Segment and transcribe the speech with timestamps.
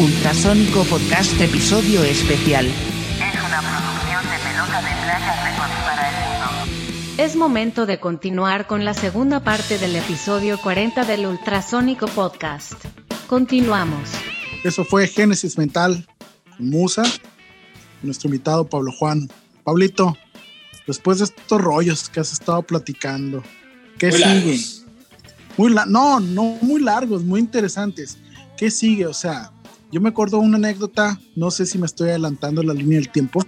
[0.00, 2.64] Ultrasónico Podcast Episodio Especial.
[2.64, 2.72] Es
[3.46, 6.14] una producción de Pelota de Playa Records para el
[6.66, 7.22] mundo.
[7.22, 12.82] Es momento de continuar con la segunda parte del episodio 40 del Ultrasónico Podcast.
[13.26, 14.08] Continuamos.
[14.64, 16.08] Eso fue Génesis Mental
[16.58, 17.02] Musa.
[18.02, 19.28] Nuestro invitado Pablo Juan.
[19.64, 20.16] Pablito,
[20.86, 23.42] después de estos rollos que has estado platicando,
[23.98, 24.26] ¿qué Muy sigue?
[24.34, 24.86] largos.
[25.58, 28.16] Muy la no, no muy largos, muy interesantes.
[28.56, 29.06] ¿Qué sigue?
[29.06, 29.52] O sea,
[29.92, 33.44] yo me acuerdo una anécdota, no sé si me estoy adelantando la línea del tiempo,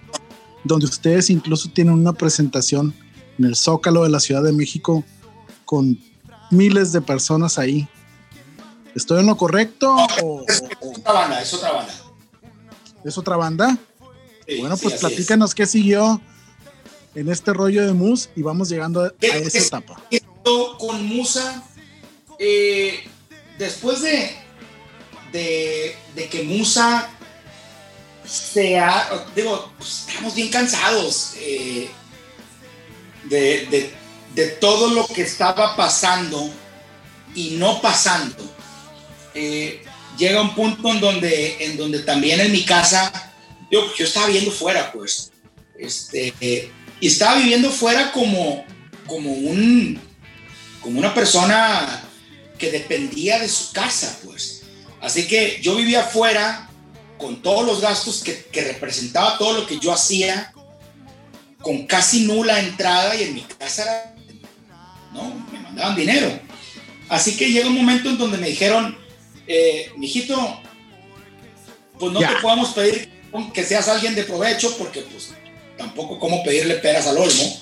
[0.64, 2.95] donde ustedes incluso tienen una presentación
[3.38, 5.05] en el Zócalo de la Ciudad de México
[5.64, 5.98] con
[6.50, 7.88] miles de personas ahí.
[8.95, 9.97] ¿Estoy en lo correcto
[10.47, 11.95] Es, es otra banda, es otra banda.
[13.05, 13.78] es otra banda?
[14.47, 15.00] Sí, Bueno, sí, pues es.
[15.00, 16.20] platícanos qué siguió
[17.14, 20.02] en este rollo de Mus y vamos llegando a, a ¿Qué- esa etapa.
[20.78, 21.62] Con Musa,
[22.38, 23.05] eh,
[23.59, 24.30] después de,
[25.32, 27.08] de, de que Musa
[28.27, 31.88] se ha, digo, estamos bien cansados eh,
[33.25, 34.03] de, de-
[34.34, 36.50] de todo lo que estaba pasando
[37.34, 38.50] y no pasando.
[39.34, 39.83] Eh,
[40.16, 43.12] llega un punto en donde, en donde también en mi casa,
[43.70, 45.30] yo, yo estaba viviendo fuera, pues,
[45.78, 46.33] este,
[46.98, 48.64] y estaba viviendo fuera como,
[49.06, 50.00] como un,
[50.80, 52.03] como una persona
[52.58, 54.61] que dependía de su casa, pues.
[55.03, 56.70] Así que yo vivía afuera
[57.19, 60.53] con todos los gastos que, que representaba todo lo que yo hacía,
[61.61, 64.14] con casi nula entrada y en mi casa era,
[65.12, 66.41] no, me mandaban dinero.
[67.09, 68.97] Así que llega un momento en donde me dijeron,
[69.47, 70.61] eh, mijito,
[71.98, 73.11] pues no te podemos pedir
[73.53, 75.34] que seas alguien de provecho porque pues
[75.77, 77.61] tampoco como pedirle peras al olmo.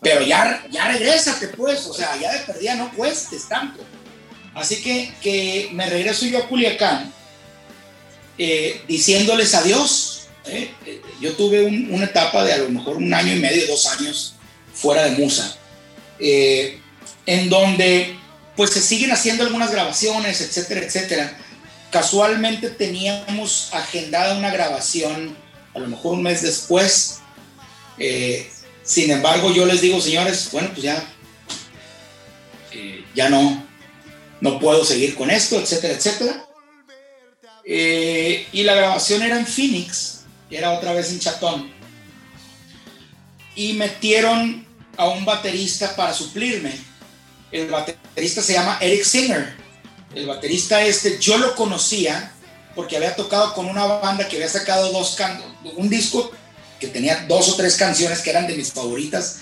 [0.00, 3.82] Pero ya, ya regrésate, pues, o sea, ya de perdida no cuestes tanto.
[4.54, 7.12] Así que, que me regreso yo a Culiacán
[8.38, 10.28] eh, diciéndoles adiós.
[10.46, 10.70] ¿eh?
[10.86, 13.86] Eh, Yo tuve un- una etapa de a lo mejor un año y medio, dos
[13.86, 14.34] años
[14.74, 15.56] fuera de Musa,
[16.18, 18.16] en donde
[18.56, 21.38] pues se siguen haciendo algunas grabaciones, etcétera, etcétera.
[21.90, 25.36] Casualmente teníamos agendada una grabación
[25.74, 27.18] a lo mejor un mes después.
[28.84, 31.02] Sin embargo, yo les digo, señores, bueno, pues ya,
[33.14, 33.64] ya no,
[34.44, 36.44] no puedo seguir con esto, etcétera, etcétera.
[37.64, 41.72] Eh, y la grabación era en Phoenix, era otra vez en Chatón.
[43.56, 44.66] Y metieron
[44.98, 46.72] a un baterista para suplirme.
[47.50, 49.54] El baterista se llama Eric Singer.
[50.14, 52.30] El baterista este, yo lo conocía
[52.74, 55.42] porque había tocado con una banda que había sacado dos can
[55.74, 56.30] un disco
[56.78, 59.38] que tenía dos o tres canciones que eran de mis favoritas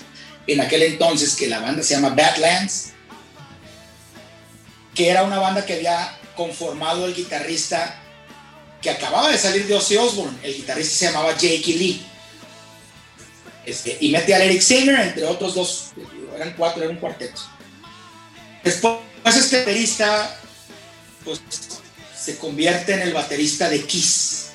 [0.47, 2.93] en aquel entonces, que la banda se llama Badlands,
[4.95, 7.99] que era una banda que había conformado el guitarrista
[8.81, 10.37] que acababa de salir de Ozzy Osbourne.
[10.43, 12.05] El guitarrista se llamaba Jake Lee.
[13.65, 15.91] Este, y mete a Eric Singer, entre otros dos,
[16.35, 17.41] eran cuatro, era un cuarteto.
[18.61, 20.37] Después este baterista
[21.23, 21.41] pues,
[22.15, 24.49] se convierte en el baterista de Kiss.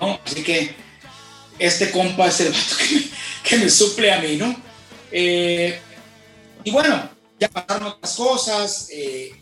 [0.00, 0.20] ¿no?
[0.24, 0.74] Así que
[1.58, 4.54] este compa es el vato que me, que suple a mí, ¿no?
[5.10, 5.80] Eh,
[6.64, 9.32] y bueno, ya pasaron otras cosas, eh,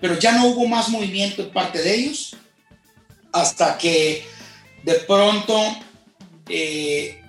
[0.00, 2.36] pero ya no hubo más movimiento en parte de ellos,
[3.32, 4.24] hasta que
[4.82, 5.76] de pronto,
[6.48, 7.20] eh,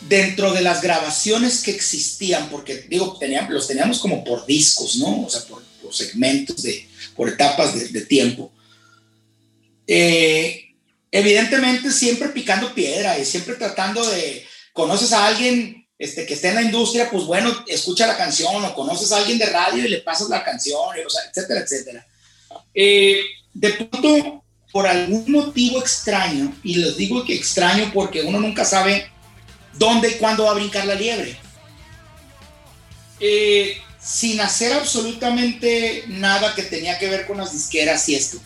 [0.00, 3.18] dentro de las grabaciones que existían, porque digo,
[3.48, 5.24] los teníamos como por discos, ¿no?
[5.24, 8.50] O sea, por, segmentos, de, por etapas de, de tiempo.
[9.86, 10.74] Eh,
[11.10, 16.56] evidentemente siempre picando piedra y siempre tratando de, conoces a alguien este, que esté en
[16.56, 20.00] la industria, pues bueno, escucha la canción o conoces a alguien de radio y le
[20.00, 22.06] pasas la canción, y, o sea, etcétera, etcétera.
[22.74, 23.20] Eh,
[23.54, 24.42] de pronto,
[24.72, 29.12] por algún motivo extraño, y les digo que extraño porque uno nunca sabe
[29.74, 31.36] dónde y cuándo va a brincar la liebre,
[33.20, 38.40] eh, sin hacer absolutamente nada que tenía que ver con las disqueras y esto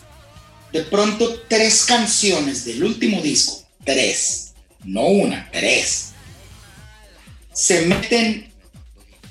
[0.71, 4.53] de pronto tres canciones del último disco, tres,
[4.83, 6.11] no una, tres,
[7.57, 8.53] se meten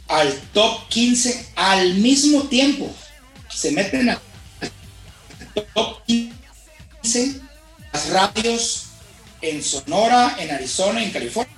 [0.08, 2.92] al top 15 al mismo tiempo.
[3.48, 4.20] Se meten al
[5.72, 7.40] top 15
[7.92, 8.86] las radios
[9.40, 11.54] en Sonora, en Arizona, en California.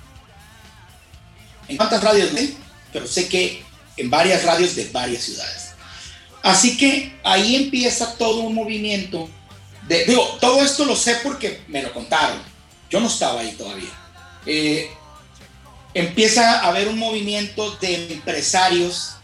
[1.67, 2.29] ¿En cuántas radios?
[2.29, 2.53] Sé,
[2.93, 3.63] pero sé que
[3.97, 5.71] en varias radios de varias ciudades.
[6.43, 9.27] Así que ahí empieza todo un movimiento
[9.87, 12.39] de, digo, todo esto lo sé porque me lo contaron.
[12.91, 13.89] Yo no estaba ahí todavía.
[14.45, 14.89] Eh,
[15.99, 19.15] empieza a haber un movimiento de empresarios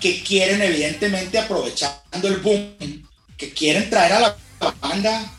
[0.00, 4.36] que quieren, evidentemente, aprovechando el boom, que quieren traer a la
[4.80, 5.32] banda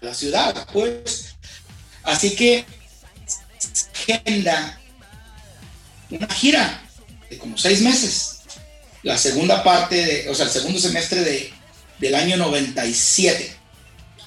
[0.00, 1.34] la ciudad, pues.
[2.02, 2.64] Así que
[3.92, 4.80] agenda
[6.10, 6.82] una gira
[7.28, 8.40] de como seis meses.
[9.02, 11.52] La segunda parte, de, o sea, el segundo semestre de,
[11.98, 13.56] del año 97.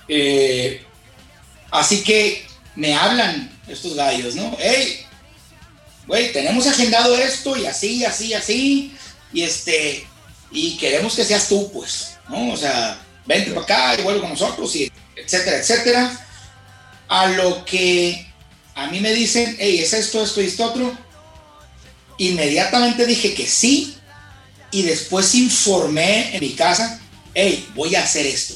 [0.08, 0.86] Eh,
[1.72, 2.46] así que
[2.76, 4.56] me hablan estos gallos, ¿no?
[4.60, 5.06] Hey,
[6.07, 8.95] güey, tenemos agendado esto y así, así, así.
[9.33, 10.06] Y este,
[10.51, 12.51] y queremos que seas tú, pues, ¿no?
[12.51, 16.27] O sea, vente para acá y vuelve con nosotros, y etcétera, etcétera.
[17.07, 18.27] A lo que
[18.75, 20.98] a mí me dicen, hey, es esto, esto y esto otro.
[22.18, 23.98] Inmediatamente dije que sí,
[24.71, 27.00] y después informé en mi casa,
[27.33, 28.56] hey, voy a hacer esto.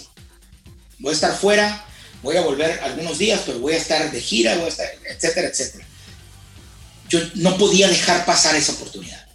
[1.00, 1.86] Voy a estar fuera,
[2.22, 5.50] voy a volver algunos días, pero voy a estar de gira, voy a estar, etcétera,
[5.50, 5.86] etcétera.
[7.10, 9.26] Yo no podía dejar pasar esa oportunidad.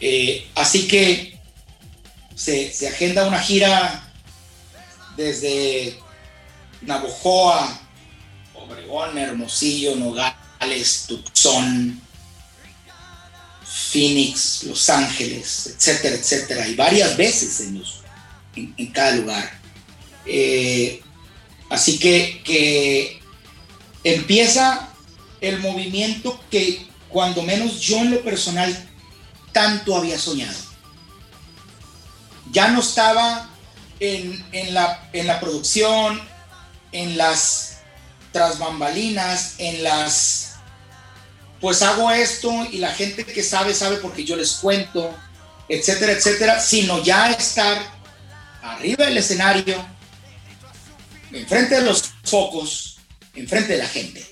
[0.00, 1.38] Eh, así que
[2.34, 4.12] se, agenda una gira
[5.16, 5.98] desde
[6.82, 7.80] Navojoa,
[8.54, 12.00] Obregón, Hermosillo, Nogales, Tucson,
[13.90, 18.02] Phoenix, Los Ángeles, etcétera, etcétera, y varias veces en, los,
[18.54, 19.58] en, en cada lugar.
[20.24, 21.02] Eh,
[21.70, 23.20] así que, que
[24.04, 24.87] empieza
[25.40, 28.88] el movimiento que cuando menos yo en lo personal
[29.52, 30.58] tanto había soñado.
[32.50, 33.48] Ya no estaba
[34.00, 36.20] en, en, la, en la producción,
[36.92, 37.78] en las
[38.32, 40.56] tras bambalinas, en las,
[41.60, 45.14] pues hago esto y la gente que sabe, sabe porque yo les cuento,
[45.68, 47.78] etcétera, etcétera, sino ya estar
[48.62, 49.84] arriba del escenario,
[51.32, 52.98] enfrente de los focos,
[53.34, 54.26] enfrente de la gente.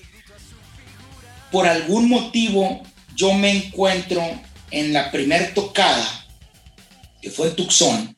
[1.51, 2.83] Por algún motivo
[3.15, 4.21] yo me encuentro
[4.71, 6.25] en la primer tocada,
[7.21, 8.17] que fue en Tucson,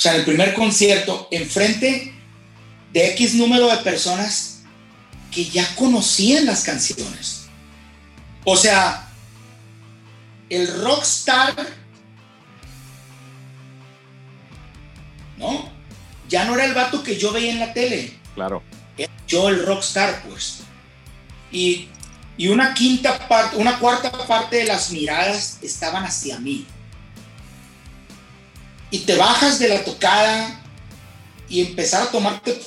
[0.00, 2.14] o sea, en el primer concierto, enfrente
[2.92, 4.62] de X número de personas
[5.30, 7.48] que ya conocían las canciones.
[8.44, 9.08] O sea,
[10.48, 11.54] el rockstar,
[15.36, 15.70] ¿no?
[16.28, 18.18] Ya no era el vato que yo veía en la tele.
[18.34, 18.62] Claro.
[18.96, 20.60] Era yo el rockstar, pues.
[21.52, 21.88] Y,
[22.40, 26.66] y una quinta parte, una cuarta parte de las miradas estaban hacia mí.
[28.90, 30.58] Y te bajas de la tocada
[31.50, 32.58] y empezar a tomarte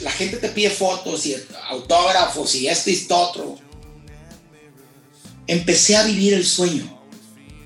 [0.00, 1.36] la gente te pide fotos y
[1.70, 3.58] autógrafos y esto y esto otro.
[5.46, 7.00] Empecé a vivir el sueño.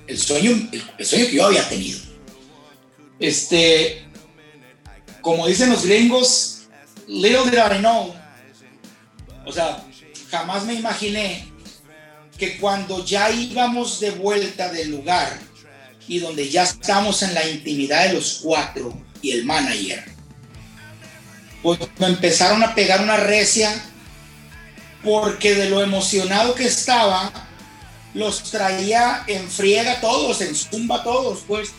[0.07, 1.99] El sueño, el, el, sueño que yo había tenido.
[3.19, 4.07] Este,
[5.23, 6.69] como dicen los gringos,
[7.09, 8.15] little did I know.
[9.45, 9.85] O sea,
[10.31, 11.48] jamás me imaginé
[12.39, 15.39] que cuando ya íbamos de vuelta del lugar
[16.07, 20.05] y donde ya estamos en la intimidad de los cuatro y el manager,
[21.63, 23.71] pues me empezaron a pegar una recia
[25.03, 27.33] porque de lo emocionado que estaba,
[28.15, 31.71] los traía en friega todos, en zumba todos, pues.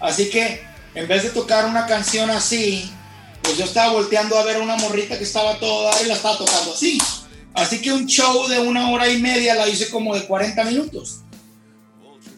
[0.00, 0.62] Así que
[0.94, 2.90] en vez de tocar una canción así,
[3.42, 6.38] pues yo estaba volteando a ver a una morrita que estaba toda y la estaba
[6.38, 6.98] tocando así.
[7.58, 11.20] Así que un show de una hora y media la hice como de 40 minutos.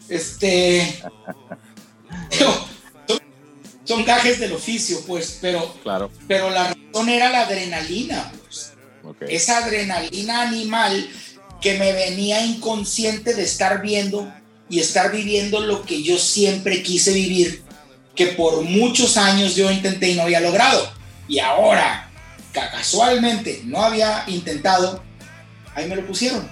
[0.09, 1.01] Este.
[3.85, 6.09] son gajes del oficio, pues, pero, claro.
[6.27, 8.73] pero la razón era la adrenalina, pues.
[9.03, 9.35] Okay.
[9.35, 11.09] Esa adrenalina animal
[11.59, 14.31] que me venía inconsciente de estar viendo
[14.69, 17.63] y estar viviendo lo que yo siempre quise vivir,
[18.15, 20.89] que por muchos años yo intenté y no había logrado.
[21.27, 22.09] Y ahora,
[22.53, 25.03] casualmente, no había intentado,
[25.75, 26.49] ahí me lo pusieron.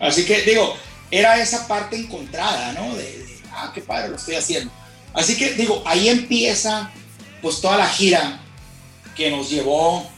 [0.00, 0.76] Así que digo,
[1.10, 2.94] era esa parte encontrada, ¿no?
[2.94, 4.72] De, ah, qué padre, lo estoy haciendo.
[5.14, 6.90] Así que digo, ahí empieza
[7.40, 8.40] pues toda la gira
[9.14, 10.10] que nos llevó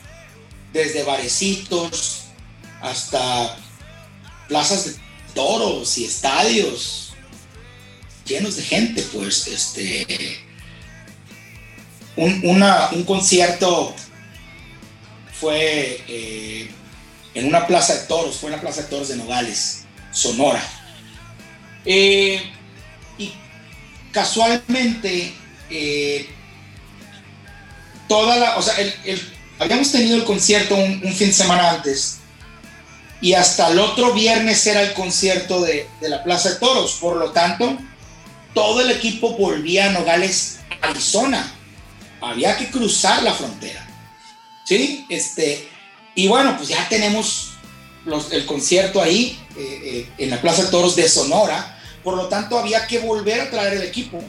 [0.73, 2.27] desde barecitos
[2.81, 3.57] hasta
[4.49, 5.01] plazas de
[5.35, 7.05] toros y estadios
[8.25, 10.39] llenos de gente, pues este
[12.17, 13.95] un, un concierto
[15.41, 16.71] fue eh,
[17.35, 20.63] en una plaza de toros, fue en la plaza de toros de Nogales, Sonora.
[21.85, 22.41] Eh,
[23.19, 23.33] y
[24.13, 25.35] casualmente,
[25.71, 26.29] eh,
[28.09, 31.73] toda la, o sea, el, el, habíamos tenido el concierto un, un, fin de semana
[31.73, 32.19] antes
[33.21, 36.99] y hasta el otro viernes era el concierto de, de, la Plaza de Toros.
[37.01, 37.79] Por lo tanto,
[38.53, 41.53] todo el equipo volvía a Nogales, Arizona.
[42.21, 43.87] Había que cruzar la frontera.
[44.65, 45.07] ¿Sí?
[45.09, 45.69] Este,
[46.15, 47.55] y bueno, pues ya tenemos
[48.05, 52.29] los, el concierto ahí eh, eh, en la Plaza de Toros de Sonora por lo
[52.29, 54.23] tanto, había que volver a traer el equipo.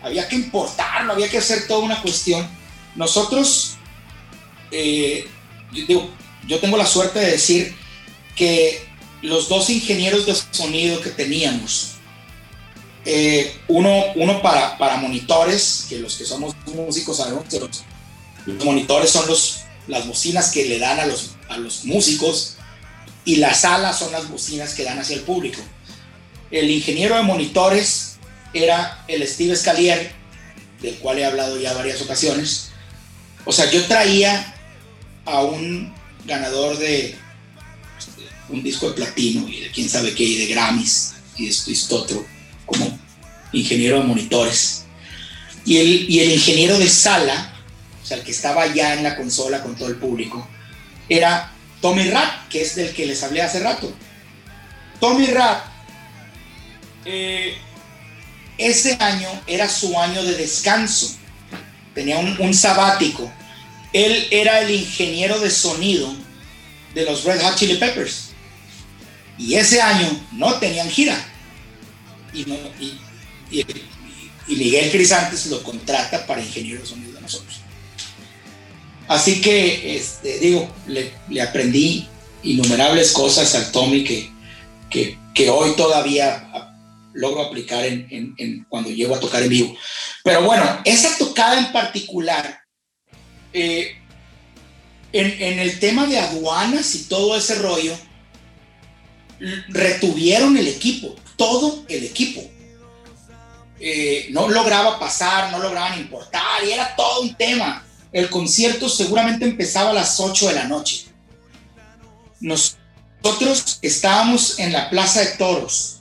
[0.00, 2.48] Había que importarlo, había que hacer toda una cuestión.
[2.94, 3.74] Nosotros
[4.70, 5.26] eh,
[5.72, 6.10] yo, digo,
[6.46, 7.74] yo tengo la suerte de decir
[8.36, 8.86] que
[9.20, 11.94] los dos ingenieros de sonido que teníamos,
[13.04, 17.82] eh, uno, uno para, para monitores, que los que somos músicos sabemos que los,
[18.46, 22.56] los monitores son los, las bocinas que le dan a los, a los músicos
[23.24, 25.60] y las salas son las bocinas que dan hacia el público.
[26.50, 28.16] El ingeniero de monitores
[28.52, 30.12] era el Steve Scalier,
[30.80, 32.70] del cual he hablado ya varias ocasiones.
[33.44, 34.54] O sea, yo traía
[35.24, 35.92] a un
[36.26, 37.16] ganador de
[37.98, 41.70] este, un disco de platino y de quién sabe qué, y de Grammys y esto
[41.70, 42.26] y esto otro,
[42.66, 42.98] como
[43.52, 44.84] ingeniero de monitores.
[45.64, 47.53] Y el, y el ingeniero de sala,
[48.04, 50.46] o sea, el que estaba ya en la consola con todo el público,
[51.08, 53.90] era Tommy Rapp, que es del que les hablé hace rato.
[55.00, 55.64] Tommy Rapp,
[57.06, 57.56] eh,
[58.58, 61.16] ese año era su año de descanso,
[61.94, 63.32] tenía un, sabático.
[63.94, 66.14] Él era el ingeniero de sonido
[66.92, 68.32] de los Red Hot Chili Peppers.
[69.38, 71.16] Y ese año no tenían gira.
[72.34, 72.44] Y
[74.46, 77.63] Miguel Crisantes lo contrata para ingeniero de sonido de nosotros.
[79.08, 82.08] Así que, este, digo, le, aprendí
[82.42, 84.30] innumerables cosas al Tommy que,
[85.34, 86.72] que, hoy todavía
[87.12, 89.76] logro aplicar en, cuando llego a tocar en vivo.
[90.22, 92.60] Pero bueno, esa tocada en particular,
[93.52, 93.96] eh,
[95.12, 97.96] en, el tema de aduanas y todo ese rollo,
[99.68, 102.42] retuvieron el equipo, todo el equipo.
[103.80, 107.83] Eh, no lograba pasar, no lograban importar y era todo un tema.
[108.14, 111.06] El concierto seguramente empezaba a las 8 de la noche.
[112.38, 116.00] Nosotros estábamos en la Plaza de Toros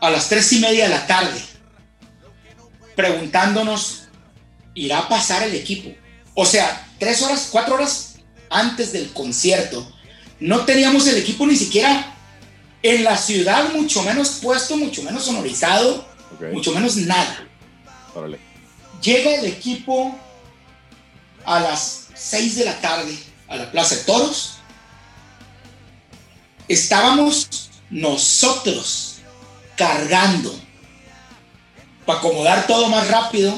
[0.00, 1.40] a las tres y media de la tarde
[2.96, 4.08] preguntándonos,
[4.74, 5.90] ¿irá a pasar el equipo?
[6.34, 8.16] O sea, tres horas, cuatro horas
[8.50, 9.90] antes del concierto,
[10.40, 12.14] no teníamos el equipo ni siquiera
[12.82, 16.04] en la ciudad, mucho menos puesto, mucho menos sonorizado,
[16.52, 17.46] mucho menos nada.
[18.12, 18.43] órale.
[19.04, 20.18] Llega el equipo
[21.44, 23.14] a las 6 de la tarde
[23.48, 24.54] a la Plaza de Toros.
[26.68, 29.16] Estábamos nosotros
[29.76, 30.58] cargando
[32.06, 33.52] para acomodar todo más rápido.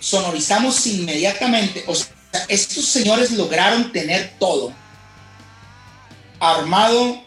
[0.00, 1.84] Sonorizamos inmediatamente.
[1.86, 2.08] O sea,
[2.48, 4.72] estos señores lograron tener todo
[6.40, 7.22] armado,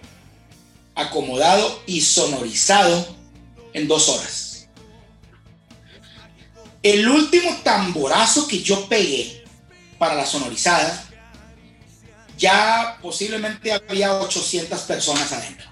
[0.95, 3.15] acomodado y sonorizado
[3.73, 4.46] en dos horas.
[6.83, 9.43] El último tamborazo que yo pegué
[9.97, 11.03] para la sonorizada,
[12.37, 15.67] ya posiblemente había 800 personas adentro.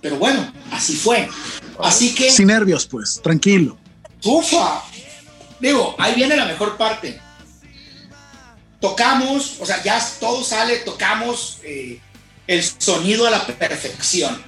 [0.00, 1.28] Pero bueno, así fue.
[1.78, 3.78] Así que, Sin nervios, pues, tranquilo.
[4.24, 4.82] ufa,
[5.60, 7.20] digo, ahí viene la mejor parte.
[8.80, 12.00] Tocamos, o sea, ya todo sale, tocamos eh,
[12.46, 14.42] el sonido a la perfección.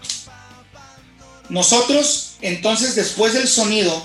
[1.51, 4.05] Nosotros, entonces, después del sonido,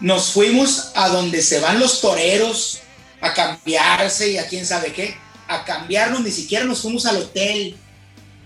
[0.00, 2.80] nos fuimos a donde se van los toreros
[3.20, 5.16] a cambiarse y a quién sabe qué,
[5.48, 7.76] a cambiarnos, ni siquiera nos fuimos al hotel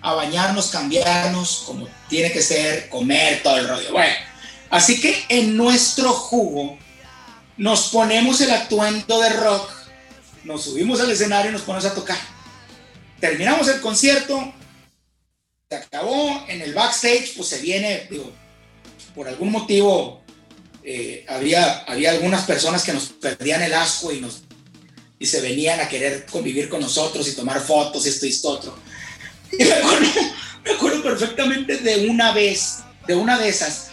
[0.02, 3.92] a bañarnos, cambiarnos, como tiene que ser, comer, todo el rollo.
[3.92, 4.14] Bueno,
[4.70, 6.78] así que en nuestro jugo
[7.56, 9.70] nos ponemos el atuendo de rock,
[10.44, 12.18] nos subimos al escenario y nos ponemos a tocar.
[13.18, 14.52] Terminamos el concierto,
[15.68, 18.32] se acabó, en el backstage, pues se viene, digo,
[19.16, 20.20] por algún motivo
[20.85, 24.42] eh, había, había algunas personas que nos perdían el asco y, nos,
[25.18, 28.78] y se venían a querer convivir con nosotros y tomar fotos, esto y esto otro.
[29.58, 30.06] Y me acuerdo,
[30.64, 33.88] me acuerdo perfectamente de una vez, de una de esas,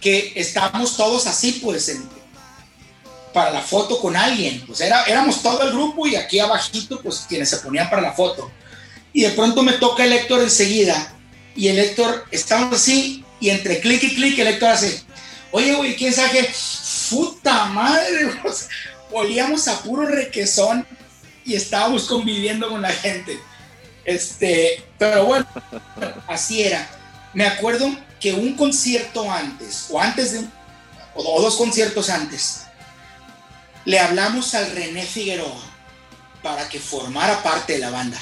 [0.00, 2.08] que estábamos todos así, pues, en-
[3.34, 4.64] para la foto con alguien.
[4.66, 8.12] Pues era, éramos todo el grupo y aquí abajito, pues, quienes se ponían para la
[8.12, 8.50] foto.
[9.12, 11.14] Y de pronto me toca el Héctor enseguida.
[11.54, 15.02] Y el Héctor, estamos así, y entre clic y clic, el Héctor hace,
[15.50, 16.50] oye, güey, ¿quién sabe qué?
[17.08, 18.30] Puta madre,
[19.12, 20.86] olíamos a puro requesón
[21.44, 23.40] y estábamos conviviendo con la gente.
[24.04, 25.46] Este, pero bueno,
[26.28, 26.88] así era.
[27.32, 30.46] Me acuerdo que un concierto antes, o antes de,
[31.14, 32.62] o dos conciertos antes,
[33.84, 35.62] le hablamos al René Figueroa
[36.42, 38.20] para que formara parte de la banda.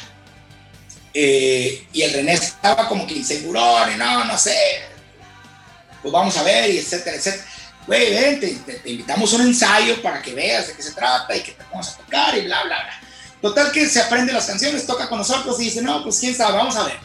[1.12, 3.60] Eh, y el René estaba como que inseguro,
[3.96, 4.56] no, no sé,
[6.02, 7.45] pues vamos a ver, y etcétera, etcétera.
[7.87, 10.93] Güey, ven, te, te- te invitamos a un ensayo para que veas de qué se
[10.93, 13.00] trata y que te pongas a tocar y bla, bla, bla.
[13.40, 16.57] Total que se aprende las canciones, toca con nosotros y dice, no, pues quién sabe,
[16.57, 16.99] vamos a ver.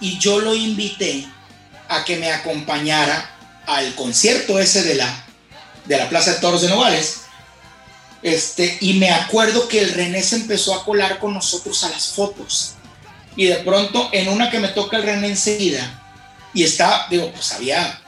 [0.00, 1.26] Y yo lo invité
[1.88, 3.30] a que me acompañara
[3.66, 5.26] al concierto ese de la,
[5.84, 7.22] de la Plaza de Toros de Nogales.
[8.22, 12.08] Este, y me acuerdo que el René se empezó a colar con nosotros a las
[12.08, 12.72] fotos.
[13.36, 16.02] Y de pronto, en una que me toca el René enseguida,
[16.56, 18.00] y está, digo, pues había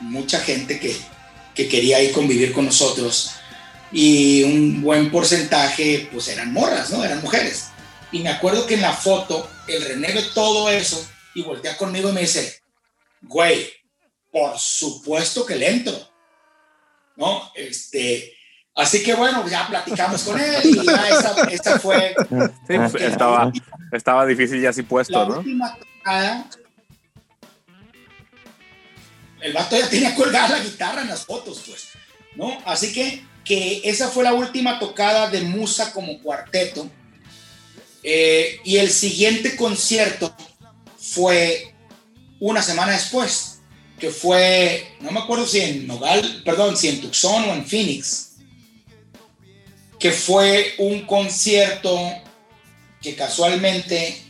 [0.00, 0.96] mucha gente que,
[1.54, 3.32] que quería ir convivir con nosotros.
[3.92, 7.04] Y un buen porcentaje, pues eran morras, ¿no?
[7.04, 7.68] Eran mujeres.
[8.10, 12.08] Y me acuerdo que en la foto, el René ve todo eso y voltea conmigo
[12.08, 12.62] y me dice,
[13.20, 13.68] güey,
[14.32, 16.08] por supuesto que le entro.
[17.16, 17.52] ¿No?
[17.54, 18.32] Este,
[18.76, 22.14] así que bueno, ya platicamos con él y ya esa, esa fue.
[22.66, 23.52] Sí, pues, estaba,
[23.92, 25.38] estaba difícil ya así puesto, la ¿no?
[25.40, 26.48] última tocada,
[29.40, 31.88] el vato ya tenía colgada la guitarra en las fotos, pues,
[32.34, 32.58] ¿no?
[32.64, 36.90] Así que, que esa fue la última tocada de Musa como cuarteto.
[38.02, 40.34] Eh, y el siguiente concierto
[40.98, 41.74] fue
[42.40, 43.60] una semana después,
[43.98, 48.36] que fue, no me acuerdo si en Nogal, perdón, si en Tucson o en Phoenix,
[49.98, 51.98] que fue un concierto
[53.02, 54.22] que casualmente...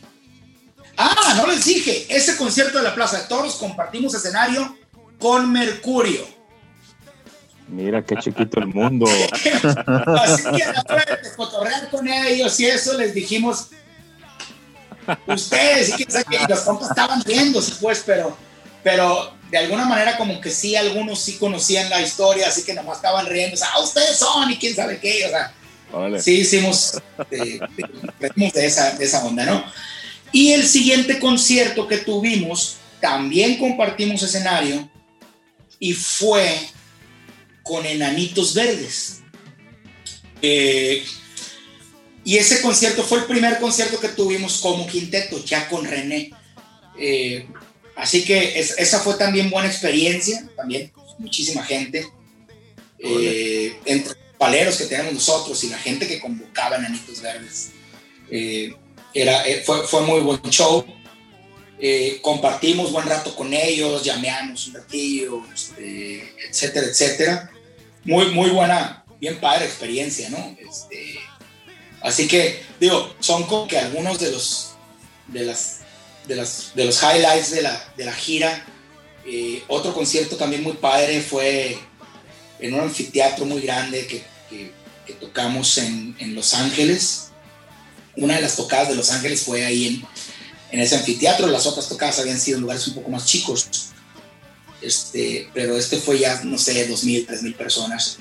[0.97, 4.78] Ah, no les dije, ese concierto de la Plaza de Toros compartimos escenario
[5.19, 6.25] con Mercurio.
[7.67, 9.05] Mira qué chiquito el mundo.
[9.45, 13.67] Así que a la hora de cotorrear con ellos y eso les dijimos,
[15.27, 18.35] ustedes, y quién sabe qué, y los compas estaban riéndose, pues, pero,
[18.83, 22.97] pero de alguna manera como que sí, algunos sí conocían la historia, así que nomás
[22.97, 25.53] estaban riendo, ah, ustedes son, y quién sabe qué, o sea,
[26.21, 26.99] sí hicimos
[27.29, 27.59] de-
[28.19, 29.63] de esa, de esa onda, ¿no?
[30.31, 34.87] Y el siguiente concierto que tuvimos, también compartimos escenario,
[35.79, 36.59] y fue
[37.63, 39.21] con Enanitos Verdes.
[40.41, 41.03] Eh,
[42.23, 46.31] y ese concierto fue el primer concierto que tuvimos como quinteto, ya con René.
[46.99, 47.47] Eh,
[47.95, 52.05] así que es- esa fue también buena experiencia, también pues, muchísima gente.
[52.99, 57.69] Eh, entre paleros que tenemos nosotros y la gente que convocaba Enanitos Verdes.
[58.29, 58.73] Eh,
[59.13, 60.85] era, fue, fue muy buen show.
[61.81, 67.51] Eh, compartimos buen rato con ellos, llameamos un ratillo, este, etcétera, etcétera.
[68.03, 70.57] Muy, muy buena, bien padre experiencia, ¿no?
[70.59, 71.19] Este,
[72.01, 74.71] así que, digo, son como que algunos de los,
[75.27, 75.79] de las,
[76.27, 78.65] de las, de los highlights de la, de la gira.
[79.25, 81.77] Eh, otro concierto también muy padre fue
[82.59, 87.29] en un anfiteatro muy grande que, que- que tocamos en, en Los Ángeles.
[88.15, 90.03] Una de las tocadas de Los Ángeles fue ahí en,
[90.71, 93.67] en ese anfiteatro, las otras tocadas habían sido en lugares un poco más chicos.
[94.81, 98.17] Este, pero este fue ya, no sé, 2.000, 3.000 personas.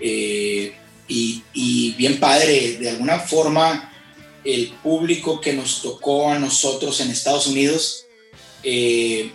[0.00, 0.74] Eh,
[1.08, 3.92] y, y bien padre, de alguna forma,
[4.44, 8.06] el público que nos tocó a nosotros en Estados Unidos
[8.64, 9.32] eh,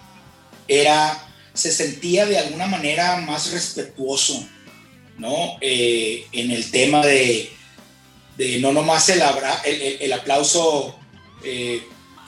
[0.68, 4.46] era, se sentía de alguna manera más respetuoso,
[5.18, 5.58] ¿no?
[5.62, 7.50] Eh, en el tema de,
[8.36, 11.00] de no nomás el, abra- el, aplauso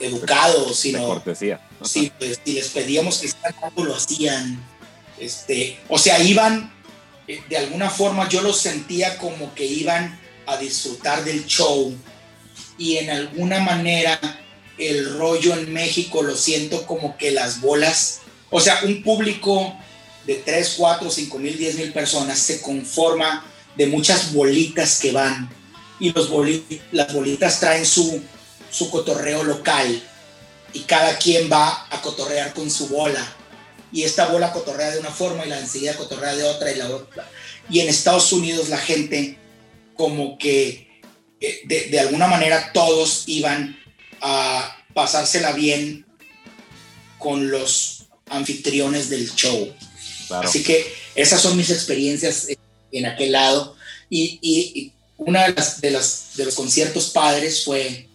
[0.00, 1.60] eh, educado, De sino cortesía.
[1.84, 4.62] si, pues, si les pedíamos que hicieran algo, lo hacían.
[5.18, 6.72] Este, o sea, iban,
[7.28, 11.94] eh, de alguna forma yo los sentía como que iban a disfrutar del show
[12.78, 14.18] y en alguna manera
[14.78, 19.76] el rollo en México lo siento como que las bolas, o sea, un público
[20.26, 23.44] de 3, 4, 5 mil, 10 mil personas se conforma
[23.76, 25.50] de muchas bolitas que van
[25.98, 28.22] y los boli- las bolitas traen su,
[28.70, 30.02] su cotorreo local
[30.72, 33.26] y cada quien va a cotorrear con su bola.
[33.92, 36.88] Y esta bola cotorrea de una forma y la enseguida cotorrea de otra y la
[36.90, 37.28] otra.
[37.68, 39.36] Y en Estados Unidos la gente
[39.96, 40.88] como que
[41.40, 43.78] eh, de, de alguna manera todos iban
[44.20, 46.06] a pasársela bien
[47.18, 49.74] con los anfitriones del show.
[50.28, 50.48] Claro.
[50.48, 52.46] Así que esas son mis experiencias
[52.92, 53.76] en aquel lado.
[54.08, 58.08] Y, y- y una de, las, de, las- de los conciertos padres fue,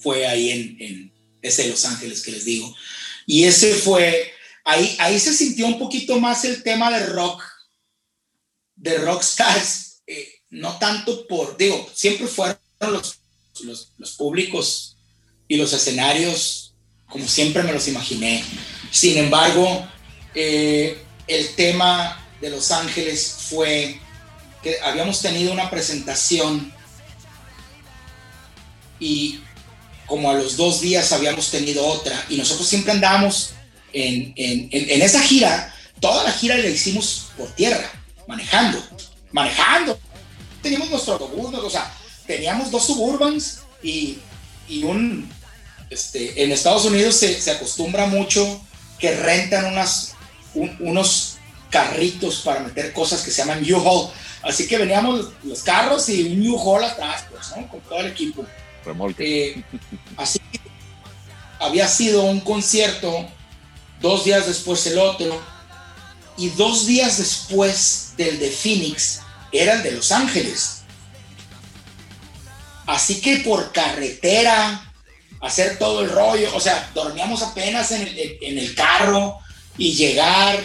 [0.00, 2.74] fue ahí en, ese Los Ángeles que les digo.
[3.26, 4.32] Y ese fue,
[4.64, 7.42] ahí, ahí se sintió un poquito más el tema de rock,
[8.76, 10.02] de rockstars.
[10.06, 13.20] eh, no tanto por, digo, siempre fueron los,
[13.62, 14.96] los, los públicos
[15.46, 16.70] y los escenarios
[17.10, 18.42] como siempre me los imaginé.
[18.90, 19.86] Sin embargo,
[20.34, 24.00] eh, el tema de Los Ángeles fue
[24.62, 26.72] que habíamos tenido una presentación
[28.98, 29.40] y
[30.10, 33.50] como a los dos días habíamos tenido otra y nosotros siempre andábamos
[33.92, 37.88] en, en- en- en esa gira, toda la gira la hicimos por tierra,
[38.26, 38.82] manejando,
[39.30, 39.96] manejando.
[40.62, 41.94] Teníamos nuestro autobús, o sea,
[42.26, 44.18] teníamos dos suburbans y,
[44.68, 45.30] y un,
[45.90, 48.60] este, en Estados Unidos se, se acostumbra mucho
[48.98, 50.14] que rentan unas,
[50.54, 51.36] un- unos
[51.70, 54.10] carritos para meter cosas que se llaman U-Haul.
[54.42, 57.68] Así que veníamos los carros y un U-Haul atrás, pues, ¿no?
[57.68, 58.44] Con todo el equipo.
[58.84, 59.50] Remolque.
[59.50, 59.64] Eh,
[60.16, 60.40] así
[61.58, 63.28] había sido un concierto,
[64.00, 65.40] dos días después el otro,
[66.36, 69.20] y dos días después del de Phoenix
[69.52, 70.82] era el de Los Ángeles.
[72.86, 74.90] Así que por carretera,
[75.40, 79.38] hacer todo el rollo, o sea, dormíamos apenas en el, en el carro
[79.76, 80.58] y llegar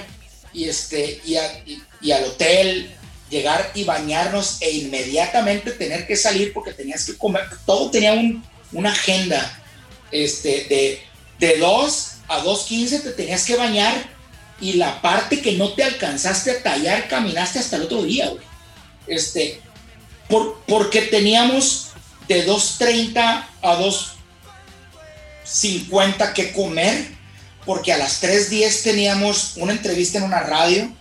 [0.54, 2.96] y, este, y al hotel,
[3.30, 8.44] llegar y bañarnos e inmediatamente tener que salir porque tenías que comer, todo tenía un-
[8.72, 9.62] una agenda,
[10.12, 11.02] este, de,
[11.40, 13.94] de 2 a 2.15 te tenías que bañar
[14.62, 18.32] y la parte que no te alcanzaste a tallar caminaste hasta el otro día.
[19.08, 19.60] Este,
[20.30, 21.88] por, porque teníamos
[22.28, 23.80] de 2.30 a
[25.46, 27.08] 2.50 que comer,
[27.66, 30.96] porque a las 3.10 teníamos una entrevista en una radio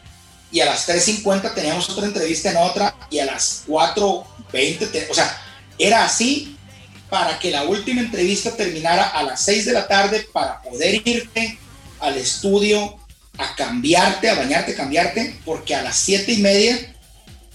[0.54, 5.14] y a las 3.50 teníamos otra entrevista en otra y a las 4.20, te- o
[5.14, 5.36] sea,
[5.76, 6.56] era así
[7.10, 11.58] para que la última entrevista terminara a las 6 de la tarde para poder irte
[12.00, 12.96] al estudio
[13.36, 16.94] a cambiarte, a bañarte, cambiarte, porque a las 7 y media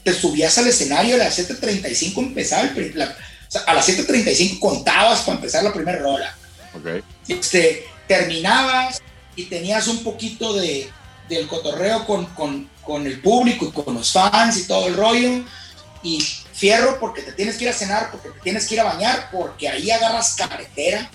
[0.04, 3.06] te subías al escenario, a las 7.35 empezaba el, la-
[3.48, 6.38] o sea, a las 7.35 contabas para empezar la primera rola.
[7.30, 9.02] Este, terminabas
[9.38, 10.90] y tenías un poquito de,
[11.30, 15.44] del cotorreo con, con, con el público y con los fans y todo el rollo.
[16.04, 16.22] Y
[16.54, 19.30] fierro porque te tienes que ir a cenar, porque te tienes que ir a bañar,
[19.32, 21.10] porque ahí agarras carretera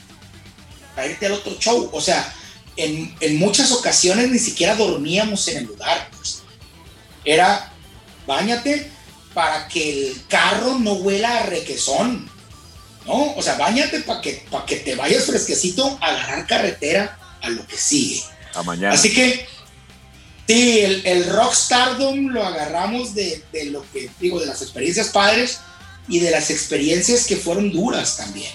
[0.95, 1.91] para irte al otro show.
[1.93, 2.33] O sea,
[2.77, 6.09] en, en muchas ocasiones ni siquiera dormíamos en el lugar.
[6.17, 6.43] pues.
[7.25, 7.73] Era,
[8.27, 8.91] bañate
[9.33, 12.31] para que el carro no huela a requesón.
[13.07, 13.35] ¿no?
[13.35, 17.67] O sea, bañate para que, pa' que te vayas fresquecito a agarrar carretera a lo
[17.67, 18.23] que sigue.
[18.55, 18.95] A mañana.
[18.95, 19.47] Así que,
[20.47, 25.61] sí, el, el rockstardom lo agarramos de, de lo que digo, de las experiencias padres
[26.09, 28.51] y de las experiencias que fueron duras también.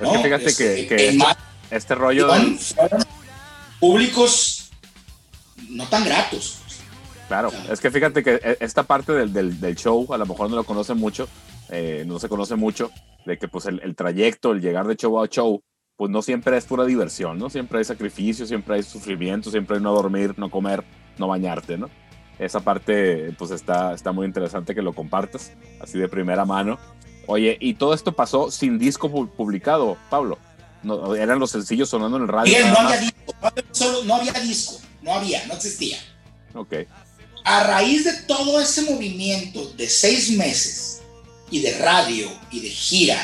[0.00, 0.12] ¿no?
[0.12, 1.36] que fíjate Este, que, más
[1.70, 2.58] este rollo fueron
[3.80, 4.70] públicos
[5.68, 6.58] no tan gratos.
[7.28, 10.48] Claro, es que fíjate que e- esta parte del, del, del show, a lo mejor
[10.48, 11.28] no lo conocen mucho,
[11.70, 12.92] eh, no se conoce mucho,
[13.24, 15.60] de que pues el, el trayecto, el llegar de show a show,
[15.96, 17.50] pues no siempre es pura diversión, ¿no?
[17.50, 20.84] Siempre hay sacrificio, siempre hay sufrimiento, siempre hay no dormir, no comer,
[21.18, 21.88] no bañarte, ¿no?
[22.38, 26.78] Esa parte, pues está, está muy interesante que lo compartas, así de primera mano.
[27.26, 30.38] Oye, y todo esto pasó sin disco pu- publicado, Pablo.
[30.82, 32.52] No, eran los sencillos sonando en el radio.
[32.60, 35.98] Nada no había disco, no había, solo, no había disco, no había, no existía.
[36.54, 36.74] Ok,
[37.44, 41.02] A raíz de todo ese movimiento de seis meses
[41.50, 43.18] y de radio y de gira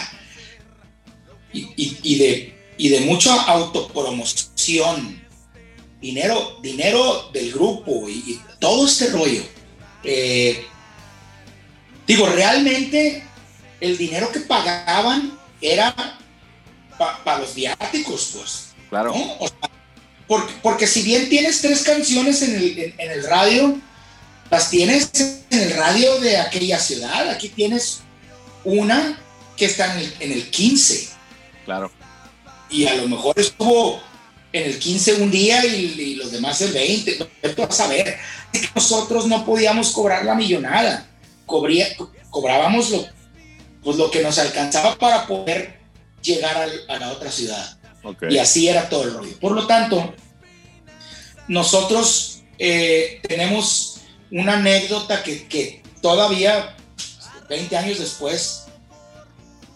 [1.52, 5.21] y, y- y de, y de mucha autopromoción,
[6.02, 9.42] dinero, dinero del grupo y, y todo este rollo,
[10.04, 10.66] eh,
[12.06, 13.22] digo, realmente
[13.80, 15.94] el dinero que pagaban era
[17.24, 18.66] para los viáticos, pues.
[18.90, 19.14] claro.
[19.14, 19.34] ¿no?
[19.38, 19.70] O sea,
[20.26, 23.78] porque, porque si bien tienes tres canciones en el, en- en el radio,
[24.50, 25.10] las tienes
[25.50, 27.28] en el radio de aquella ciudad.
[27.30, 28.00] Aquí tienes
[28.64, 29.18] una
[29.56, 31.08] que está en el, en el 15
[31.64, 31.90] Claro,
[32.70, 34.00] y a lo mejor estuvo
[34.52, 37.18] en el 15 un día y, y los demás el 20.
[37.18, 37.50] ¿no?
[37.54, 38.18] Tú vas a ver.
[38.74, 41.06] Nosotros no podíamos cobrar la millonada.
[41.46, 43.06] Cobría- co- cobrábamos lo,
[43.82, 45.80] pues lo que nos alcanzaba para poder
[46.22, 47.78] llegar al- a la otra ciudad.
[48.30, 49.38] Y así era todo el rollo.
[49.40, 50.14] Por lo tanto,
[51.48, 56.76] nosotros eh, tenemos una anécdota que, que todavía,
[57.48, 58.64] 20 años después,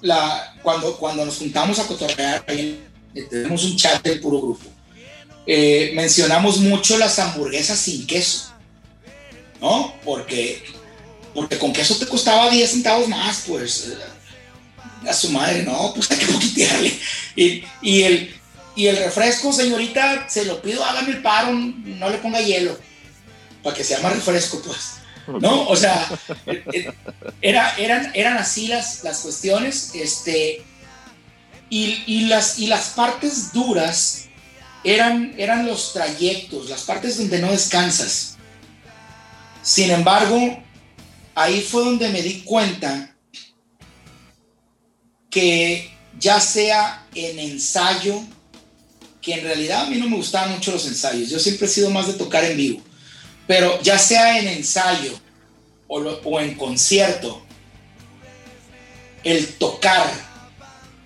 [0.00, 2.85] la, cuando, cuando nos juntamos a cotorrear, ahí,
[3.22, 4.66] tenemos un chat del puro grupo,
[5.46, 8.52] eh, mencionamos mucho las hamburguesas sin queso,
[9.60, 9.94] ¿no?
[10.04, 10.62] Porque,
[11.34, 13.88] porque con queso te costaba 10 centavos más, pues.
[13.88, 16.98] eh, A su madre, no, pues hay que poquitearle.
[17.36, 18.34] Y, el,
[18.74, 22.76] y el refresco, señorita, se lo pido, hágame el paro, no le ponga hielo,
[23.62, 24.96] para que sea más refresco, pues.
[25.40, 25.68] ¿No?
[25.68, 26.08] O sea,
[26.46, 26.92] eh,
[27.40, 30.62] era, eran, eran así las, las cuestiones, este,
[31.68, 34.26] y, las, y las partes duras
[34.84, 38.36] eran, eran los trayectos, las partes donde no descansas.
[39.62, 40.62] Sin embargo,
[41.34, 43.14] ahí fue donde me di cuenta
[45.28, 48.22] que ya sea en ensayo,
[49.20, 51.90] que en realidad a mí no me gustaban mucho los ensayos, yo siempre he sido
[51.90, 52.80] más de tocar en vivo,
[53.46, 55.12] pero ya sea en ensayo
[55.88, 57.44] o, o en concierto,
[59.24, 60.25] el tocar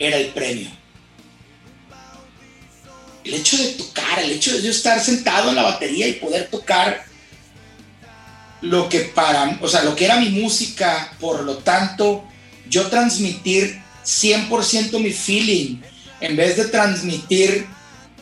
[0.00, 0.68] era el premio.
[3.22, 6.48] El hecho de tocar, el hecho de yo estar sentado en la batería y poder
[6.48, 7.04] tocar
[8.62, 12.24] lo que para, o sea, lo que era mi música, por lo tanto,
[12.68, 15.80] yo transmitir 100% mi feeling,
[16.20, 17.66] en vez de transmitir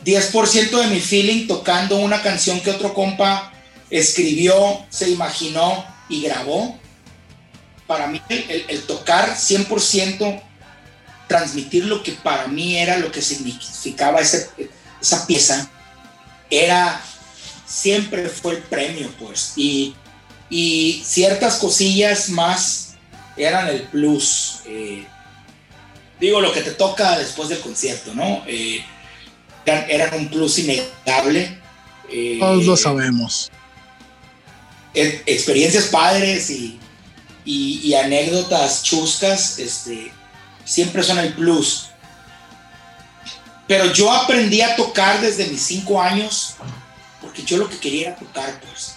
[0.05, 3.53] 10% de mi feeling tocando una canción que otro compa
[3.89, 6.77] escribió, se imaginó y grabó.
[7.87, 10.41] Para mí el, el tocar 100%,
[11.29, 14.49] transmitir lo que para mí era lo que significaba ese,
[14.99, 15.69] esa pieza,
[16.49, 17.01] era,
[17.65, 19.53] siempre fue el premio, pues.
[19.55, 19.95] Y,
[20.49, 22.95] y ciertas cosillas más
[23.37, 24.61] eran el plus.
[24.65, 25.05] Eh,
[26.19, 28.43] digo, lo que te toca después del concierto, ¿no?
[28.47, 28.83] Eh,
[29.65, 31.59] eran, un plus innegable.
[32.09, 33.51] Eh, Todos lo sabemos.
[34.95, 36.79] experiencias padres y,
[37.45, 40.11] y, anécdotas chuscas, este,
[40.69, 41.87] siempre son el plus.
[43.67, 46.55] Pero yo aprendí a tocar desde mis cinco años,
[47.21, 48.95] porque yo lo que quería era tocar, pues.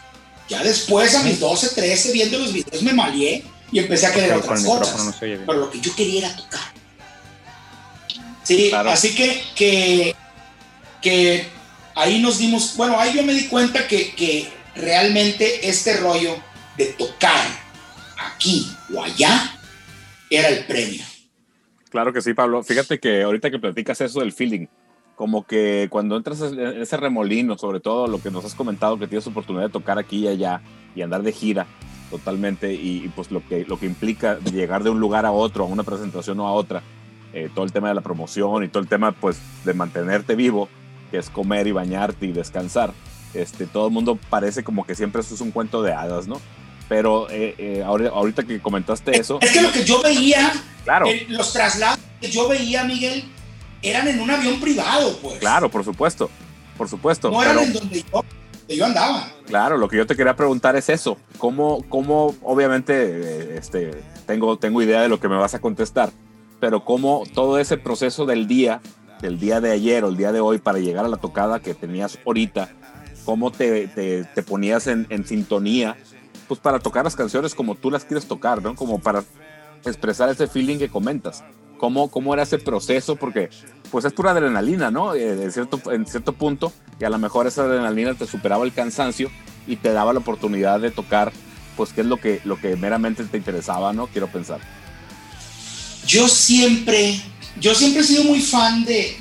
[0.48, 4.34] Ya después, a mis 12, 13, viendo los videos, me malié y empecé a querer
[4.34, 5.16] otras cosas.
[5.18, 6.72] pero lo que yo quería era tocar.
[8.42, 10.16] Sí, así que, que
[11.02, 11.46] que
[11.94, 16.36] ahí nos dimos, bueno, ahí yo me di cuenta que, que realmente este rollo
[16.78, 17.44] de tocar
[18.16, 19.54] aquí o allá
[20.30, 21.04] era el premio.
[21.92, 22.62] Claro que sí, Pablo.
[22.62, 24.66] Fíjate que ahorita que platicas eso del feeling,
[25.14, 29.06] como que cuando entras en ese remolino, sobre todo lo que nos has comentado, que
[29.06, 30.62] tienes oportunidad de tocar aquí y allá
[30.96, 31.66] y andar de gira
[32.10, 35.66] totalmente y, pues lo que, lo que implica llegar de un lugar a otro, a
[35.66, 36.82] una presentación o a otra,
[37.34, 40.70] eh, todo el tema de la promoción y todo el tema pues de mantenerte vivo,
[41.10, 42.94] que es comer y bañarte y descansar.
[43.34, 46.40] Este, todo el mundo parece como que siempre eso es un cuento de hadas, ¿no?
[46.88, 49.38] Pero eh, eh, ahorita, que comentaste eso...
[49.40, 50.52] Es que lo que yo veía,
[50.84, 51.06] claro.
[51.28, 53.24] los traslados que yo veía, Miguel,
[53.82, 55.38] eran en un avión privado, pues.
[55.38, 56.30] Claro, por supuesto,
[56.76, 57.30] por supuesto.
[57.30, 58.04] No eran en donde
[58.68, 59.28] yo, andaba.
[59.46, 61.18] Claro, lo que yo te quería preguntar es eso.
[61.38, 66.10] ¿Cómo, cómo obviamente, eh, este, tengo, tengo idea de lo que me vas a contestar,
[66.60, 68.80] pero cómo todo ese proceso del día
[69.22, 71.74] del día de ayer o el día de hoy para llegar a la tocada que
[71.74, 72.68] tenías ahorita,
[73.24, 75.96] cómo te, te, ponías en, en, sintonía,
[76.48, 78.74] pues para tocar las canciones como tú las quieres tocar, ¿no?
[78.74, 79.24] Como para
[79.84, 81.44] expresar ese feeling que comentas.
[81.78, 83.16] ¿Cómo, cómo era ese proceso?
[83.16, 83.50] Porque
[83.90, 85.14] pues es pura adrenalina, ¿no?
[85.14, 88.72] Eh, en, cierto, en cierto punto, y a lo mejor esa adrenalina te superaba el
[88.72, 89.30] cansancio
[89.66, 91.32] y te daba la oportunidad de tocar,
[91.76, 94.06] pues qué es lo que, lo que meramente te interesaba, ¿no?
[94.06, 94.60] Quiero pensar.
[96.06, 97.22] Yo siempre
[97.60, 99.16] yo siempre he sido muy fan de,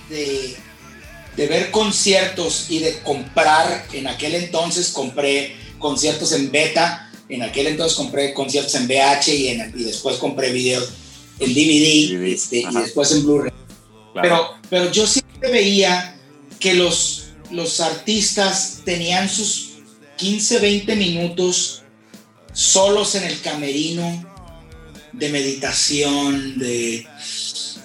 [1.35, 3.85] ver conciertos y de comprar.
[3.93, 9.47] En aquel entonces compré conciertos en beta, en aquel entonces compré conciertos en VH y,
[9.49, 10.89] y después compré videos
[11.39, 13.51] en DVD, este, y después en Blu-ray.
[14.21, 16.15] Pero, pero yo siempre veía
[16.59, 19.71] que los, los artistas tenían sus
[20.17, 21.81] 15, 20 minutos
[22.53, 24.29] solos en el camerino
[25.13, 27.07] de meditación, de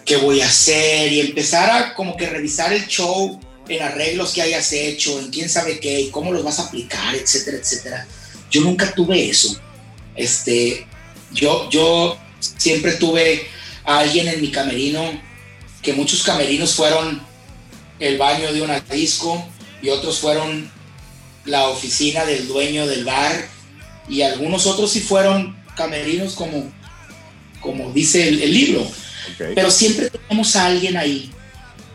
[0.05, 4.43] qué voy a hacer y empezar a como que revisar el show en arreglos que
[4.43, 8.07] hayas hecho, en quién sabe qué y cómo los vas a aplicar, etcétera, etcétera.
[8.57, 9.61] Yo nunca tuve eso.
[10.14, 10.87] Este,
[11.31, 13.47] yo, yo siempre tuve
[13.85, 15.03] a alguien en mi camerino,
[15.83, 17.21] que muchos camerinos fueron
[18.01, 19.47] el baño de una disco
[19.83, 20.71] y otros fueron
[21.45, 23.47] la oficina del dueño del bar
[24.09, 26.73] y algunos otros sí fueron camerinos como,
[27.61, 28.90] como dice el libro.
[29.55, 31.31] Pero siempre tenemos a alguien ahí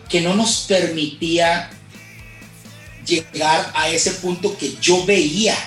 [0.07, 1.71] que no nos permitía
[3.03, 5.57] llegar a ese punto que yo veía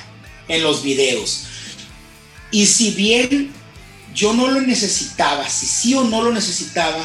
[0.48, 1.44] en los videos.
[2.50, 3.52] Y si bien
[4.14, 7.04] yo no lo necesitaba, si sí o no lo necesitaba,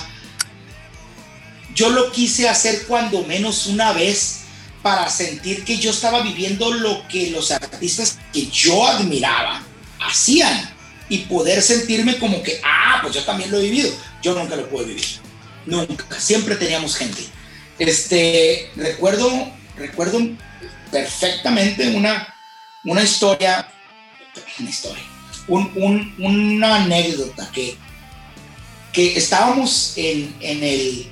[1.74, 4.42] yo lo quise hacer cuando menos una vez
[4.82, 9.64] para sentir que yo estaba viviendo lo que los artistas que yo admiraba
[10.00, 10.70] hacían
[11.10, 13.92] y poder sentirme como que, ah, pues yo también lo he vivido.
[14.22, 15.06] Yo nunca lo pude vivir.
[15.66, 16.20] Nunca.
[16.20, 17.22] Siempre teníamos gente.
[17.80, 20.20] Este, recuerdo, recuerdo
[20.92, 22.36] perfectamente una,
[22.84, 23.68] una historia,
[24.60, 25.04] una historia,
[25.48, 27.78] un, una anécdota que,
[28.94, 31.08] que estábamos en, en el,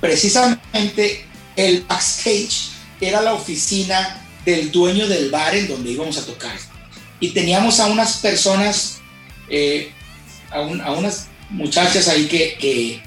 [0.00, 1.24] precisamente
[1.56, 6.56] el backstage era la oficina del dueño del bar en donde íbamos a tocar.
[7.20, 8.98] Y teníamos a unas personas,
[9.48, 9.92] eh,
[10.50, 13.02] a, a, unas muchachas ahí que, que,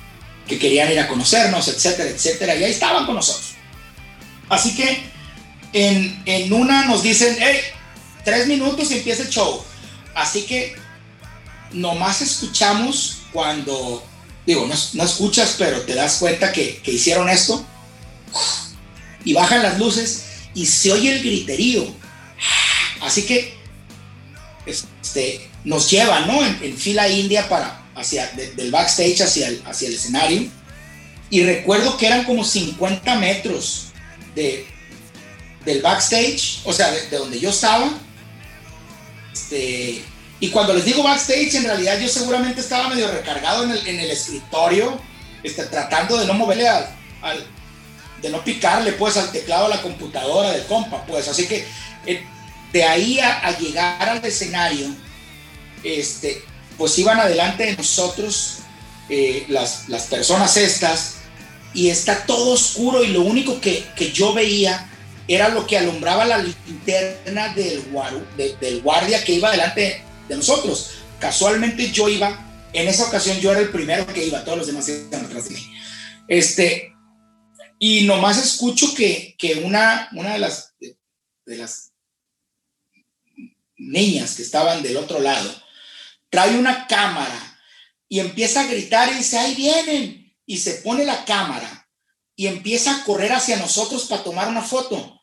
[0.60, 3.54] querían ir a conocernos, etcétera, etcétera, y ahí estaban con nosotros.
[4.50, 5.02] Así que
[5.72, 7.62] en, en una nos dicen, hey,
[8.24, 9.64] tres minutos y empieza el show.
[10.14, 10.76] Así que
[11.72, 14.04] nomás escuchamos cuando,
[14.46, 17.66] digo, no, no escuchas, pero te das cuenta que, que, hicieron esto,
[19.24, 21.86] y bajan las luces y se oye el griterío.
[23.02, 23.56] Así que
[24.66, 26.44] este, nos llevan, ¿no?
[26.46, 30.50] En, fila india para, hacia, de- del backstage hacia el, hacia el escenario.
[31.30, 33.86] Y recuerdo que eran como 50 metros
[34.36, 34.66] de,
[35.66, 37.90] del backstage, o sea, de, de donde yo estaba.
[39.34, 40.04] Este,
[40.40, 44.00] y cuando les digo backstage, en realidad yo seguramente estaba medio recargado en el, en
[44.00, 45.00] el escritorio,
[45.44, 46.88] este, tratando de no moverle al,
[47.22, 47.46] al-
[48.22, 51.28] de no picarle pues al teclado a la computadora del compa, pues.
[51.28, 51.66] Así que
[52.06, 52.24] eh,
[52.72, 54.88] de ahí a, a llegar al escenario,
[55.84, 56.44] este,
[56.78, 58.58] pues iban adelante de nosotros
[59.10, 61.16] eh, las, las personas estas
[61.74, 64.88] y está todo oscuro y lo único que, que yo veía
[65.34, 67.84] era lo que alumbraba la linterna del,
[68.82, 70.92] guardia que iba delante de nosotros.
[71.20, 74.90] Casualmente yo iba, en esa ocasión yo era el primero que iba, todos los demás
[74.90, 75.74] iban atrás de mí.
[76.28, 76.94] Este,
[77.78, 80.98] y nomás escucho que, que una, una de, las, de,
[81.46, 81.92] de las
[83.78, 85.52] niñas que estaban del otro lado
[86.30, 87.60] trae una cámara
[88.08, 90.36] y empieza a gritar y dice, ahí vienen.
[90.46, 91.90] Y se pone la cámara
[92.36, 95.21] y empieza a correr hacia nosotros para tomar una foto.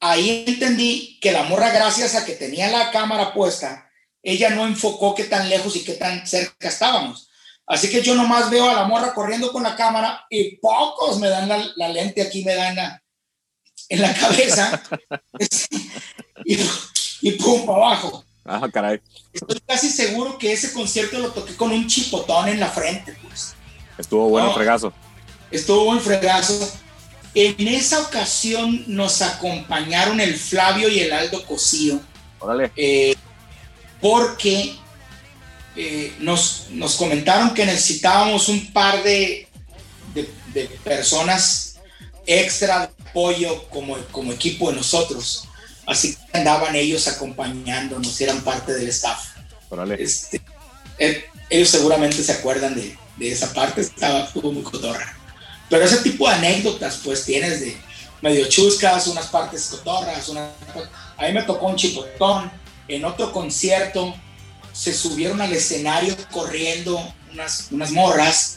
[0.00, 3.90] Ahí entendí que la morra, gracias a que tenía la cámara puesta,
[4.22, 7.28] ella no enfocó qué tan lejos y qué tan cerca estábamos.
[7.66, 11.28] Así que yo nomás veo a la morra corriendo con la cámara y pocos me
[11.28, 13.02] dan la, la lente aquí, me dan la,
[13.88, 14.82] en la cabeza
[16.44, 16.58] y,
[17.20, 18.24] y pum, para abajo.
[18.44, 19.00] Ah, caray.
[19.32, 23.54] Estoy casi seguro que ese concierto lo toqué con un chipotón en la frente, pues.
[23.98, 24.56] Estuvo bueno el No.
[24.56, 24.92] fregazo.
[25.50, 26.72] Estuvo buen fregazo.
[27.34, 32.00] En esa ocasión nos acompañaron el Flavio y el Aldo Cosío,
[32.40, 32.72] Órale.
[32.76, 33.14] eh,
[34.00, 34.74] porque
[35.76, 39.46] eh, nos, nos comentaron que necesitábamos un par de,
[40.14, 41.76] de, de personas
[42.26, 45.44] extra de apoyo como, como equipo de nosotros.
[45.86, 49.36] Así que andaban ellos acompañándonos, eran parte del staff.
[49.68, 50.02] Órale.
[50.02, 50.40] Este,
[50.98, 55.16] eh, ellos seguramente se acuerdan de, de esa parte, estaba muy cotorra.
[55.70, 57.76] Pero ese tipo de anécdotas, pues tienes de
[58.20, 60.50] medio chuscas, unas partes cotorras, una...
[61.16, 62.50] a mí me tocó un chipotón.
[62.88, 64.14] En otro concierto
[64.72, 67.00] se subieron al escenario corriendo
[67.32, 68.56] unas, unas morras.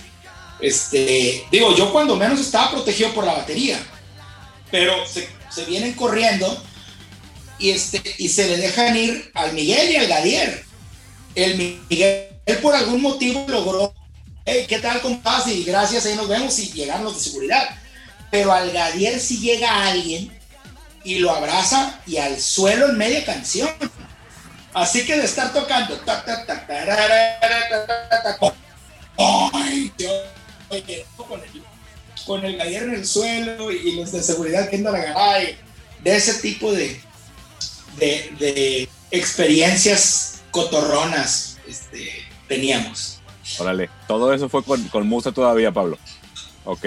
[0.59, 3.79] Este, digo, yo cuando menos estaba protegido por la batería,
[4.71, 6.61] pero se, se vienen corriendo
[7.59, 10.65] y, este, y se le dejan ir al Miguel y al Gadier.
[11.35, 12.27] El Miguel
[12.61, 13.93] por algún motivo logró,
[14.45, 15.47] hey, ¿qué tal compas?
[15.47, 17.69] Y gracias, ahí nos vemos y llegaron de seguridad.
[18.31, 20.31] Pero al Gadier si llega alguien
[21.03, 23.69] y lo abraza y al suelo en media canción.
[24.73, 26.01] Así que de estar tocando,
[29.53, 30.09] ay, yo,
[31.27, 31.63] con el,
[32.25, 35.55] con el Gadier en el suelo y, los de seguridad que andan a y
[36.03, 36.99] de ese tipo de
[39.11, 43.22] experiencias cotorronas este, teníamos.
[43.59, 43.89] Órale.
[44.07, 45.97] Todo eso fue con, con Musa todavía, Pablo.
[46.65, 46.85] Ok.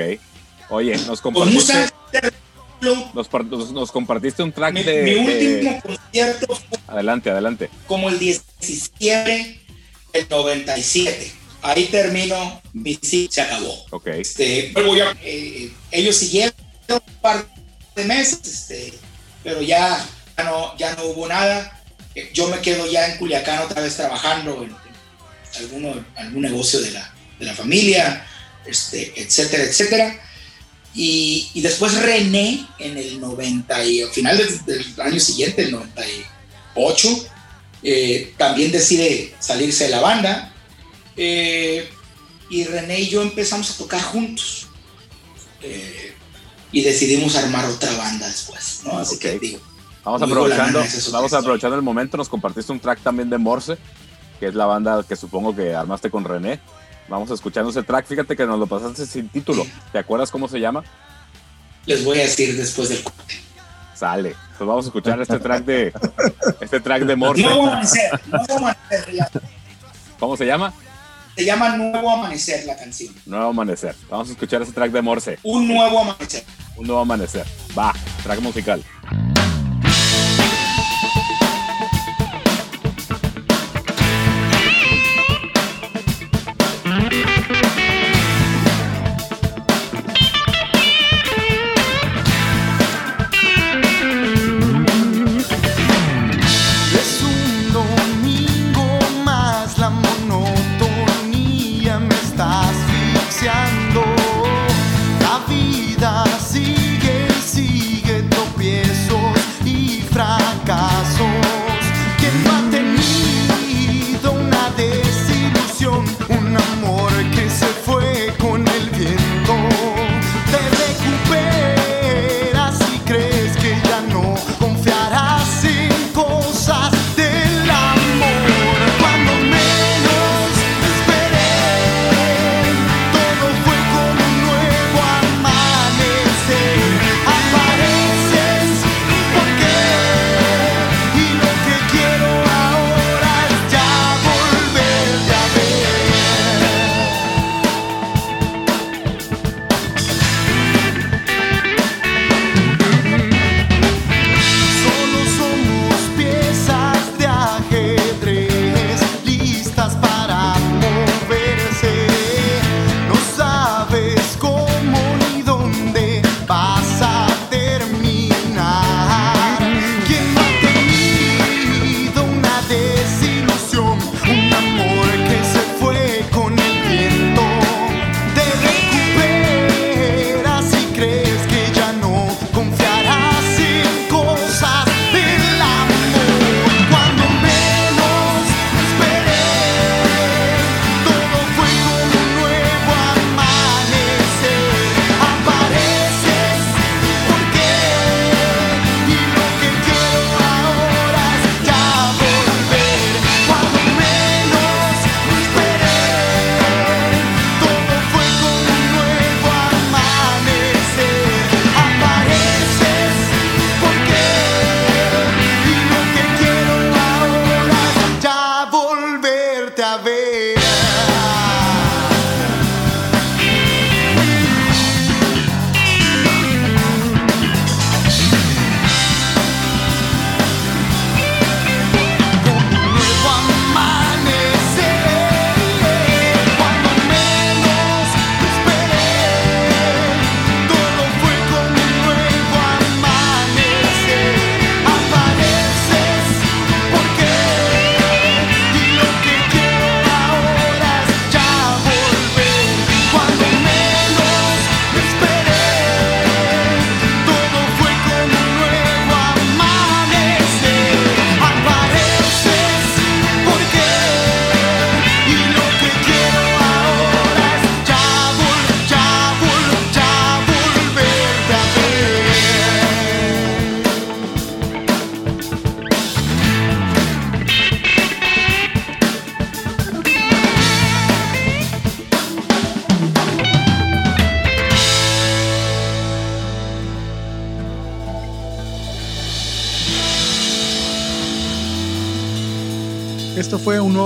[0.70, 1.92] Oye, nos Con compartiste, Musa,
[3.14, 5.18] nos, nos- nos compartiste un track mi, de, mi de-
[5.60, 7.70] último concierto fue Adelante, adelante.
[7.86, 9.60] como el 17
[10.12, 11.32] del 97.
[11.62, 13.74] Ahí termino, mi ciclo se acabó.
[13.90, 14.06] Ok.
[14.08, 16.54] Este, ya, eh, ellos siguieron
[16.88, 17.46] un par
[17.96, 18.92] de meses, este,
[19.42, 20.04] pero ya,
[20.36, 21.72] ya, no, ya no hubo nada.
[22.32, 24.74] Yo me quedo ya en Culiacán otra vez trabajando en
[25.58, 28.26] alguno, algún negocio de la, de la familia,
[28.66, 30.20] este, etcétera, etcétera.
[30.94, 35.72] Y, y después René en el 90 y al final del, del año siguiente, el
[35.72, 37.26] 98,
[37.82, 40.52] eh, también decide salirse de la banda.
[41.16, 41.88] Eh,
[42.50, 44.68] y René y yo empezamos a tocar juntos.
[45.62, 46.12] Eh,
[46.72, 48.98] y decidimos armar otra banda después, ¿no?
[48.98, 49.40] Así que Ok.
[49.40, 49.60] digo,
[50.04, 52.16] Vamos aprovechando, vamos aprovechando el momento.
[52.16, 53.76] Nos compartiste un track también de Morse,
[54.38, 56.60] que es la banda que supongo que armaste con René.
[57.08, 58.06] Vamos escuchando ese track.
[58.06, 59.66] Fíjate que nos lo pasaste sin título.
[59.92, 60.84] ¿Te acuerdas cómo se llama?
[61.86, 63.40] les voy a decir después del corte.
[63.94, 64.34] Sale.
[64.58, 65.92] Pues vamos a escuchar este track de
[66.60, 67.42] este track de Morse.
[67.42, 69.30] Nuevo Amanecer, Nuevo Amanecer, ya.
[70.18, 70.72] ¿Cómo se llama?
[71.36, 73.14] se llama Nuevo Amanecer la canción.
[73.26, 73.94] Nuevo amanecer.
[74.08, 75.38] Vamos a escuchar ese track de Morse.
[75.42, 76.44] Un Nuevo Amanecer.
[76.76, 77.46] Un nuevo amanecer.
[77.76, 78.82] Va, track musical.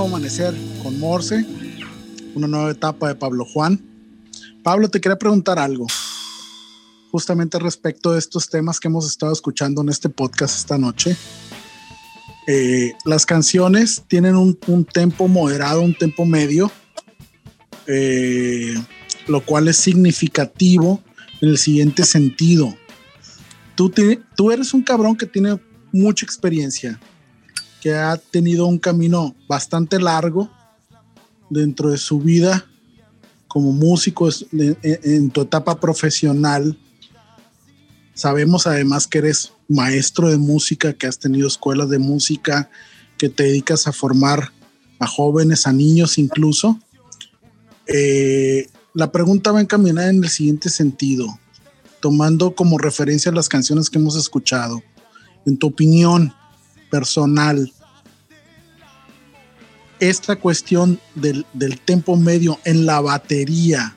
[0.01, 1.45] Nuevo amanecer con Morse,
[2.33, 3.79] una nueva etapa de Pablo Juan.
[4.63, 5.85] Pablo, te quería preguntar algo,
[7.11, 11.15] justamente respecto de estos temas que hemos estado escuchando en este podcast esta noche.
[12.47, 16.71] Eh, las canciones tienen un, un tempo moderado, un tempo medio,
[17.85, 18.73] eh,
[19.27, 20.99] lo cual es significativo
[21.41, 22.75] en el siguiente sentido.
[23.75, 25.59] Tú, eres un cabrón que tiene
[25.91, 26.99] mucha experiencia,
[27.81, 30.49] que ha tenido un camino bastante largo
[31.49, 32.65] dentro de su vida
[33.47, 36.77] como músico en, en tu etapa profesional.
[38.13, 42.69] Sabemos además que eres maestro de música, que has tenido escuelas de música,
[43.17, 44.51] que te dedicas a formar
[44.99, 46.79] a jóvenes, a niños incluso.
[47.87, 51.39] Eh, la pregunta va encaminada en el siguiente sentido,
[51.99, 54.83] tomando como referencia las canciones que hemos escuchado.
[55.45, 56.33] En tu opinión
[56.91, 57.73] personal,
[59.99, 63.95] esta cuestión del, del tempo medio en la batería,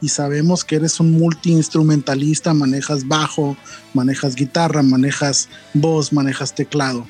[0.00, 3.56] y sabemos que eres un multiinstrumentalista, manejas bajo,
[3.94, 7.06] manejas guitarra, manejas voz, manejas teclado.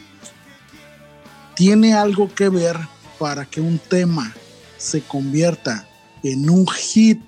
[1.54, 2.78] ¿Tiene algo que ver
[3.18, 4.32] para que un tema
[4.78, 5.86] se convierta
[6.22, 7.20] en un hit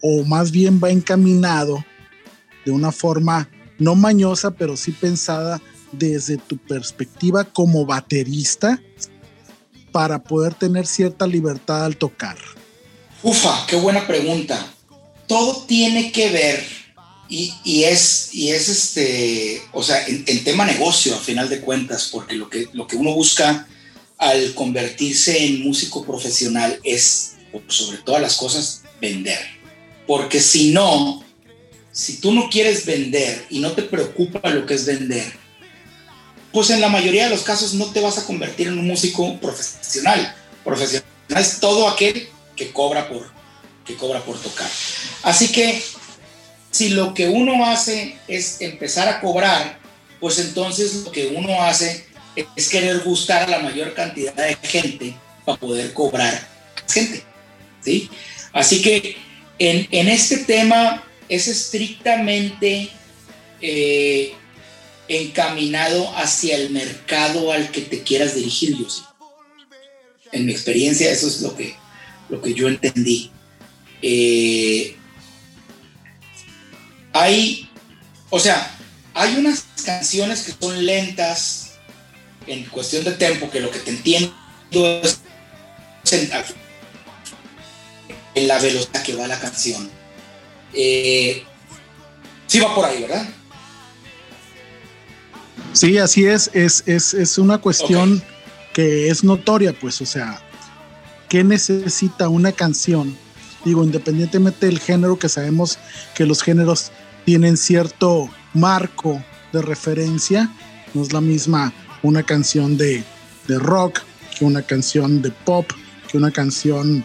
[0.00, 1.84] o más bien va encaminado
[2.64, 3.48] de una forma
[3.78, 5.60] no mañosa, pero sí pensada
[5.98, 8.80] desde tu perspectiva como baterista
[9.92, 12.36] para poder tener cierta libertad al tocar?
[13.22, 14.64] Ufa, qué buena pregunta.
[15.26, 16.64] Todo tiene que ver
[17.28, 21.60] y, y es, y es este, o sea, en, en tema negocio a final de
[21.60, 23.66] cuentas, porque lo que, lo que uno busca
[24.18, 27.34] al convertirse en músico profesional es,
[27.68, 29.40] sobre todas las cosas, vender.
[30.06, 31.24] Porque si no,
[31.90, 35.32] si tú no quieres vender y no te preocupa lo que es vender,
[36.52, 39.38] pues en la mayoría de los casos no te vas a convertir en un músico
[39.40, 40.34] profesional.
[40.64, 43.30] Profesional es todo aquel que cobra por,
[43.84, 44.68] que cobra por tocar.
[45.22, 45.82] Así que
[46.70, 49.78] si lo que uno hace es empezar a cobrar,
[50.20, 52.06] pues entonces lo que uno hace
[52.54, 56.48] es querer gustar a la mayor cantidad de gente para poder cobrar
[56.88, 57.22] gente.
[57.82, 58.10] ¿sí?
[58.52, 59.16] Así que
[59.58, 62.90] en, en este tema es estrictamente
[63.60, 64.34] eh,
[65.08, 69.02] encaminado hacia el mercado al que te quieras dirigir, yo sí.
[70.32, 71.76] En mi experiencia, eso es lo que,
[72.28, 73.30] lo que yo entendí.
[74.02, 74.96] Eh,
[77.12, 77.70] hay,
[78.30, 78.76] o sea,
[79.14, 81.72] hay unas canciones que son lentas
[82.46, 84.34] en cuestión de tempo, que lo que te entiendo
[85.02, 85.20] es
[86.12, 86.30] en,
[88.34, 89.90] en la velocidad que va la canción.
[90.74, 91.42] Eh,
[92.46, 93.26] sí va por ahí, ¿verdad?
[95.72, 98.22] Sí, así es, es, es, es una cuestión
[98.72, 100.40] que es notoria, pues, o sea,
[101.28, 103.16] ¿qué necesita una canción?
[103.64, 105.78] Digo, independientemente del género, que sabemos
[106.14, 106.92] que los géneros
[107.24, 110.50] tienen cierto marco de referencia,
[110.94, 113.04] no es la misma una canción de,
[113.48, 114.00] de rock
[114.36, 115.66] que una canción de pop,
[116.08, 117.04] que una canción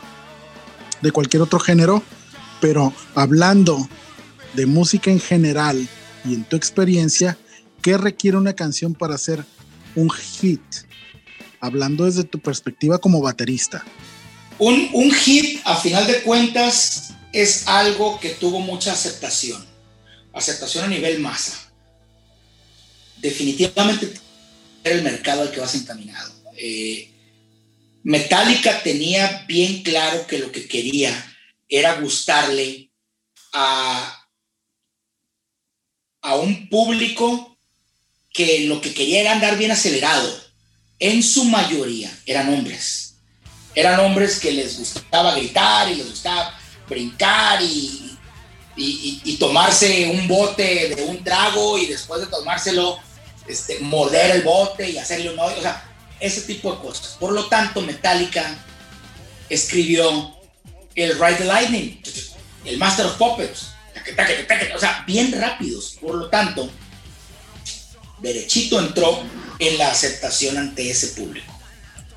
[1.02, 2.04] de cualquier otro género,
[2.60, 3.88] pero hablando
[4.54, 5.88] de música en general
[6.26, 7.38] y en tu experiencia,
[7.82, 9.44] ¿qué requiere una canción para ser
[9.96, 10.62] un hit?
[11.60, 13.84] Hablando desde tu perspectiva como baterista.
[14.58, 19.66] Un, un hit, a final de cuentas, es algo que tuvo mucha aceptación.
[20.34, 21.72] Aceptación a nivel masa.
[23.18, 24.12] Definitivamente
[24.84, 26.34] era el mercado al que vas encaminado.
[26.58, 27.12] Eh,
[28.04, 31.14] Metallica tenía bien claro que lo que quería
[31.68, 32.92] era gustarle
[33.54, 34.28] a,
[36.22, 37.51] a un público
[38.34, 40.30] que lo que quería era andar bien acelerado.
[41.00, 43.08] En su mayoría eran hombres
[43.74, 46.60] eran hombres que les gustaba gritar y les gustaba
[46.90, 48.18] brincar y,
[48.76, 53.00] y, y- y tomarse un bote de un trago y después de tomárselo,
[53.48, 55.86] este, morder el bote y hacerle un hoyo, o sea,
[56.20, 57.16] ese tipo de cosas.
[57.18, 58.58] Por lo tanto, Metallica
[59.50, 60.36] escribió
[60.96, 62.02] el Ride the Lightning,
[62.66, 63.68] el Master of Puppets,
[64.76, 65.98] o sea, bien rápidos.
[66.02, 66.70] Por lo tanto,
[68.22, 69.24] derechito entró
[69.60, 71.52] en la aceptación ante ese público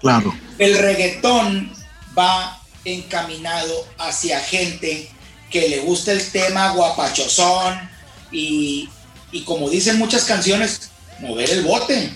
[0.00, 0.34] Claro.
[0.58, 1.72] el reggaetón
[2.16, 5.10] va encaminado hacia gente
[5.50, 7.90] que le gusta el tema guapachosón
[8.30, 8.88] y,
[9.32, 10.90] y como dicen muchas canciones,
[11.20, 12.10] mover el bote.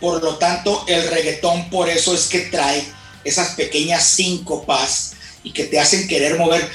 [0.00, 2.84] Por lo tanto, el reggaetón por eso es que trae
[3.22, 5.12] esas pequeñas síncopas
[5.42, 6.68] y que te hacen querer mover.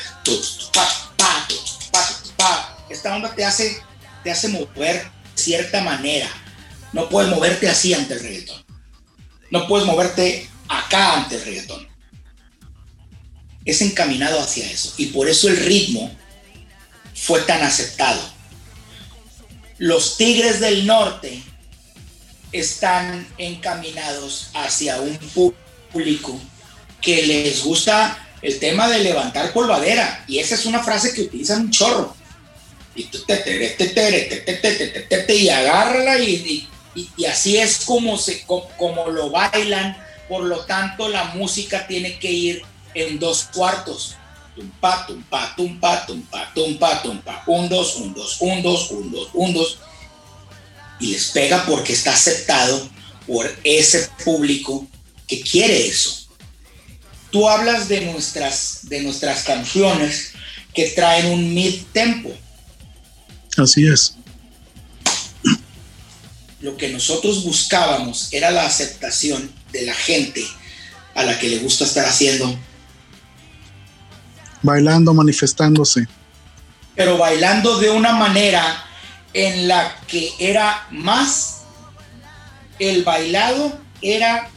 [2.90, 3.82] Esta onda te hace,
[4.24, 6.30] te hace mover cierta manera.
[6.94, 8.64] No puedes moverte así ante el reggaetón.
[9.52, 11.88] no puedes moverte acá ante el reggaetón.
[13.66, 16.12] Es encaminado hacia eso y por eso el ritmo
[17.14, 18.22] fue tan aceptado.
[19.78, 21.42] Los Tigres del Norte
[22.52, 25.18] están encaminados hacia un
[25.92, 26.40] público
[27.02, 31.62] que les gusta el tema de levantar polvadera y esa es una frase que utilizan
[31.62, 32.16] un chorro
[35.34, 39.98] y agárrala y, y, y, así es como, se, como lo bailan.
[40.28, 42.62] Por lo tanto, la música tiene que ir
[42.94, 44.16] en dos cuartos.
[44.56, 47.44] Tumpa, tumpa, tumpa, tumpa, tumpa, tumpa.
[47.48, 49.80] Un, dos, un, dos, un, dos, un, dos, un, dos.
[51.00, 52.90] Y les pega porque está aceptado
[53.26, 54.86] por ese público
[55.28, 56.28] que quiere eso.
[57.32, 60.34] Tú hablas de nuestras, de nuestras canciones
[60.74, 62.36] que traen un mid-tempo
[63.60, 64.16] Así es.
[66.62, 70.46] Lo que nosotros buscábamos era la aceptación de la gente
[71.16, 72.58] a la que le gusta estar haciendo,
[74.62, 76.06] Bailando, manifestándose.
[76.96, 78.84] pero bailando de una manera
[79.34, 81.62] en la que era más
[82.78, 84.50] el bailado era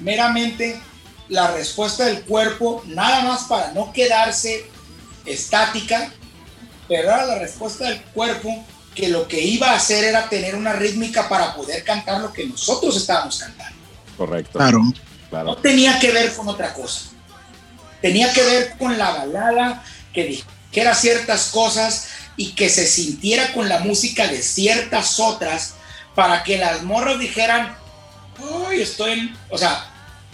[0.00, 0.78] meramente
[1.30, 4.66] la respuesta del cuerpo, nada más para no quedarse
[5.24, 6.12] estática,
[6.88, 8.64] pero era la respuesta del cuerpo
[8.94, 12.46] que lo que iba a hacer era tener una rítmica para poder cantar lo que
[12.46, 13.76] nosotros estábamos cantando.
[14.16, 14.58] Correcto.
[14.58, 14.78] Claro.
[14.80, 14.92] No
[15.30, 15.56] Claro.
[15.56, 17.10] tenía que ver con otra cosa.
[18.00, 23.68] Tenía que ver con la balada, que dijera ciertas cosas y que se sintiera con
[23.68, 25.74] la música de ciertas otras
[26.14, 27.76] para que las morras dijeran,
[28.68, 29.36] ay, estoy en...
[29.50, 29.90] O sea,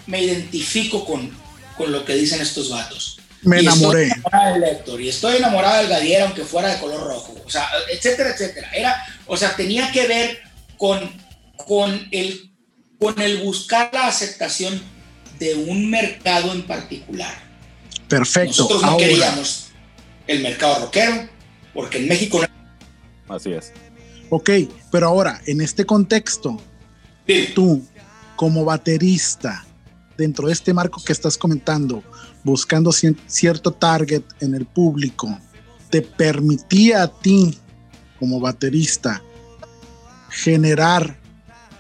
[0.06, 1.30] me identifico con,
[1.76, 3.13] con lo que dicen estos vatos.
[3.44, 4.04] Me Y enamoré.
[4.08, 7.34] Estoy enamorada del Héctor y estoy enamorada del Gadiera, aunque fuera de color rojo.
[7.44, 8.70] O sea, etcétera, etcétera.
[8.72, 10.38] Era, o sea, tenía que ver
[10.78, 10.98] con,
[11.56, 12.50] con, el,
[12.98, 14.80] con el buscar la aceptación
[15.38, 17.34] de un mercado en particular.
[18.08, 18.48] Perfecto.
[18.48, 19.68] Nosotros no Ahora, queríamos
[20.26, 21.28] el mercado rockero,
[21.72, 23.72] porque en México no Así es.
[24.30, 24.50] ok,
[24.90, 26.60] pero ahora, en este contexto,
[27.54, 27.84] tú,
[28.36, 29.64] como baterista,
[30.16, 32.02] dentro de este marco que estás comentando,
[32.44, 35.36] buscando cierto target en el público,
[35.90, 37.58] ¿te permitía a ti,
[38.18, 39.22] como baterista,
[40.30, 41.18] generar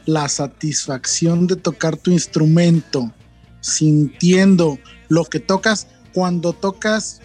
[0.06, 3.12] la satisfacción de tocar tu instrumento,
[3.60, 7.20] sintiendo lo que tocas cuando tocas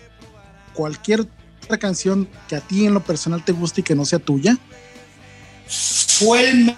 [0.73, 1.27] cualquier
[1.63, 4.57] otra canción que a ti en lo personal te guste y que no sea tuya?
[5.69, 6.75] fue el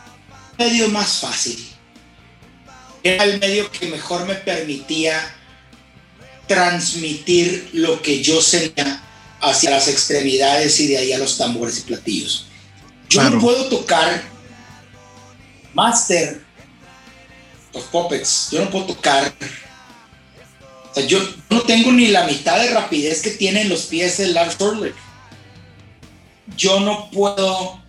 [0.60, 1.68] medio más fácil.
[3.04, 5.20] Era el medio que mejor me permitía
[6.52, 9.02] transmitir lo que yo sentía
[9.40, 12.46] hacia las extremidades y de ahí a los tambores y platillos.
[13.10, 13.36] Yo Claro.
[13.36, 14.22] no puedo tocar
[15.74, 16.44] Master
[17.72, 19.34] of Puppets, yo no puedo tocar.
[20.92, 24.28] O sea, yo no tengo ni la mitad de rapidez que tienen los pies de
[24.28, 24.96] Lars Ulrich.
[26.58, 27.82] Yo no puedo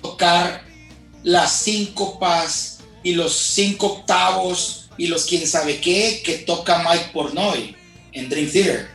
[0.00, 0.62] tocar
[1.24, 7.75] las síncopas y los cinco octavos y los quién sabe qué que toca Mike Pornoy
[8.16, 8.88] en Dream Theater.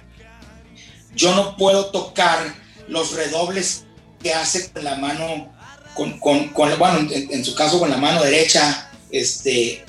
[1.15, 2.55] Yo no puedo tocar
[2.88, 3.86] los redobles
[4.22, 5.51] que hace con la mano,
[5.93, 9.84] con, con, bueno, en, su caso con la mano derecha, este,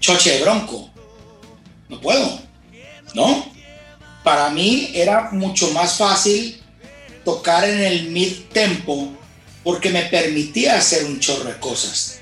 [0.00, 0.90] Choche de Bronco.
[1.88, 2.40] No puedo,
[3.14, 3.46] ¿no?
[4.22, 6.62] Para mí era mucho más fácil
[7.24, 9.12] tocar en el mid tempo
[9.62, 12.20] porque me permitía hacer un chorro de cosas.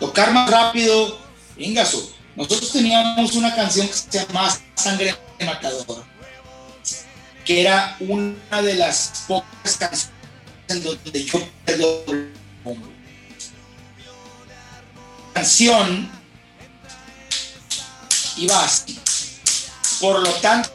[0.00, 1.18] Tocar más rápido,
[1.58, 2.10] Ingasu.
[2.36, 6.04] Nosotros teníamos una canción que se llama Sangre de Matador,
[7.46, 10.10] que era una de las pocas canciones
[10.68, 11.38] en donde yo.
[11.66, 12.74] La
[15.32, 16.10] canción
[18.36, 18.98] iba así.
[20.00, 20.70] Por lo tanto,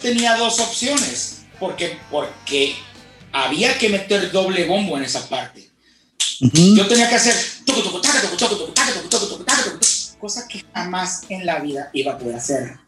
[0.00, 2.76] tenía dos opciones, porque, porque
[3.32, 5.70] había que meter doble bombo en esa parte.
[6.40, 7.34] Yo tenía que hacer
[10.20, 12.87] cosa que jamás en la vida iba a poder hacer.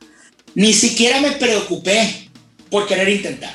[0.55, 2.29] Ni siquiera me preocupé
[2.71, 3.55] por querer intentar,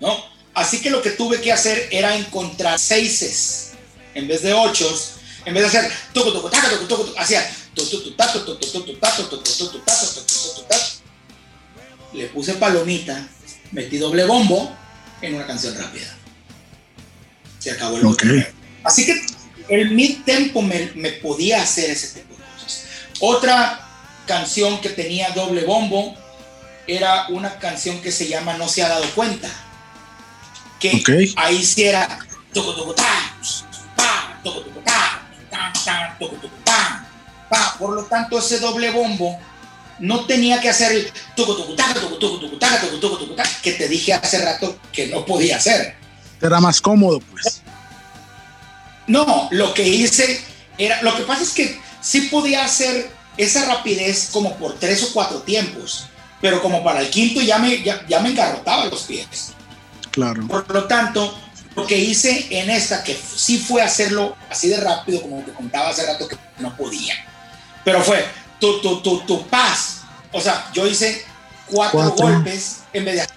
[0.00, 0.16] ¿no?
[0.54, 3.72] Así que lo que tuve que hacer era encontrar seises
[4.14, 5.92] en vez de ochos, en vez de hacer
[6.50, 7.46] taca, tucu, tucu, tucu, hacía.
[12.14, 13.28] Le puse palomita,
[13.72, 14.74] metí doble bombo
[15.20, 16.16] en una canción rápida.
[17.58, 18.46] Se acabó el.
[18.82, 19.26] Así que
[19.68, 22.84] el mid tempo me, me podía hacer ese tipo de cosas.
[23.20, 23.85] Otra
[24.26, 26.14] canción que tenía doble bombo
[26.86, 29.48] era una canción que se llama No se ha dado cuenta.
[30.78, 31.10] Que Ok.
[31.36, 32.18] ahí sí era
[37.78, 39.38] por lo tanto, ese doble bombo
[39.98, 41.12] no tenía que hacer el
[43.62, 45.96] que te dije hace rato que no podía hacer.
[46.40, 47.62] Era más cómodo, pues.
[49.06, 50.40] No, lo que hice
[50.78, 55.12] era, lo que pasa es que sí podía hacer esa rapidez como por tres o
[55.12, 56.06] cuatro tiempos,
[56.40, 59.52] pero como para el quinto ya me, ya, ya me engarrotaba los pies.
[60.10, 60.46] Claro.
[60.46, 61.36] Por lo tanto,
[61.74, 65.90] lo que hice en esta, que sí fue hacerlo así de rápido, como te contaba
[65.90, 67.14] hace rato que no podía,
[67.84, 68.24] pero fue
[68.58, 69.98] tu, tu, tu, tu paz.
[70.32, 71.24] O sea, yo hice
[71.66, 72.26] cuatro, Cuatro.
[72.26, 73.28] golpes en vez de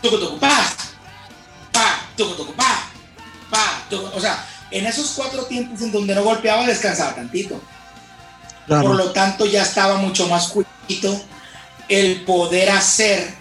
[0.00, 0.74] tucu, tucu, paz,
[1.72, 2.88] pa, tucu, tucu, pa,
[3.50, 4.06] pa, tucu.
[4.16, 7.60] o sea, en esos cuatro tiempos en donde no golpeaba, descansaba tantito.
[8.66, 11.20] Por lo tanto, ya estaba mucho más cuidito
[11.88, 13.34] el poder hacer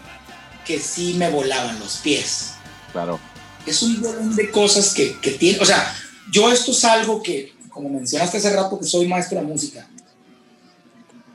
[0.65, 2.51] que sí me volaban los pies.
[2.91, 3.19] Claro.
[3.65, 5.59] Es un montón de cosas que, que tiene.
[5.59, 5.95] O sea,
[6.31, 9.87] yo esto es algo que, como mencionaste hace rato, que soy maestro de música,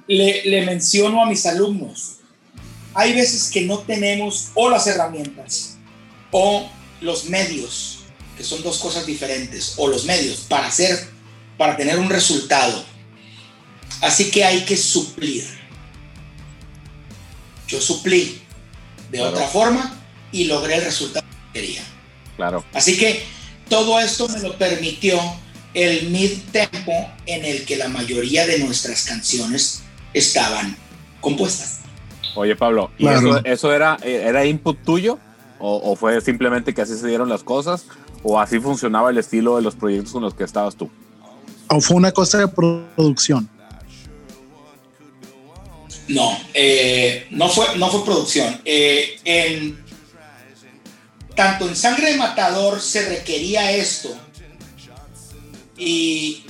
[0.07, 2.17] le, le menciono a mis alumnos.
[2.95, 5.77] Hay veces que no tenemos o las herramientas
[6.31, 6.69] o
[7.01, 8.01] los medios,
[8.37, 11.09] que son dos cosas diferentes, o los medios para hacer,
[11.57, 12.85] para tener un resultado.
[14.03, 15.45] Así que hay que suplir.
[17.69, 18.41] Yo suplí
[19.11, 19.33] de Claro.
[19.35, 19.95] otra forma
[20.33, 21.83] y logré el resultado que quería.
[22.37, 22.65] Claro.
[22.73, 23.25] Así que
[23.69, 25.19] todo esto me lo permitió
[25.75, 26.93] el mid tempo
[27.27, 29.83] en el que la mayoría de nuestras canciones
[30.15, 30.77] estaban
[31.21, 31.81] compuestas.
[32.37, 33.19] Oye, Pablo, ¿y Claro.
[33.39, 35.19] eso, eso era, era input tuyo?
[35.59, 37.87] ¿O, o fue simplemente que así se dieron las cosas?
[38.23, 40.91] ¿O así funcionaba el estilo de los proyectos con los que estabas tú?
[41.69, 43.49] O fue una cosa de producción.
[46.09, 48.61] No, eh, no, fue, no fue producción.
[48.65, 49.75] Eh,
[51.35, 54.17] tanto en Sangre de Matador se requería esto.
[55.77, 56.45] Y,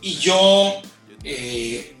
[0.00, 0.80] y yo,
[1.24, 1.94] eh,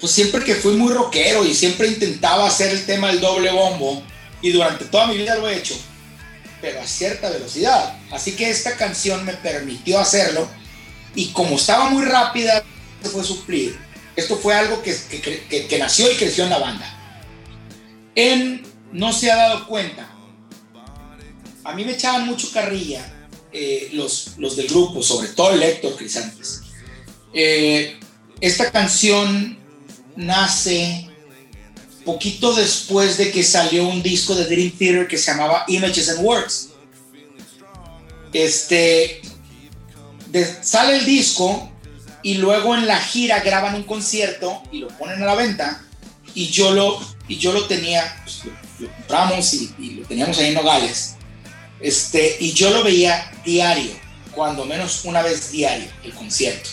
[0.00, 4.02] pues siempre que fui muy rockero y siempre intentaba hacer el tema del doble bombo,
[4.40, 5.76] y durante toda mi vida lo he hecho,
[6.60, 7.98] pero a cierta velocidad.
[8.10, 10.48] Así que esta canción me permitió hacerlo,
[11.14, 12.62] y como estaba muy rápida,
[13.02, 13.78] se fue suplir.
[14.16, 14.94] Esto fue algo que,
[15.68, 16.98] que- nació y creció en la banda.
[18.14, 20.08] En No se ha dado cuenta.
[21.64, 23.02] A mí me echaban mucho carrilla
[23.52, 26.60] eh, los, los del grupo, sobre todo el Héctor Crisantes.
[27.32, 27.98] Eh,
[28.40, 29.58] esta canción
[30.14, 31.08] nace
[32.04, 36.20] poquito después de que salió un disco de Dream Theater que se llamaba Images and
[36.22, 36.68] Words.
[38.34, 39.22] Este,
[40.62, 41.71] sale el disco
[42.22, 45.82] y luego en la gira graban un concierto y lo ponen a la venta
[46.34, 48.42] y yo lo, y yo lo tenía, pues,
[48.78, 51.16] lo, compramos y, y lo teníamos ahí en Nogales.
[51.80, 53.90] Este, y yo lo veía diario,
[54.32, 56.70] cuando menos una vez diario, el concierto.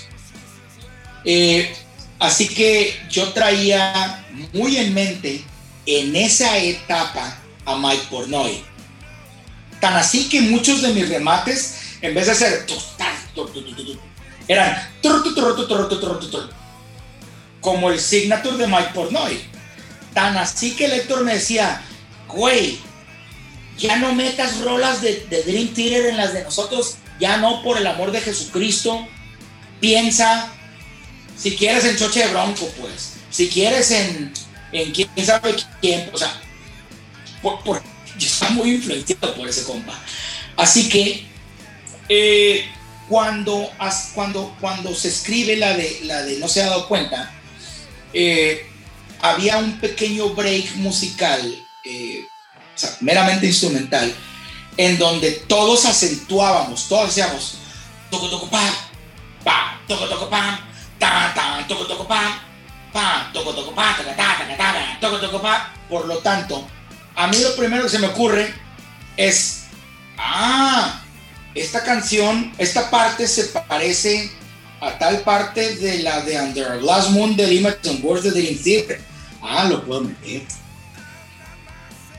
[1.25, 1.73] Eh,
[2.19, 5.43] así que yo traía muy en mente
[5.85, 8.63] en esa etapa a Mike Pornoy.
[9.81, 12.65] Tan así que muchos de mis remates, en vez de hacer
[14.49, 14.89] eran
[17.61, 19.39] como el signature de Mike Pornoy.
[20.13, 21.81] Tan así que el Héctor me decía,
[22.27, 22.79] güey,
[23.77, 27.85] ya no metas rolas de, Dream Theater en las de nosotros, ya no, por el
[27.85, 29.07] amor de Jesucristo.
[29.79, 30.51] Piensa,
[31.37, 34.33] si quieres en Choche de Bronco, pues, si quieres en,
[34.71, 36.41] en quién sabe quién, o sea,
[37.41, 37.81] por,
[38.17, 39.93] yo muy influenciado por ese compa.
[40.57, 41.25] Así que,
[42.09, 42.65] eh,
[43.09, 43.69] cuando,
[44.13, 47.31] cuando, cuando se escribe la de, la de No se ha dado cuenta,
[48.13, 48.69] eh,
[49.21, 51.41] había un pequeño break musical,
[51.83, 52.23] eh,
[52.75, 54.13] o sea, meramente instrumental,
[54.77, 57.57] en donde todos acentuábamos, todos decíamos,
[58.11, 58.69] toco, toco, pa,
[59.43, 60.59] pa, toco, toco, pam,
[60.99, 62.43] ta, ta, toco, toco, pa,
[62.93, 65.73] pa, toco, toco, pa, taca, ta, taca, ta, toco, toco, pa.
[65.89, 66.67] Por lo tanto,
[67.15, 68.53] a mí lo primero que se me ocurre
[69.17, 69.63] es,
[70.17, 71.01] ah,
[71.55, 74.31] esta canción, esta parte se parece
[74.81, 78.31] a tal parte de la de Under a Glass Moon del Images and Words de
[78.31, 79.01] Dream Theater.
[79.41, 80.43] Ah, lo puedo meter.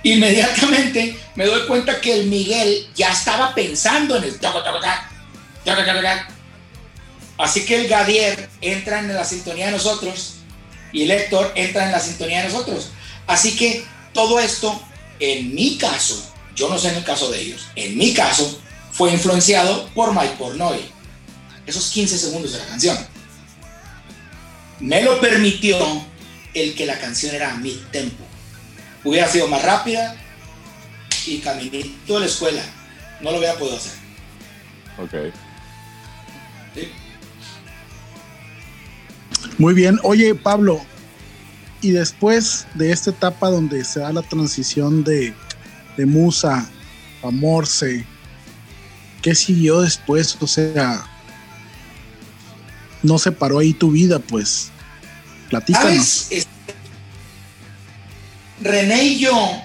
[0.02, 4.78] Inmediatamente me doy cuenta que el Miguel ya estaba pensando en el toco, toco.
[7.38, 10.34] Así que el Gadier entra en la sintonía de nosotros
[10.92, 12.90] y el Héctor entra en la sintonía de nosotros.
[13.26, 14.82] Así que todo esto,
[15.18, 18.60] en mi caso, yo no sé en el caso de ellos, en mi caso,
[19.00, 20.78] fue influenciado por Mike Pornoy.
[21.64, 22.98] Esos 15 segundos de la canción.
[24.78, 25.78] Me lo permitió
[26.52, 28.22] el que la canción era a mi tempo.
[29.02, 30.16] Hubiera sido más rápida
[31.24, 32.62] y caminito de la escuela.
[33.22, 33.92] No lo hubiera podido hacer.
[34.98, 35.34] Ok.
[36.74, 36.92] ¿sí?
[39.56, 39.98] Muy bien.
[40.02, 40.78] Oye, Pablo,
[41.80, 45.32] y después de esta etapa donde se da la transición de,
[45.96, 46.68] de Musa
[47.22, 48.04] a Morse,
[49.22, 50.36] ¿qué siguió después?
[50.40, 51.06] O sea,
[53.02, 54.70] no se paró ahí tu vida, pues.
[55.48, 56.06] Platícanos.
[56.06, 56.46] ¿Sabes?
[58.60, 59.62] René y yo,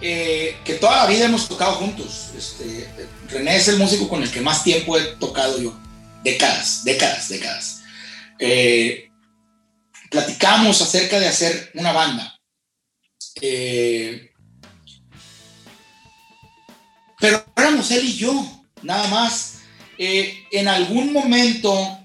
[0.00, 2.30] eh, que toda la vida hemos tocado juntos.
[2.36, 2.88] Este,
[3.30, 5.78] René es el músico con el que más tiempo he tocado yo.
[6.24, 7.82] Décadas, décadas, décadas.
[8.38, 9.08] Eh,
[10.10, 12.38] platicamos acerca de hacer una banda.
[13.40, 14.30] Eh,
[17.18, 19.58] pero éramos él y yo, nada más.
[19.98, 21.98] Eh, en algún momento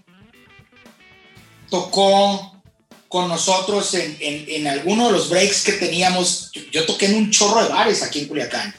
[1.70, 2.62] tocó
[3.08, 6.52] con nosotros en, en, en, alguno de los breaks que teníamos.
[6.72, 8.74] Yo, toqué en un chorro de bares aquí en Culiacán.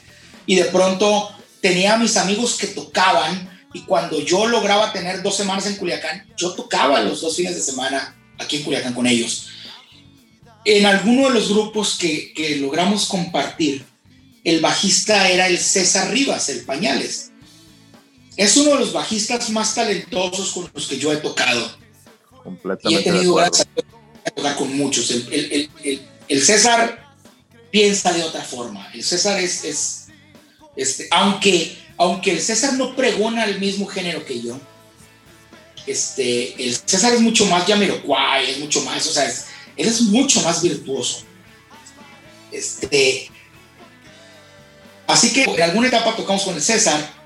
[0.45, 1.29] Y de pronto
[1.61, 3.49] tenía a mis amigos que tocaban.
[3.73, 7.61] Y cuando yo lograba tener dos semanas en Culiacán, yo tocaba los dos fines de
[7.61, 9.47] semana aquí en Culiacán con ellos.
[10.65, 13.85] En alguno de los grupos que, que logramos compartir,
[14.43, 17.28] el bajista era el César Rivas, el Pañales.
[18.39, 21.75] Es uno de los bajistas más talentosos con los que yo he tocado.
[22.41, 23.67] Completamente y he tenido gracias
[24.25, 25.11] a tocar con muchos.
[25.11, 27.05] El, el, el, el, César
[27.69, 28.89] piensa de otra forma.
[28.93, 30.07] El César es, es
[30.77, 34.57] este, aunque, aunque el César no pregona el mismo género que yo,
[35.85, 40.03] este, el César es mucho más Jamiroquai, es mucho más, o sea, es, él es
[40.03, 41.23] mucho más virtuoso.
[42.53, 43.29] Este,
[45.07, 47.18] así que en alguna etapa tocamos con el César.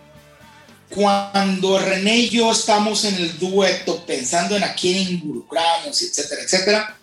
[0.94, 6.98] Cuando René y yo estamos en el dueto pensando en a quién involucramos, etcétera, etcétera,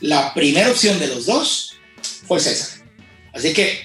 [0.00, 1.74] la primera opción de los dos
[2.28, 2.86] fue César.
[3.32, 3.80] Así que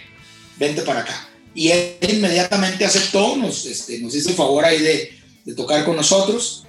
[0.57, 1.27] vente para acá.
[1.55, 6.65] Y él inmediatamente aceptó, nos, este, hizo el favor ahí de, de tocar con nosotros.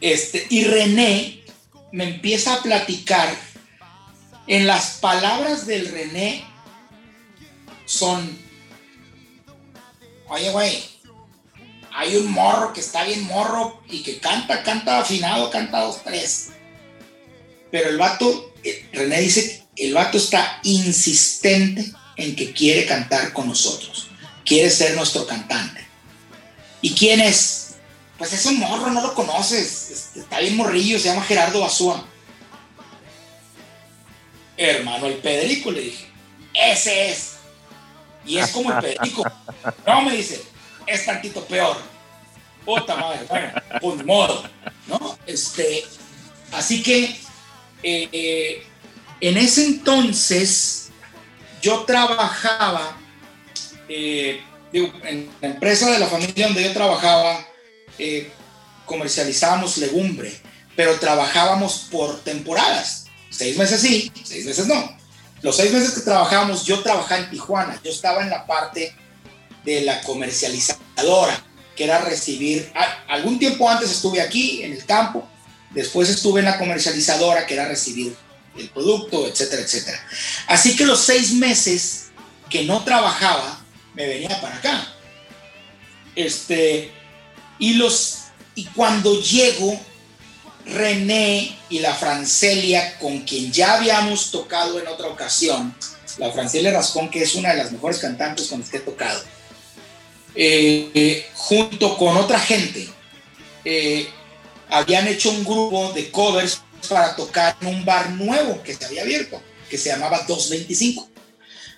[0.00, 1.44] Este, y René
[1.92, 3.32] me empieza a platicar.
[4.48, 6.44] En las palabras del René
[7.84, 8.38] son,
[10.28, 10.95] oye, güey,
[11.96, 16.48] hay un morro que está bien morro y que canta, canta afinado, canta dos, tres.
[17.70, 18.52] Pero el vato,
[18.92, 24.08] René dice, el vato está insistente en que quiere cantar con nosotros,
[24.44, 25.86] quiere ser nuestro cantante.
[26.82, 27.76] ¿Y quién es?
[28.18, 29.90] Pues es un morro, no lo conoces.
[29.90, 32.04] Este, está bien morrillo, se llama Gerardo Basúa.
[34.58, 36.06] Hermano, el Pedrico, le dije.
[36.52, 37.36] Ese es.
[38.26, 39.24] Y es como el Pedrico.
[39.86, 40.42] No, me dice,
[40.86, 41.76] es tantito peor.
[42.64, 44.44] Puta madre, bueno, pues modo,
[44.88, 45.18] ¿no?
[45.26, 45.84] Este,
[46.52, 47.16] así que
[47.82, 48.66] eh,
[49.20, 50.88] en ese entonces
[51.62, 52.96] yo trabajaba,
[53.88, 57.46] eh, en la empresa de la familia donde yo trabajaba,
[57.98, 58.30] eh,
[58.84, 60.32] comercializábamos legumbre,
[60.74, 63.06] pero trabajábamos por temporadas.
[63.30, 64.96] Seis meses sí, seis meses no.
[65.42, 68.94] Los seis meses que trabajábamos, yo trabajaba en Tijuana, yo estaba en la parte
[69.66, 71.44] de la comercializadora,
[71.74, 72.72] que era recibir,
[73.08, 75.28] algún tiempo antes estuve aquí en el campo,
[75.72, 78.16] después estuve en la comercializadora, que era recibir
[78.56, 80.00] el producto, etcétera, etcétera.
[80.46, 82.06] Así que los seis meses
[82.48, 83.60] que no trabajaba,
[83.94, 84.94] me venía para acá.
[86.14, 86.92] Este,
[87.58, 88.18] y, los,
[88.54, 89.78] y cuando llego,
[90.64, 95.74] René y la Francelia, con quien ya habíamos tocado en otra ocasión,
[96.18, 99.22] la Francelia Rascón, que es una de las mejores cantantes con las que he tocado,
[100.36, 102.88] eh, eh, junto con otra gente,
[103.64, 104.08] eh,
[104.68, 109.02] habían hecho un grupo de covers para tocar en un bar nuevo que se había
[109.02, 111.08] abierto, que se llamaba 225.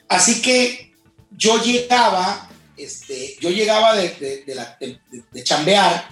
[0.09, 0.93] Así que
[1.31, 2.49] yo llegaba
[2.79, 6.09] este, yo llegaba de, de, de, la, de, chambear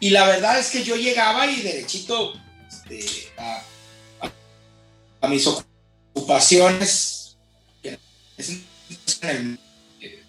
[0.00, 2.32] y la verdad es que yo llegaba y derechito
[2.66, 7.36] este, a, mis ocupaciones,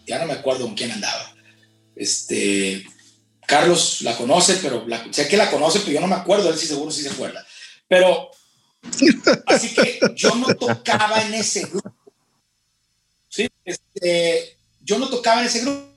[0.05, 1.32] ya no me acuerdo con quién andaba.
[1.95, 2.85] Este,
[3.45, 6.57] Carlos la conoce, pero la, sé que la conoce, pero yo no me acuerdo, él
[6.57, 7.45] sí seguro sí se acuerda.
[7.87, 8.31] Pero,
[9.47, 11.93] así que yo no tocaba en ese grupo.
[13.29, 15.89] Sí, este, yo no tocaba en ese grupo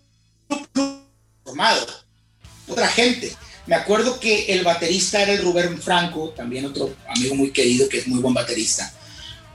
[1.45, 1.87] formado,
[2.69, 3.35] otra gente.
[3.67, 7.99] Me acuerdo que el baterista era el Rubén Franco, también otro amigo muy querido que
[7.99, 8.93] es muy buen baterista.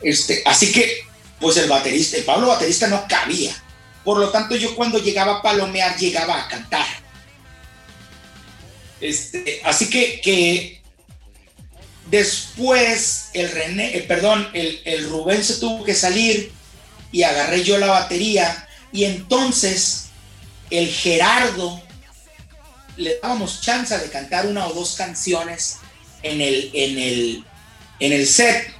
[0.01, 1.05] Este, así que,
[1.39, 3.55] pues el baterista, el Pablo baterista no cabía.
[4.03, 6.85] Por lo tanto, yo cuando llegaba a palomear, llegaba a cantar.
[8.99, 10.81] Este, así que, que
[12.09, 16.51] después el René, eh, perdón, el, el Rubén se tuvo que salir
[17.11, 20.05] y agarré yo la batería y entonces
[20.69, 21.81] el Gerardo
[22.97, 25.77] le dábamos chance de cantar una o dos canciones
[26.23, 27.45] en el, en el,
[27.99, 28.73] en el set,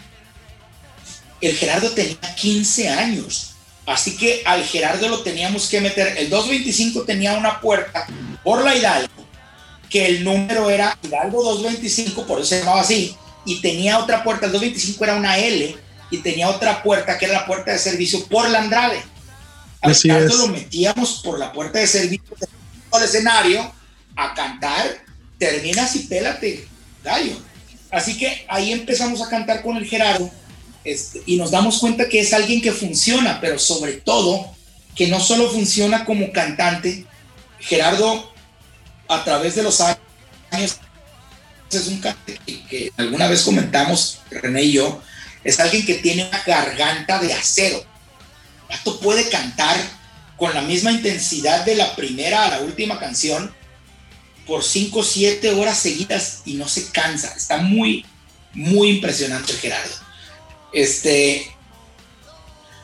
[1.41, 3.51] el Gerardo tenía 15 años.
[3.86, 6.17] Así que al Gerardo lo teníamos que meter.
[6.17, 8.05] El 225 tenía una puerta
[8.43, 9.09] por la Hidalgo,
[9.89, 13.15] que el número era Hidalgo 225, por eso se llamaba así,
[13.45, 15.75] y tenía otra puerta, el 225 era una L,
[16.11, 19.01] y tenía otra puerta que era la puerta de servicio por la Andrade.
[19.82, 20.38] Al Así Gerardo es.
[20.38, 22.36] lo metíamos por la puerta de servicio
[22.91, 23.73] al escenario
[24.15, 25.03] a cantar,
[25.39, 26.67] terminas y pélate,
[27.03, 27.36] gallo.
[27.89, 30.29] Así que ahí empezamos a cantar con el Gerardo
[31.25, 34.51] y nos damos cuenta que es alguien que funciona, pero sobre todo
[34.95, 37.05] que no solo funciona como cantante,
[37.59, 38.34] Gerardo
[39.07, 40.79] a través de los años
[41.71, 45.01] es un cantante que, alguna vez comentamos, René y yo,
[45.43, 47.84] es alguien que tiene una garganta de acero.
[48.69, 49.77] Esto puede cantar
[50.38, 53.53] con la misma intensidad de la primera a la última canción
[54.45, 57.34] por 5 o 7 horas seguidas y no se cansa.
[57.36, 58.05] Está muy,
[58.53, 60.11] muy impresionante Gerardo.
[60.74, 61.53] Este,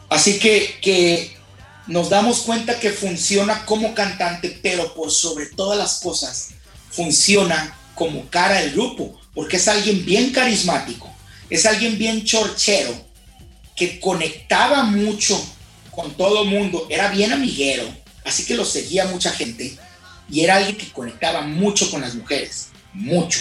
[0.09, 1.37] así que, que
[1.87, 6.49] nos damos cuenta que funciona como cantante, pero por sobre todas las cosas,
[6.91, 11.11] funciona como cara del grupo, porque es alguien bien carismático,
[11.49, 12.93] es alguien bien chorchero,
[13.75, 15.39] que conectaba mucho
[15.91, 17.87] con todo el mundo, era bien amiguero,
[18.25, 19.77] así que lo seguía mucha gente,
[20.29, 23.39] y era alguien que conectaba mucho con las mujeres, mucho.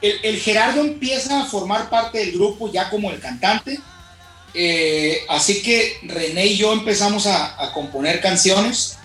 [0.00, 3.78] El, Gerardo empieza a formar parte del grupo ya como el cantante,
[4.54, 8.96] eh, así que René y yo empezamos a, componer canciones.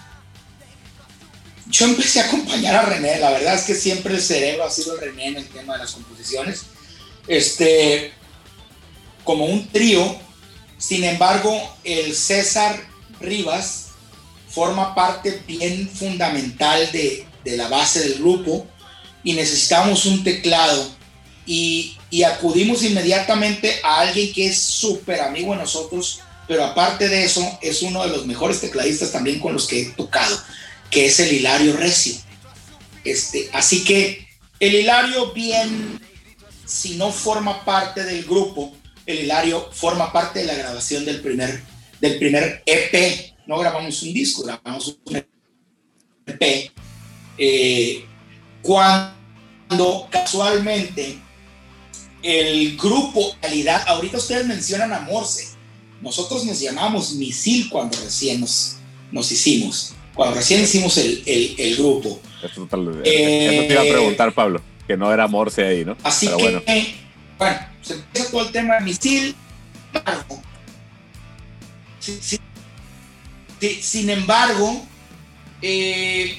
[1.67, 4.95] Yo empecé a acompañar a René, la verdad es que siempre el cerebro ha sido
[4.97, 6.63] René en el tema de las composiciones.
[7.27, 8.13] Este,
[9.23, 10.17] como un trío,
[10.77, 11.51] sin embargo,
[11.83, 12.79] el César
[13.19, 13.87] Rivas
[14.49, 18.67] forma parte bien fundamental de, de la base del grupo
[19.25, 20.87] y necesitamos un teclado
[21.47, 27.25] y, y, acudimos inmediatamente a alguien que es súper amigo de nosotros, pero aparte de
[27.25, 30.39] eso es uno de los mejores tecladistas también con los que he tocado,
[30.89, 32.15] que es el Hilario Recio.
[33.03, 34.27] Este, así que
[34.59, 35.99] el Hilario bien,
[36.65, 41.61] si no forma parte del grupo, el Hilario forma parte de la grabación del primer,
[41.99, 43.33] del primer EP.
[43.47, 45.17] No grabamos un disco, grabamos un
[46.27, 46.71] EP.
[47.37, 48.05] Eh,
[48.61, 49.14] cuando
[50.09, 51.19] casualmente
[52.21, 55.49] el grupo calidad, ahorita ustedes mencionan a Morse,
[56.01, 58.77] nosotros nos llamamos Misil cuando recién nos,
[59.11, 62.19] nos hicimos, cuando recién hicimos el, el, el grupo.
[62.43, 65.95] Eso, tal, eh, eso, te iba a preguntar, Pablo, que no era Morse ahí, ¿no?
[66.03, 66.61] Así Pero que, bueno.
[67.37, 69.35] bueno, se empieza todo el tema de Misil.
[73.81, 74.85] Sin embargo,
[75.61, 76.37] eh,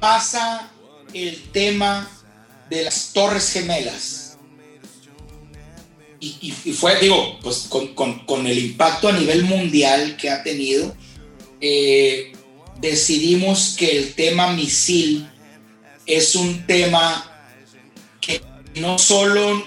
[0.00, 0.70] pasa
[1.12, 2.10] el tema
[2.70, 4.38] de las Torres Gemelas.
[6.18, 10.96] Y, fue, digo, pues con, con, con, el impacto a nivel mundial que ha tenido,
[11.60, 12.32] eh,
[12.80, 15.30] decidimos que el tema misil
[16.04, 17.30] es un tema
[18.20, 18.42] que
[18.76, 19.64] no solo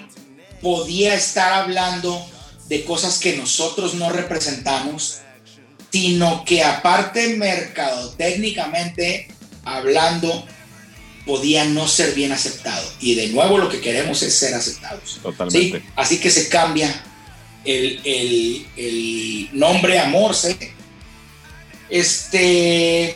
[0.62, 2.26] podía estar hablando
[2.68, 5.20] de cosas que nosotros no representamos,
[5.92, 9.28] sino que aparte mercadotécnicamente
[9.64, 10.46] hablando,
[11.30, 12.92] podía no ser bien aceptado.
[13.00, 15.20] Y de nuevo lo que queremos es ser aceptados.
[15.22, 15.78] Totalmente.
[15.78, 15.86] ¿sí?
[15.96, 17.04] Así que se cambia
[17.64, 20.58] el, el, el, nombre a Morse.
[21.88, 23.16] Este.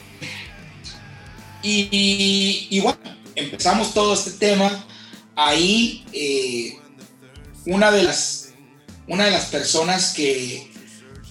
[1.63, 2.99] Y, y, y, bueno,
[3.33, 4.85] empezamos todo este tema.
[5.35, 6.77] Ahí eh,
[7.65, 8.49] una, de las,
[9.07, 10.71] una de las personas que,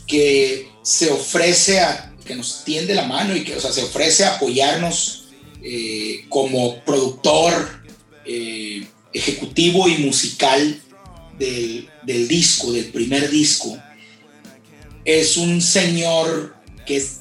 [0.08, 4.24] que se ofrece a que nos tiende la mano y que o sea, se ofrece
[4.24, 5.21] a apoyarnos
[5.62, 7.82] eh, como productor
[8.24, 10.80] eh, ejecutivo y musical
[11.38, 13.78] del, del, disco, del primer disco,
[15.04, 16.56] es un señor
[16.86, 17.18] que es,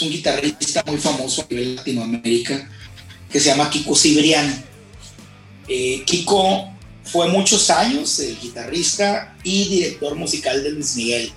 [0.00, 2.70] un guitarrista muy famoso a nivel Latinoamérica,
[3.30, 4.64] que se llama Kiko Cibrián.
[5.68, 6.72] Eh, Kiko
[7.04, 11.30] fue muchos años el guitarrista y director musical de Luis Miguel,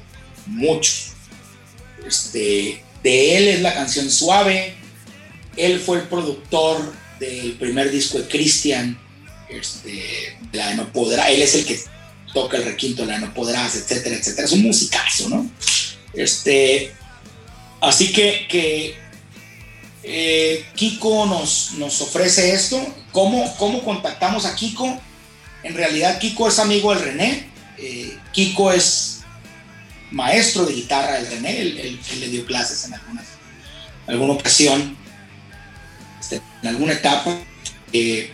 [0.46, 0.92] mucho.
[2.08, 4.76] Este, de él es la canción Suave,
[5.58, 8.98] él fue el productor del primer disco de Cristian,
[9.50, 11.80] este, la de No Podrá, él es el que
[12.34, 14.46] toca el requinto, la No Podrás, etcétera, etcétera.
[14.46, 15.50] Es un musicazo, ¿no?
[16.14, 16.94] Este,
[17.82, 18.96] así que, que
[20.04, 22.80] eh, Kiko nos, nos ofrece esto.
[23.12, 25.00] ¿Cómo, ¿Cómo contactamos a Kiko?
[25.64, 27.50] En realidad Kiko es amigo del René.
[27.78, 29.22] Eh, Kiko es
[30.12, 33.24] maestro de guitarra del René, él, le dio clases en alguna,
[34.08, 34.98] alguna ocasión
[36.32, 37.38] en alguna etapa
[37.94, 38.32] eh,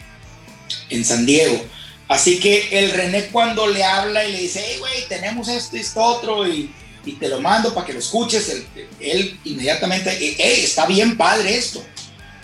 [0.90, 1.66] en San Diego.
[2.08, 5.80] Así que el René cuando le habla y le dice, hey, güey, tenemos esto y
[5.80, 6.74] esto otro y,
[7.06, 8.68] y te lo mando para que lo escuches, él,
[9.00, 11.84] él inmediatamente, hey, está bien padre esto.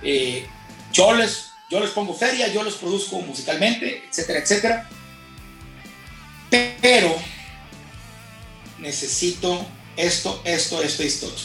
[0.03, 0.45] Eh,
[0.93, 4.89] yo, les, yo les pongo feria, yo los produzco musicalmente, etcétera, etcétera.
[6.49, 7.13] Pero
[8.79, 9.67] necesito
[9.97, 11.35] esto, esto, esto, esto.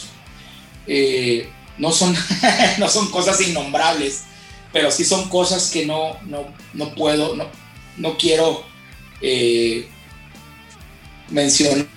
[0.87, 2.15] Eh, no, son,
[2.77, 4.21] no son cosas innombrables,
[4.71, 7.47] pero sí son cosas que no, no, no puedo, no,
[7.97, 8.65] no quiero
[9.21, 9.87] eh,
[11.29, 11.87] mencionar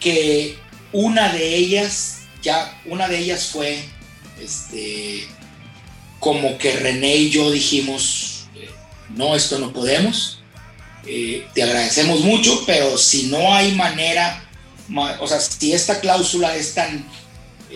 [0.00, 0.58] que
[0.92, 3.84] una de ellas, ya una de ellas fue,
[4.40, 5.26] este,
[6.20, 8.70] como que René y yo dijimos, eh,
[9.14, 10.40] no, esto no podemos,
[11.06, 14.44] eh, te agradecemos mucho, pero si no hay manera,
[14.88, 17.06] ma- o sea, si esta cláusula es tan,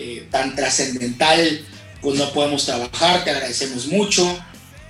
[0.03, 1.65] eh, tan trascendental,
[2.01, 4.23] pues no podemos trabajar, te agradecemos mucho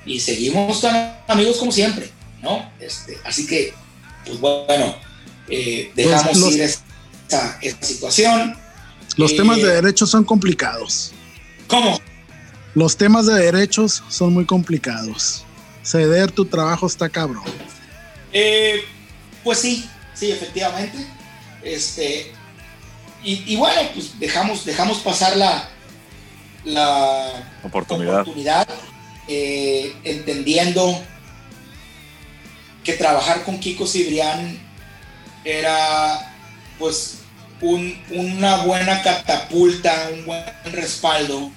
[0.06, 2.10] y seguimos tan amigos como siempre,
[2.42, 2.72] ¿no?
[2.80, 3.74] Este, así que,
[4.26, 4.96] pues bueno,
[5.50, 8.56] eh, dejamos los- ir esta, esta situación.
[9.18, 11.12] Los Eh, temas de derechos son complicados.
[11.68, 12.00] ¿Cómo?
[12.74, 15.44] Los temas de derechos son muy complicados.
[15.84, 17.44] Ceder tu trabajo está cabrón.
[18.32, 18.84] Eh,
[19.44, 20.98] pues sí, sí, efectivamente.
[21.64, 22.32] Este,
[23.24, 25.70] y, y bueno, pues dejamos, dejamos pasar la,
[26.66, 28.22] la Oportunidad.
[28.22, 28.68] oportunidad,
[29.28, 31.02] eh, entendiendo
[32.84, 34.60] que trabajar con Kiko Cibrián
[35.44, 36.34] era
[36.80, 37.20] pues
[37.62, 41.52] un- una buena catapulta, un buen respaldo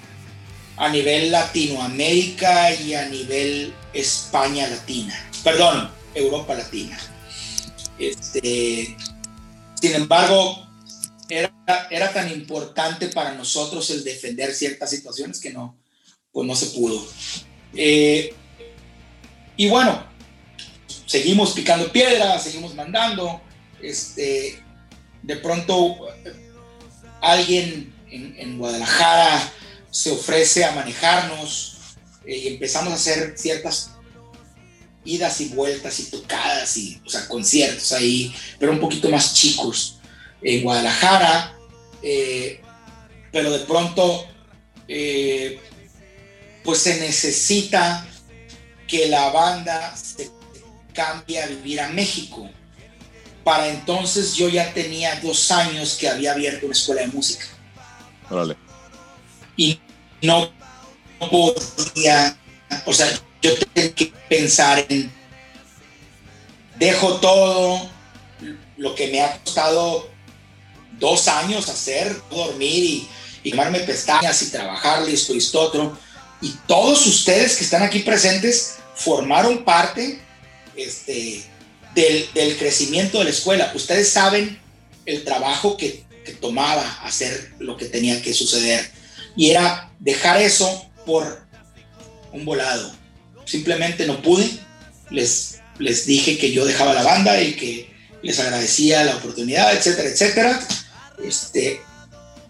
[0.76, 6.98] a nivel Latinoamérica y a nivel España Latina, perdón, Europa Latina.
[7.98, 8.96] Este,
[9.80, 10.63] sin embargo,
[11.34, 15.76] era, tan importante para nosotros el defender ciertas situaciones que no,
[16.32, 17.06] pues no se pudo.
[17.74, 18.34] Eh,
[19.56, 20.04] y bueno,
[21.06, 23.40] seguimos picando piedras, seguimos mandando.
[23.82, 24.58] Este,
[25.22, 26.50] de pronto eh,
[27.20, 29.52] alguien en, en Guadalajara
[29.90, 31.76] se ofrece a manejarnos
[32.26, 33.90] eh, y empezamos a hacer ciertas
[35.04, 39.98] idas y vueltas y tocadas y, o sea, conciertos ahí, pero un poquito más chicos
[40.44, 41.56] en Guadalajara,
[42.02, 42.60] eh,
[43.32, 44.26] pero de pronto
[44.86, 45.58] eh,
[46.62, 48.06] pues se necesita
[48.86, 50.30] que la banda se
[50.92, 52.48] cambie a vivir a México.
[53.42, 57.46] Para entonces yo ya tenía dos años que había abierto una escuela de música
[59.56, 59.78] y
[60.22, 60.50] no
[61.18, 62.36] podía,
[62.86, 63.08] o sea,
[63.42, 65.12] yo tenía que pensar en,
[66.78, 67.88] dejo todo
[68.76, 70.13] lo que me ha costado
[70.98, 73.08] dos años hacer, dormir y,
[73.42, 75.98] y tomarme pestañas y trabajar, esto y esto otro,
[76.40, 80.20] y todos ustedes que están aquí presentes formaron parte
[80.76, 81.42] este,
[81.94, 83.72] del, del crecimiento de la escuela.
[83.74, 84.60] Ustedes saben
[85.06, 88.90] el trabajo que, que tomaba hacer lo que tenía que suceder
[89.36, 91.44] y era dejar eso por
[92.32, 92.94] un volado.
[93.44, 94.48] Simplemente no pude.
[95.10, 100.08] Les, les dije que yo dejaba la banda y que les agradecía la oportunidad, etcétera,
[100.08, 100.68] etcétera.
[101.22, 101.80] Este,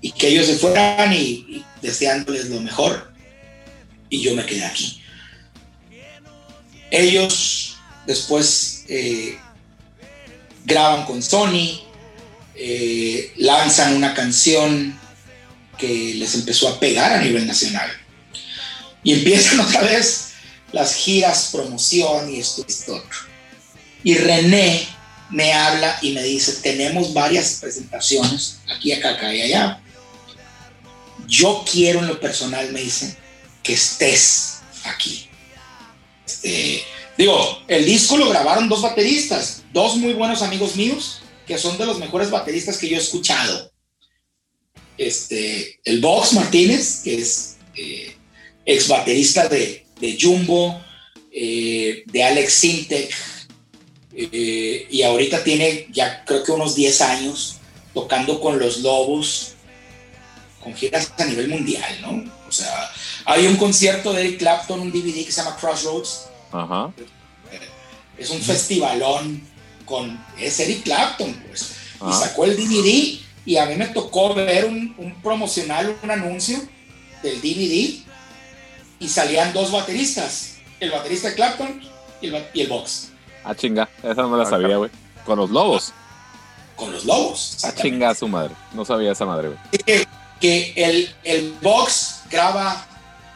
[0.00, 3.12] y que ellos se fueran y, deseándoles lo mejor.
[4.08, 5.02] Y yo me quedé aquí.
[6.90, 9.38] Ellos después eh,
[10.64, 11.80] graban con Sony,
[12.54, 14.98] eh, lanzan una canción
[15.78, 17.90] que les empezó a pegar a nivel nacional.
[19.02, 20.32] Y empiezan otra vez
[20.72, 23.04] las giras, promoción y esto y esto.
[24.02, 24.86] Y René
[25.30, 29.80] me habla y me dice, tenemos varias presentaciones, aquí, acá, acá y allá.
[31.26, 33.16] Yo quiero en lo personal, me dice,
[33.62, 35.28] que estés aquí.
[36.26, 36.82] Este,
[37.16, 41.86] digo, el disco lo grabaron dos bateristas, dos muy buenos amigos míos, que son de
[41.86, 43.72] los mejores bateristas que yo he escuchado.
[44.96, 48.16] Este, el Vox Martínez, que es eh,
[48.64, 50.80] ex baterista de, de Jumbo,
[51.32, 53.12] eh, de Alex Sintek,
[54.16, 57.56] eh, y ahorita tiene ya creo que unos 10 años
[57.92, 59.54] tocando con los Lobos,
[60.60, 62.32] con giras a nivel mundial, ¿no?
[62.48, 62.90] O sea,
[63.24, 66.92] hay un concierto de Eric Clapton, un DVD que se llama Crossroads, Ajá.
[68.16, 69.42] es un festivalón
[69.84, 71.72] con es Eric Clapton, pues.
[72.00, 72.12] Y Ajá.
[72.12, 76.60] sacó el DVD y a mí me tocó ver un, un promocional, un anuncio
[77.22, 78.02] del DVD
[78.98, 81.82] y salían dos bateristas, el baterista de Clapton
[82.20, 83.08] y el, y el box,
[83.44, 83.88] Ah, chinga.
[84.02, 84.90] Esa no me la sabía, güey.
[85.24, 85.92] Con los lobos.
[86.76, 87.58] con los lobos.
[87.62, 88.54] Ah, chinga a su madre.
[88.72, 89.58] No sabía esa madre, güey.
[89.84, 90.06] que,
[90.40, 92.86] que el, el box graba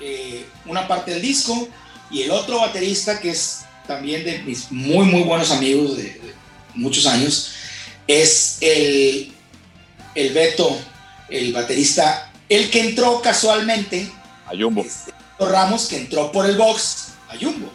[0.01, 1.69] eh, una parte del disco
[2.11, 6.35] y el otro baterista que es también de mis muy, muy buenos amigos de, de
[6.75, 7.53] muchos años,
[8.07, 9.33] es el,
[10.15, 10.77] el Beto,
[11.29, 14.11] el baterista, el que entró casualmente,
[14.47, 14.83] A Jumbo.
[14.83, 17.71] este, Ramos, que entró por el box a Jumbo.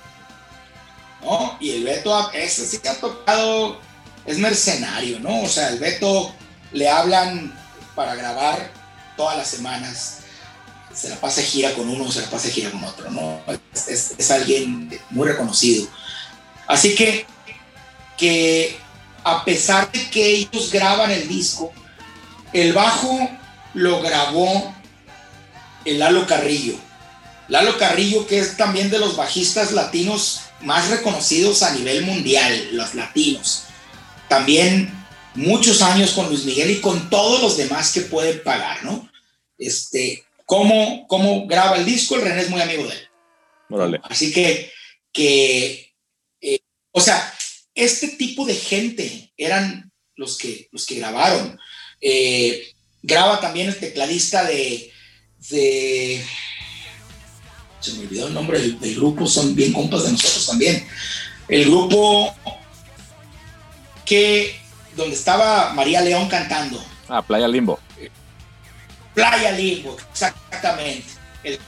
[1.60, 3.80] Y el Beto, ese sí que ha tocado,
[4.26, 5.42] es mercenario, ¿no?
[5.44, 6.34] O sea, el Beto
[6.72, 7.54] le hablan
[7.96, 8.72] para grabar
[9.18, 10.20] todas las semanas.
[10.94, 13.42] Se la pasa gira con uno, se la pasa gira con otro, ¿no?
[13.74, 15.88] Es, es- es alguien muy reconocido.
[16.68, 17.26] Así que,
[18.18, 18.78] que
[19.24, 21.72] a pesar de que ellos graban el disco,
[22.54, 23.30] el bajo
[23.74, 24.74] lo grabó
[25.86, 26.76] el Lalo Carrillo.
[27.48, 32.96] Lalo Carrillo, que es también de los bajistas latinos más reconocidos a nivel mundial, los
[32.96, 33.64] latinos.
[34.28, 34.92] También
[35.36, 39.10] muchos años con Luis Miguel y con todos los demás que pueden pagar, ¿no?
[39.58, 42.16] Este, ¿cómo, cómo graba el disco?
[42.16, 43.08] El René es muy amigo de él.
[43.70, 44.00] Órale.
[44.04, 44.72] Así que,
[45.12, 45.94] que
[46.42, 46.60] eh,
[46.92, 47.34] o sea,
[47.76, 51.60] este tipo de gente eran los que, los que grabaron.
[52.02, 52.72] Eh,
[53.02, 54.92] graba también el tecladista de,
[55.50, 56.24] de-
[57.84, 60.88] Se me olvidó el nombre del, del grupo, son bien compas de nosotros también.
[61.50, 62.34] El grupo
[64.06, 64.60] que,
[64.96, 66.84] donde estaba María León cantando.
[67.10, 67.80] Ah, Playa Limbo.
[69.14, 71.06] Playa Limbo, exactamente.
[71.44, 71.60] El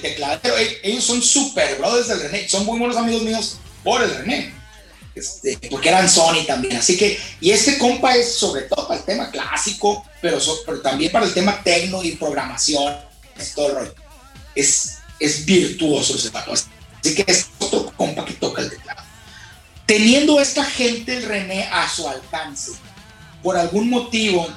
[0.00, 4.14] tecladero, e- ellos son super brothers del René, son muy buenos amigos míos por el
[4.14, 4.54] René.
[5.14, 9.04] Este, porque eran Sony también, así que, y este compa es sobre todo para el
[9.04, 12.94] tema clásico, pero, so- pero también para el tema tecno y programación,
[13.36, 13.94] es todo el rollo.
[14.54, 19.02] Es, es virtuoso ese pato, así que es otro compa que toca el teclado.
[19.86, 22.72] Teniendo esta gente el René a su alcance,
[23.42, 24.48] por algún motivo,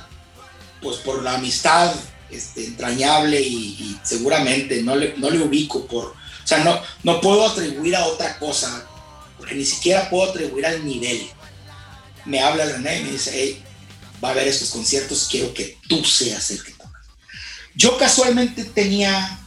[0.82, 1.94] pues por la amistad
[2.30, 7.22] este, entrañable y, y seguramente no le, no le ubico por, o sea, no, no
[7.22, 8.86] puedo atribuir a otra cosa,
[9.38, 11.30] porque ni siquiera puedo atribuir al nivel.
[12.26, 13.64] Me habla el René y me dice, hey,
[14.24, 17.02] va a haber estos conciertos, quiero que tú seas el que toca.
[17.76, 19.41] Yo casualmente tenía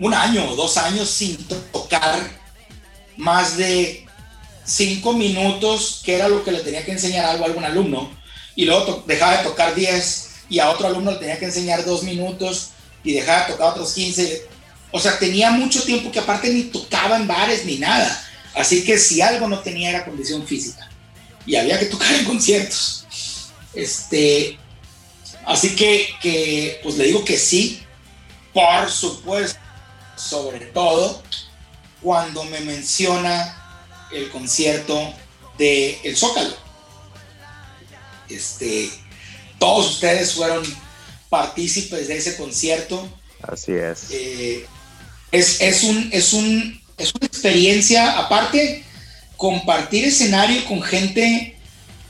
[0.00, 1.36] un año o dos años sin
[1.72, 2.18] tocar
[3.16, 4.06] más de
[4.64, 8.10] cinco minutos, que era lo que le tenía que enseñar algo a algún alumno,
[8.56, 12.02] y luego dejaba de tocar 10 y a otro alumno le tenía que enseñar dos
[12.02, 12.70] minutos
[13.04, 14.48] y dejaba de tocar otros 15.
[14.90, 18.26] O sea, tenía mucho tiempo que aparte ni tocaba en bares ni nada.
[18.54, 20.90] Así que si algo no tenía era condición física
[21.46, 23.06] y había que tocar en conciertos.
[23.74, 24.58] Este,
[25.46, 27.82] así que, que pues le digo que sí,
[28.52, 29.60] por supuesto,
[30.20, 31.22] sobre todo
[32.02, 33.56] cuando me menciona
[34.12, 35.14] el concierto
[35.58, 36.54] de El Zócalo.
[38.28, 38.90] Este,
[39.58, 40.62] todos ustedes fueron
[41.28, 43.08] partícipes de ese concierto.
[43.42, 44.10] Así es.
[44.10, 44.66] Eh,
[45.32, 48.84] es, es, un, es, un, es una experiencia, aparte,
[49.36, 51.56] compartir escenario con gente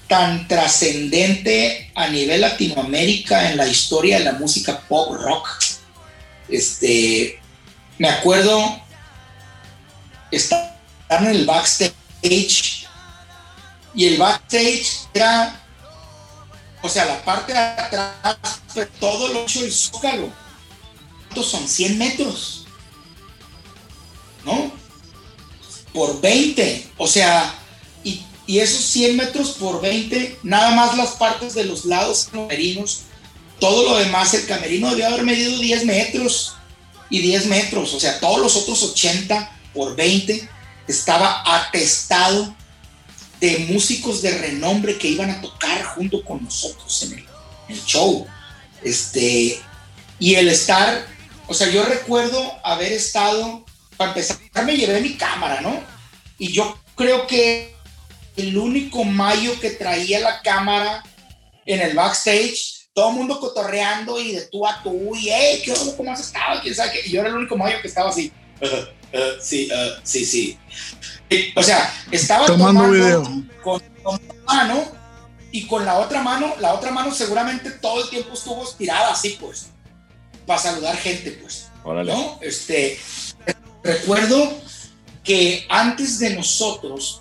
[0.08, 5.48] tan trascendente a nivel Latinoamérica en la historia de la música pop rock.
[6.48, 7.39] Este,
[8.00, 8.80] me acuerdo
[10.30, 12.86] estar en el backstage
[13.94, 15.60] y el backstage era,
[16.80, 20.30] o sea, la parte de atrás, fue todo lo hecho el zócalo.
[21.26, 21.68] ¿Cuántos son?
[21.68, 22.64] 100 metros,
[24.46, 24.72] ¿no?
[25.92, 27.54] Por 20, o sea,
[28.02, 33.02] y, y esos 100 metros por 20, nada más las partes de los lados camerinos,
[33.58, 36.54] todo lo demás, el camerino debió haber medido 10 metros
[37.10, 40.48] y 10 metros, o sea, todos los otros 80 por 20
[40.86, 42.54] estaba atestado
[43.40, 47.26] de músicos de renombre que iban a tocar junto con nosotros en
[47.68, 48.26] el, show.
[48.82, 49.60] Este,
[50.18, 51.06] y el estar,
[51.46, 53.64] o sea, yo recuerdo haber estado,
[53.96, 55.80] para empezar, me llevé mi cámara, ¿no?
[56.38, 57.74] Y yo creo que
[58.36, 61.02] el único mayo que traía la cámara
[61.64, 65.72] en el backstage, todo el mundo cotorreando y de tú a tú, y hey, ¿qué
[65.72, 65.96] onda?
[65.96, 66.60] ¿Cómo has estado?
[66.62, 67.08] ¿Quién sabe qué?
[67.08, 68.32] Y yo era el único mayo que estaba así.
[68.60, 68.66] "Uh,
[69.16, 70.58] uh, sí, uh, sí, sí.
[71.30, 73.22] Y, o sea, estaba Tomando video.
[73.62, 74.84] con, con una mano
[75.52, 79.36] y con la otra mano, la otra mano seguramente todo el tiempo estuvo estirada así,
[79.40, 79.68] pues,
[80.46, 81.68] para saludar gente, pues.
[81.84, 82.12] Órale.
[82.12, 82.38] ¿no?
[82.42, 82.98] Este,
[83.82, 84.52] recuerdo
[85.24, 87.20] que antes de nosotros,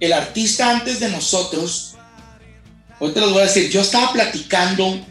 [0.00, 1.91] el artista antes de nosotros,
[3.02, 5.04] hoy te lo voy a decir, yo estaba platicando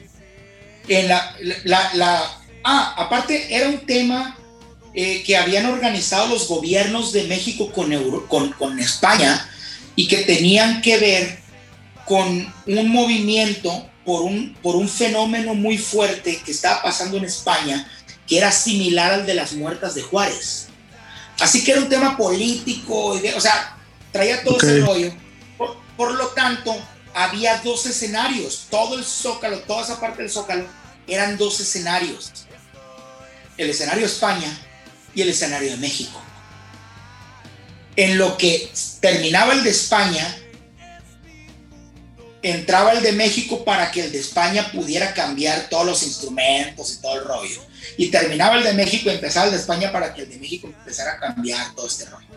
[0.88, 1.36] en la,
[1.66, 4.38] la, la- ah, aparte era un tema
[4.94, 9.46] eh, que habían organizado los gobiernos de México con, Euro- con, con España
[9.98, 11.40] y que tenían que ver
[12.06, 17.90] con un movimiento por un, por un fenómeno muy fuerte que estaba pasando en España,
[18.26, 20.68] que era similar al de las muertas de Juárez.
[21.42, 23.78] Así que era un tema político, o sea,
[24.14, 24.88] traía todo ese Ok.
[24.88, 25.14] rollo.
[25.58, 26.74] Por, por lo tanto,
[27.14, 28.68] había dos escenarios.
[28.70, 30.66] Todo el Zócalo, toda esa parte del Zócalo,
[31.08, 32.32] eran dos escenarios.
[33.58, 34.58] El escenario España
[35.14, 36.22] y el escenario de México.
[37.96, 38.72] En lo que
[39.02, 40.38] terminaba el de España,
[42.42, 47.02] entraba el de México para que el de España pudiera cambiar todos los instrumentos y
[47.02, 47.62] todo el rollo.
[47.98, 50.68] Y terminaba el de México y empezaba el de España para que el de México
[50.68, 52.28] empezara a cambiar todo este rollo.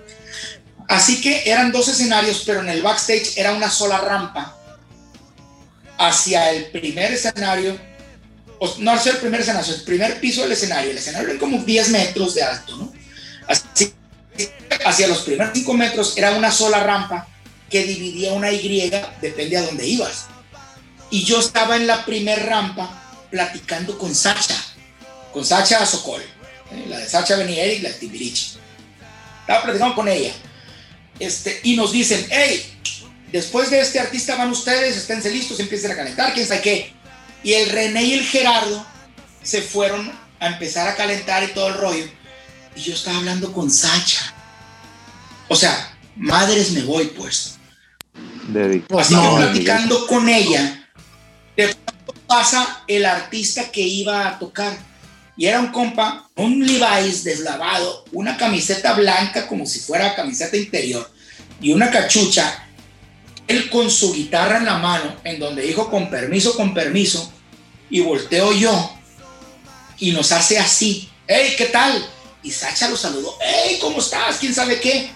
[0.88, 4.58] Así que eran dos escenarios, pero en el backstage era una sola rampa
[6.08, 7.78] hacia el primer escenario,
[8.78, 10.90] no hacia el primer escenario, el primer piso del escenario.
[10.90, 12.92] El escenario era como 10 metros de alto, ¿no?
[13.48, 13.92] Así,
[14.84, 17.28] hacia los primeros 5 metros era una sola rampa
[17.70, 18.90] que dividía una Y,
[19.20, 20.26] depende a dónde ibas.
[21.10, 24.56] Y yo estaba en la primer rampa platicando con Sacha,
[25.32, 26.84] con Sacha Sokol, ¿eh?
[26.88, 28.58] la de Sacha Benieri y la de Timbiriche.
[29.40, 30.32] Estaba platicando con ella.
[31.18, 32.74] Este, y nos dicen, hey,
[33.34, 36.92] después de este artista van ustedes, esténse listos, empiecen a calentar, quién sabe qué.
[37.42, 38.86] Y el René y el Gerardo
[39.42, 42.04] se fueron a empezar a calentar y todo el rollo.
[42.76, 44.32] Y yo estaba hablando con Sacha.
[45.48, 47.58] O sea, madres me voy pues.
[48.96, 50.88] Así No, que platicando con ella,
[51.56, 54.78] de pronto pasa el artista que iba a tocar.
[55.36, 61.10] Y era un compa, un Levi's deslavado, una camiseta blanca como si fuera camiseta interior
[61.60, 62.60] y una cachucha.
[63.46, 67.32] Él con su guitarra en la mano, en donde dijo con permiso, con permiso,
[67.90, 68.90] y volteo yo
[69.98, 71.08] y nos hace así.
[71.26, 72.06] ¡Hey, qué tal!
[72.42, 73.36] Y Sacha lo saludó.
[73.40, 74.36] ¡Hey, ¿cómo estás?
[74.38, 75.10] ¿Quién sabe qué?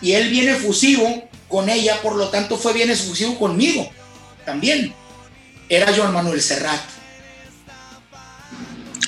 [0.00, 3.90] Y él viene efusivo con ella, por lo tanto fue bien efusivo conmigo
[4.44, 4.94] también.
[5.68, 6.80] Era Joan Manuel Serrat,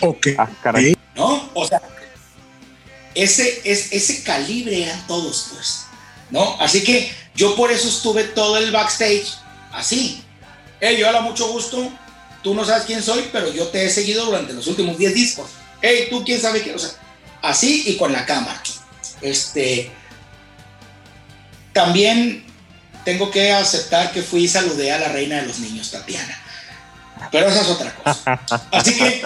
[0.02, 0.28] Ok.
[0.38, 0.96] Ah, caray.
[1.14, 1.50] ¿no?
[1.54, 1.80] O sea,
[3.14, 5.84] ese, es, ese calibre eran todos, pues,
[6.30, 6.56] ¿no?
[6.60, 9.26] Así que yo por eso estuve todo el backstage
[9.72, 10.22] así.
[10.80, 11.90] Hey, hola, mucho gusto.
[12.42, 15.50] Tú no sabes quién soy, pero yo te he seguido durante los últimos 10 discos.
[15.82, 16.74] Hey, tú quién sabe qué.
[16.74, 16.90] O sea,
[17.42, 18.62] así y con la cámara.
[19.20, 19.90] Este.
[21.72, 22.44] También
[23.04, 26.40] tengo que aceptar que fui y saludé a la reina de los niños, Tatiana.
[27.30, 28.40] Pero esa es otra cosa.
[28.70, 29.22] Así que,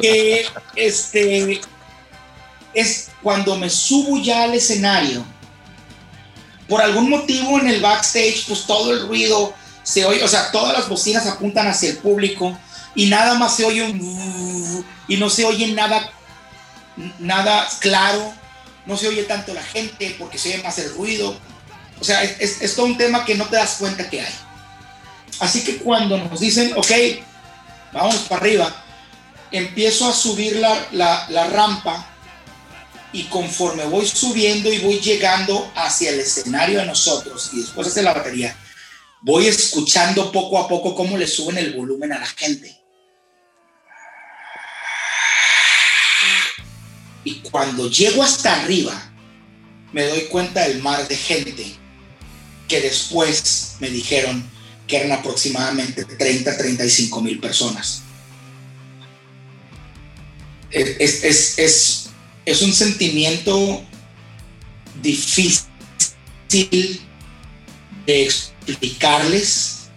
[0.00, 1.60] que, este,
[2.72, 5.24] es cuando me subo ya al escenario.
[6.68, 10.72] Por algún motivo en el backstage, pues todo el ruido se oye, o sea, todas
[10.72, 12.56] las bocinas apuntan hacia el público
[12.94, 16.10] y nada más se oye un y no se oye nada,
[17.18, 18.32] nada claro,
[18.86, 21.36] no se oye tanto la gente porque se oye más el ruido.
[22.00, 24.34] O sea, es, es- todo un tema que no te das cuenta que hay.
[25.40, 26.90] Así que cuando nos dicen, ok,
[27.92, 28.74] vamos para arriba,
[29.50, 32.06] empiezo a subir la- la rampa
[33.14, 38.02] y conforme voy subiendo y voy llegando hacia el escenario de nosotros y después hacia
[38.02, 38.56] la batería,
[39.22, 42.76] voy escuchando poco a poco cómo le suben el volumen a la gente.
[47.22, 49.00] Y cuando llego hasta arriba,
[49.92, 51.76] me doy cuenta del mar de gente
[52.66, 54.44] que después me dijeron
[54.88, 58.02] que eran aproximadamente 30, 35 mil personas.
[60.72, 62.03] Es,
[62.44, 63.82] es- un sentimiento
[65.02, 65.68] difícil
[68.06, 68.22] de
[68.66, 69.88] explicarles.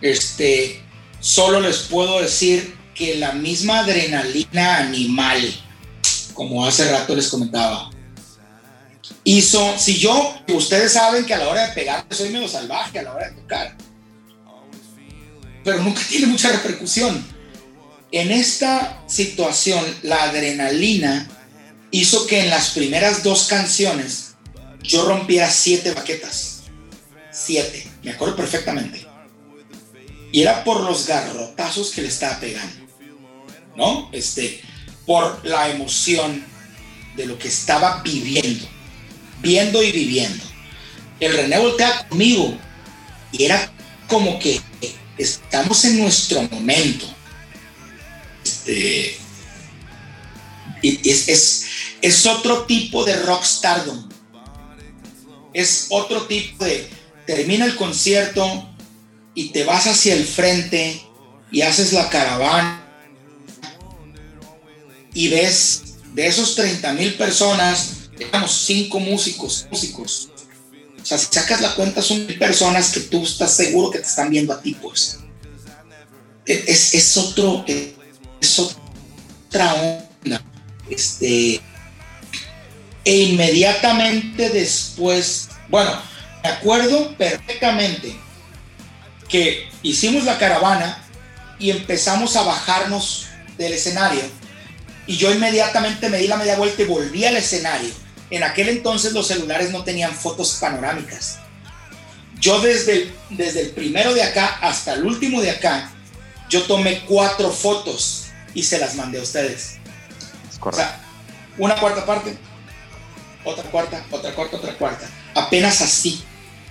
[0.00, 0.80] Este,
[1.20, 5.40] solo les puedo decir que la misma adrenalina animal,
[6.34, 7.90] como hace rato les comentaba,
[9.24, 13.02] hizo, si yo, ustedes saben que a la hora de pegar soy medio salvaje a
[13.02, 13.76] la hora de tocar,
[15.64, 17.24] pero nunca tiene mucha repercusión.
[18.10, 21.28] En esta situación, la adrenalina
[21.90, 24.34] hizo que en las primeras dos canciones
[24.82, 26.62] yo rompiera siete baquetas.
[27.30, 29.06] Siete, me acuerdo perfectamente.
[30.32, 32.86] Y era por los garrotazos que le estaba pegando,
[33.76, 34.10] ¿no?
[34.12, 34.60] Este,
[35.06, 36.44] por la emoción
[37.16, 38.66] de lo que estaba viviendo,
[39.40, 40.44] viendo y viviendo.
[41.18, 42.56] El René voltea conmigo
[43.32, 43.72] y era
[44.06, 44.60] como que
[45.16, 47.06] estamos en nuestro momento.
[48.44, 49.18] Este,
[50.82, 51.66] es, es,
[52.02, 54.08] es otro tipo de rockstardom.
[55.52, 56.88] Es otro tipo de.
[57.26, 58.68] Termina el concierto
[59.34, 61.02] y te vas hacia el frente
[61.50, 62.84] y haces la caravana
[65.14, 65.82] y ves
[66.14, 70.30] de esos 30 mil personas, digamos, cinco músicos, músicos.
[71.00, 74.06] O sea, si sacas la cuenta, son mil personas que tú estás seguro que te
[74.06, 75.18] están viendo a ti, pues.
[76.46, 77.64] Es, es otro,
[78.40, 80.07] es otra.
[80.90, 81.60] Este,
[83.04, 85.90] E inmediatamente después, bueno,
[86.42, 88.14] me acuerdo perfectamente
[89.28, 91.04] que hicimos la caravana
[91.58, 94.22] y empezamos a bajarnos del escenario.
[95.06, 97.90] Y yo inmediatamente me di la media vuelta y volví al escenario.
[98.30, 101.38] En aquel entonces los celulares no tenían fotos panorámicas.
[102.38, 105.90] Yo desde, desde el primero de acá hasta el último de acá,
[106.50, 109.77] yo tomé cuatro fotos y se las mandé a ustedes.
[110.58, 110.82] Es O correcto.
[110.86, 111.00] sea,
[111.58, 112.36] una cuarta parte,
[113.44, 115.06] otra cuarta, otra cuarta, otra cuarta.
[115.34, 116.22] Apenas así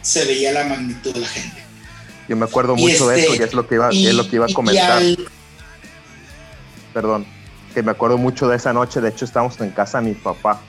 [0.01, 1.64] se veía la magnitud de la gente.
[2.27, 4.14] Yo me acuerdo y mucho de este, eso y es lo que iba, Y- es
[4.14, 4.91] lo que iba a comentar.
[4.97, 5.27] al-
[6.93, 7.26] Perdón.
[7.73, 9.01] Que me acuerdo mucho de esa noche.
[9.01, 10.59] De hecho, estábamos en casa de mi papá.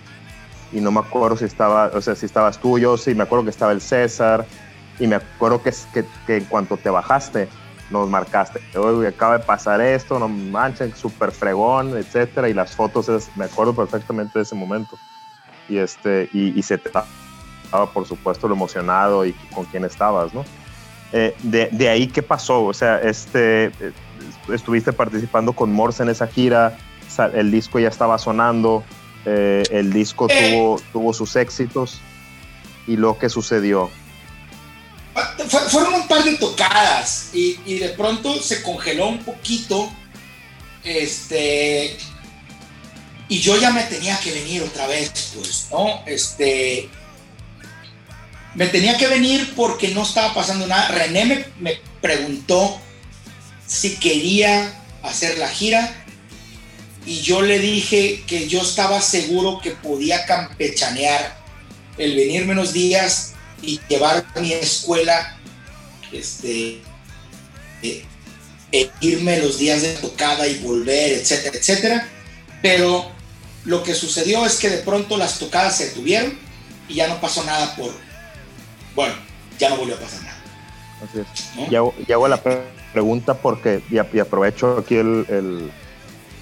[0.72, 3.44] Y no me acuerdo si estaba, o sea, si estabas tú, yo sí, me acuerdo
[3.44, 4.46] que estaba el César.
[5.00, 7.48] Y me acuerdo que, que, que en cuanto te bajaste,
[7.90, 8.60] nos marcaste.
[8.76, 12.48] Oye, acaba de pasar esto, no manchen, súper fregón, etcétera.
[12.48, 14.96] Y las fotos, es- me acuerdo perfectamente de ese momento.
[15.68, 17.06] Y, este, y, y se te estaba,
[17.92, 20.44] por supuesto, lo emocionado y con quién estabas, ¿no?
[21.12, 22.64] Eh, de, de ahí, ¿qué pasó?
[22.64, 23.92] O sea, este, eh,
[24.52, 26.76] estuviste participando con Morse en esa gira,
[27.34, 28.84] el disco ya estaba sonando,
[29.24, 30.50] eh, el disco Eh.
[30.50, 32.00] tuvo, tuvo sus éxitos.
[32.86, 33.90] ¿Y lo que sucedió?
[35.48, 39.92] Fue- fueron un par de tocadas y, de pronto se congeló un poquito.
[40.84, 41.96] Este.
[43.28, 46.02] Y yo ya me tenía que venir otra vez, pues, ¿no?
[46.06, 46.88] Este.
[48.54, 50.88] Me tenía que venir porque no estaba pasando nada.
[50.88, 52.80] René me, me preguntó
[53.66, 54.72] si quería
[55.02, 55.94] hacer la gira
[57.06, 61.38] y yo le dije que yo estaba seguro que podía campechanear
[61.98, 65.36] el venirme unos días y llevar mi escuela,
[66.12, 66.80] este,
[67.82, 68.04] eh,
[68.72, 72.08] e irme los días de tocada y volver, etcétera, etcétera.
[72.62, 73.10] Pero
[73.64, 76.38] lo que sucedió es que de pronto las tocadas se detuvieron
[76.88, 77.92] y ya no pasó nada por,
[78.94, 79.14] bueno,
[79.58, 80.38] ya no volvió a pasar nada.
[81.08, 81.56] Así es.
[81.56, 81.92] ¿no?
[82.06, 82.62] Y hago, la pre-
[82.92, 85.70] pregunta porque, y aprovecho aquí el, el-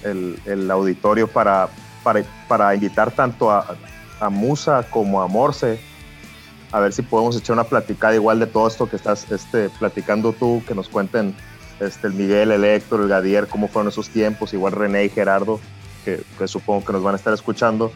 [0.03, 1.69] el- el auditorio para,
[2.03, 3.77] para, para invitar tanto a,
[4.19, 5.79] a Musa como a Morse,
[6.71, 10.33] a ver si podemos echar una platicada igual de todo esto que estás este, platicando
[10.33, 11.35] tú, que nos cuenten
[11.79, 15.59] este, el Miguel, el Héctor, el Gadier, cómo fueron esos tiempos, igual René y Gerardo,
[16.03, 17.91] que, supongo que nos van a estar escuchando.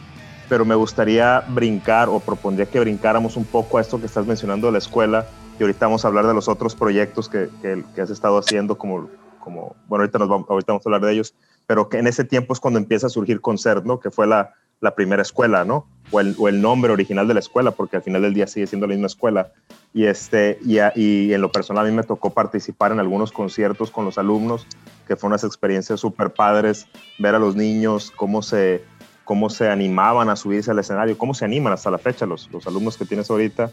[0.48, 4.66] Pero me gustaría brincar o propondría que brincáramos un poco a esto que estás mencionando
[4.66, 5.26] de la escuela
[5.58, 8.76] y ahorita vamos a hablar de los otros proyectos que, que- que has estado haciendo,
[8.76, 9.08] como,
[9.38, 11.34] como bueno, ahorita, nos vamos, ahorita vamos a hablar de ellos,
[11.66, 13.98] pero que en ese tiempo es cuando empieza a surgir Concert, ¿no?
[14.00, 15.86] Que fue la, la primera escuela, ¿no?
[16.10, 18.66] O el, o el nombre original de la escuela, porque al final del día sigue
[18.66, 19.50] siendo la misma escuela.
[19.94, 23.32] Y, este, y, a- y en lo personal a mí me tocó participar en algunos
[23.32, 24.66] conciertos con los alumnos,
[25.06, 26.86] que fueron unas experiencias súper padres,
[27.18, 28.84] ver a los niños cómo se,
[29.24, 32.66] cómo se animaban a subirse al escenario, cómo se animan hasta la fecha los, los
[32.66, 33.70] alumnos que tienes ahorita.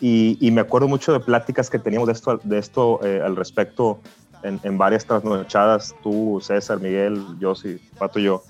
[0.00, 3.36] Y, y me acuerdo mucho de pláticas que teníamos de esto, de esto eh, al
[3.36, 4.00] respecto
[4.42, 8.42] en, en varias trasnochadas, tú, César, Miguel, yo, sí, Pato y yo.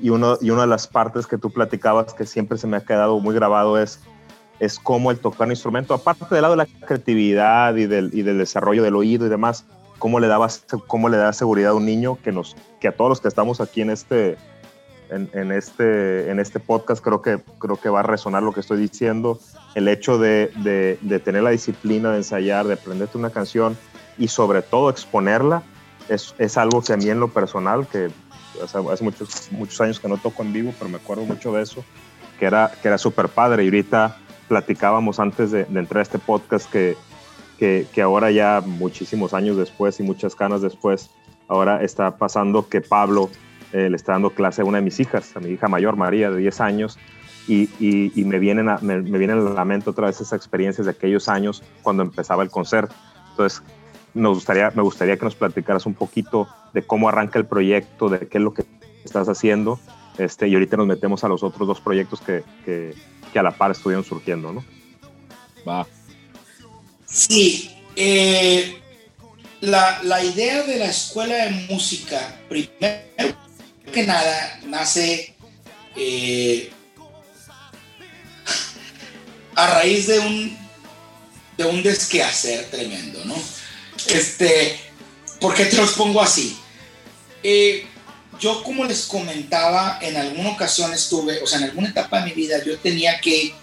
[0.00, 2.80] Y, uno, y una de las partes que tú platicabas que siempre se me ha
[2.80, 4.00] quedado muy grabado es,
[4.60, 8.22] es cómo el tocar un instrumento, aparte del lado de la creatividad y del, y
[8.22, 9.64] del desarrollo del oído y demás,
[9.98, 13.08] cómo le, dabas, cómo le da seguridad a un niño que, nos, que a todos
[13.08, 14.36] los que estamos aquí en este,
[15.10, 18.78] en este, en este podcast creo que, creo que va a resonar lo que estoy
[18.78, 19.38] diciendo.
[19.74, 23.76] El hecho de, de, de tener la disciplina de ensayar, de aprenderte una canción
[24.18, 25.62] y sobre todo exponerla,
[26.08, 28.10] es, es algo que a mí en lo personal, que
[28.66, 31.62] sea, hace muchos, muchos años que no toco en vivo, pero me acuerdo mucho de
[31.62, 31.84] eso,
[32.38, 33.64] que era, que era súper padre.
[33.64, 34.16] Y ahorita
[34.48, 36.96] platicábamos antes de, de entrar a este podcast que,
[37.58, 41.10] que, que ahora ya muchísimos años después y muchas canas después,
[41.48, 43.30] ahora está pasando que Pablo
[43.72, 46.30] eh, le está dando clase a una de mis hijas, a mi hija mayor, María,
[46.30, 46.98] de 10 años,
[47.46, 50.34] y, y, y me, vienen a, me, me vienen a la mente otra vez esas
[50.34, 52.94] experiencias de aquellos años cuando empezaba el concierto.
[53.30, 53.62] Entonces,
[54.14, 58.28] nos gustaría, me gustaría que nos platicaras un poquito de cómo arranca el proyecto, de
[58.28, 58.64] qué es lo que
[59.04, 59.80] estás haciendo,
[60.18, 62.94] este, y ahorita nos metemos a los otros dos proyectos que, que,
[63.32, 64.64] que a la par estuvieron surgiendo, ¿no?
[65.66, 65.86] Va.
[67.06, 68.80] Sí, eh,
[69.60, 73.36] la, la idea de la escuela de música, primero
[73.92, 75.34] que nada, nace
[75.96, 76.70] eh,
[79.54, 80.58] a raíz de un,
[81.56, 83.34] de un desquehacer tremendo, ¿no?
[84.08, 84.78] Este,
[85.40, 86.58] ¿Por qué te los pongo así?
[87.42, 87.86] Eh,
[88.40, 92.32] yo, como les comentaba, en alguna ocasión estuve, o sea, en alguna etapa de mi
[92.32, 93.54] vida, yo tenía que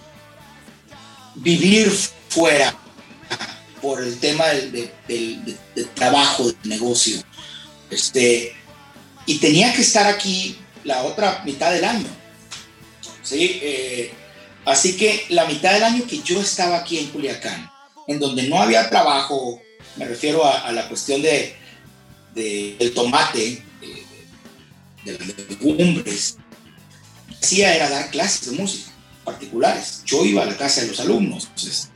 [1.35, 1.91] vivir
[2.29, 2.75] fuera
[3.81, 4.91] por el tema del,
[5.93, 7.21] trabajo, del negocio.
[7.89, 8.55] Este,
[9.25, 12.07] y tenía que estar aquí la otra mitad del año.
[13.23, 13.59] ¿sí?
[13.61, 14.13] Eh,
[14.65, 17.69] Así que la mitad del año que yo estaba aquí en Culiacán,
[18.07, 19.61] en donde no había trabajo,
[19.95, 21.55] me refiero a la cuestión de,
[22.35, 23.63] de- del tomate,
[25.03, 26.37] de las legumbres,
[27.29, 28.91] lo que hacía era dar clases de música
[29.23, 30.01] particulares.
[30.05, 31.89] Yo iba a la casa de los alumnos, entonces,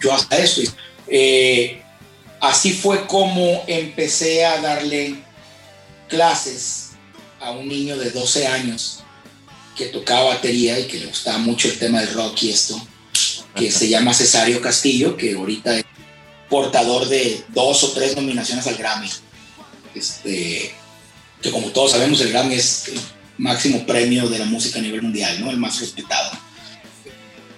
[0.00, 0.62] yo hasta eso.
[1.08, 1.82] Eh,
[2.40, 5.16] así fue como empecé a darle
[6.08, 6.90] clases
[7.40, 9.00] a un niño de 12 años
[9.76, 12.80] que tocaba batería y que le gustaba mucho el tema del rock y esto,
[13.54, 15.84] que se llama Cesario Castillo, que ahorita es
[16.48, 19.08] portador de dos o tres nominaciones al Grammy.
[19.96, 20.74] Este,
[21.40, 23.00] que como todos sabemos, el Grammy es el
[23.38, 25.50] máximo premio de la música a nivel mundial, ¿no?
[25.50, 26.30] El más respetado.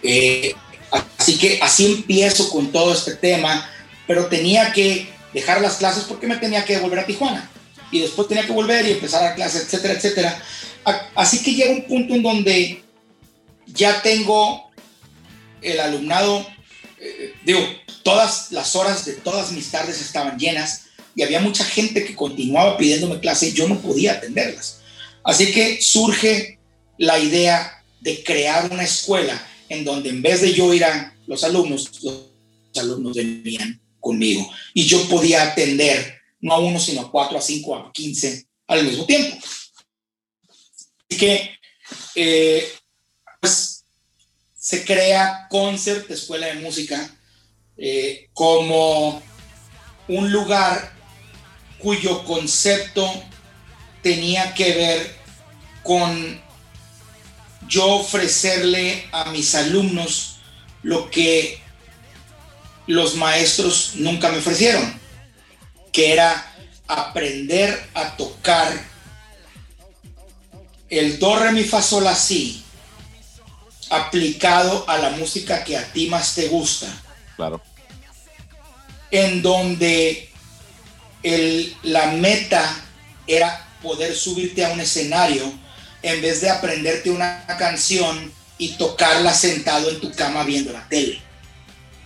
[0.03, 0.55] Eh,
[1.19, 3.69] así que así empiezo con todo este tema,
[4.07, 7.51] pero tenía que dejar las clases porque me tenía que volver a Tijuana
[7.91, 10.43] y después tenía que volver y empezar a clases, etcétera, etcétera.
[11.15, 12.83] Así que llega un punto en donde
[13.67, 14.71] ya tengo
[15.61, 16.47] el alumnado,
[17.01, 17.61] eh, digo,
[18.03, 20.88] todas las horas de todas mis tardes estaban llenas
[21.19, 24.83] y había mucha gente que continuaba pidiéndome clase y yo no podía atenderlas.
[25.25, 26.61] Así que surge
[26.97, 31.43] la idea de crear una escuela en donde en vez de yo ir a los
[31.43, 32.31] alumnos, los
[32.77, 37.75] alumnos venían conmigo y yo podía atender no a uno, sino a cuatro, a cinco,
[37.75, 39.37] a quince al mismo tiempo.
[41.11, 41.51] Así que,
[42.15, 42.73] eh,
[43.41, 43.83] pues,
[44.57, 47.13] se crea Concert Escuela de Música
[47.77, 49.21] eh, como
[50.07, 50.97] un lugar
[51.79, 53.11] cuyo concepto
[54.03, 55.17] tenía que ver
[55.83, 56.41] con
[57.67, 60.37] yo ofrecerle a mis alumnos
[60.83, 61.61] lo que
[62.87, 64.99] los maestros nunca me ofrecieron,
[65.93, 66.55] que era
[66.87, 68.73] aprender a tocar
[70.89, 72.65] el do, re, mi, fa, sol, la, si,
[73.91, 76.87] aplicado a la música que a ti más te gusta,
[77.37, 77.61] Claro.
[79.11, 80.28] en donde
[81.23, 82.85] el- la meta
[83.27, 85.53] era poder subirte a un escenario
[86.03, 91.21] en vez de aprenderte una canción y tocarla sentado en tu cama viendo la tele.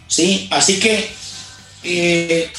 [0.08, 0.48] ¿Sí?
[0.50, 1.10] Así que
[1.84, 2.52] eh,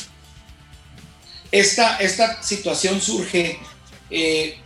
[1.51, 3.59] esta, esta situación surge,
[4.09, 4.57] eh,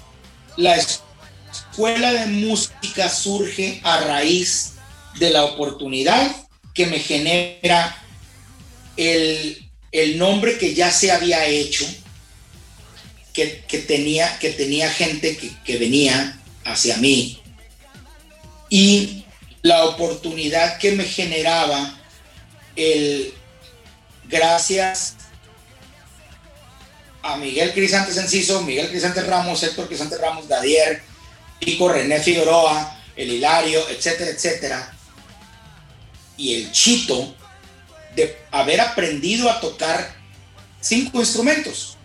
[0.55, 4.73] la escuela de música surge a raíz
[5.19, 6.33] de la oportunidad
[6.73, 7.97] que me genera
[8.95, 11.85] el, el nombre que ya se había hecho,
[13.33, 17.41] que, que tenía, que tenía gente que, que venía hacia mí,
[18.69, 19.23] y
[19.61, 21.99] la oportunidad que me generaba
[22.75, 23.33] el
[24.25, 25.15] gracias
[27.21, 31.01] a Miguel Crisantes Enciso, Miguel Crisantes Ramos, Héctor Crisantes Ramos, Gadier,
[31.59, 34.97] Pico, René Figueroa, el Hilario, etcétera, etcétera,
[36.37, 37.35] y el Chito,
[38.17, 40.11] de haber aprendido a tocar
[40.81, 41.97] cinco instrumentos,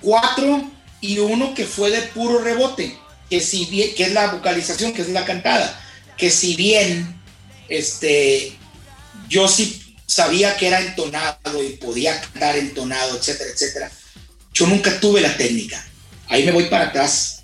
[0.00, 0.70] cuatro
[1.00, 2.96] y uno que fue de puro rebote,
[3.28, 5.84] que si bien, que es la vocalización, que es la cantada,
[6.16, 7.20] que si bien
[7.68, 8.56] este,
[9.28, 13.90] yo sí sabía que era entonado y podía cantar entonado, etcétera, etcétera,
[14.54, 15.84] yo nunca tuve la técnica.
[16.28, 17.42] Ahí me voy para atrás,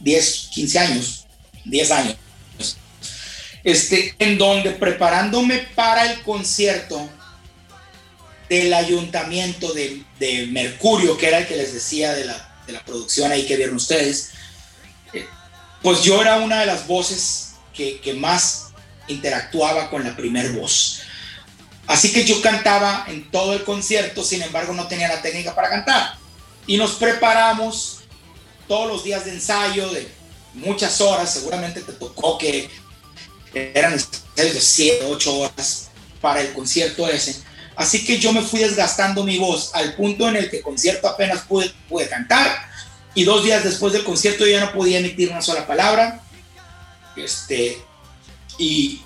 [0.00, 1.26] 10, 15 años,
[1.64, 2.16] 10 años,
[3.64, 7.08] este, en donde preparándome para el concierto
[8.48, 10.04] del ayuntamiento de,
[10.50, 12.46] Mercurio, que era el que les decía de la,
[12.84, 14.30] producción ahí que vieron ustedes,
[15.12, 15.26] eh,
[15.82, 18.68] pues yo era una de las voces que, que más
[19.08, 21.02] interactuaba con la primer voz.
[21.86, 25.68] Así que yo cantaba en todo el concierto, sin embargo no tenía la técnica para
[25.68, 26.14] cantar.
[26.66, 28.02] Y nos preparamos
[28.68, 30.08] todos los días de ensayo, de
[30.54, 32.70] muchas horas, seguramente te tocó que
[33.54, 33.96] eran
[34.36, 35.90] de 7, 8 horas
[36.20, 37.36] para el concierto ese.
[37.76, 41.40] Así que yo me fui desgastando mi voz al punto en el que concierto apenas
[41.42, 42.70] pude, pude cantar
[43.14, 46.20] y dos días después del concierto yo ya no podía emitir una sola palabra.
[47.16, 47.78] Este,
[48.58, 49.00] y,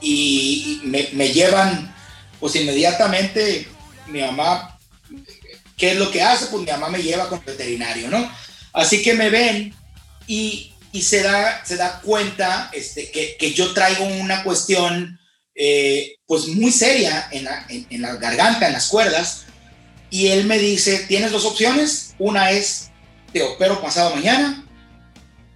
[0.00, 1.94] y me, me llevan,
[2.40, 3.68] pues inmediatamente
[4.08, 4.78] mi mamá,
[5.76, 6.46] ¿qué es lo que hace?
[6.46, 8.30] Pues mi mamá me lleva con el veterinario, ¿no?
[8.72, 9.74] Así que me ven
[10.26, 15.18] y, y se, da, se da cuenta este, que, que yo traigo una cuestión
[15.54, 19.44] eh, pues muy seria en la, en, en la garganta, en las cuerdas,
[20.10, 22.90] y él me dice, tienes dos opciones, una es,
[23.32, 24.66] te opero pasado mañana,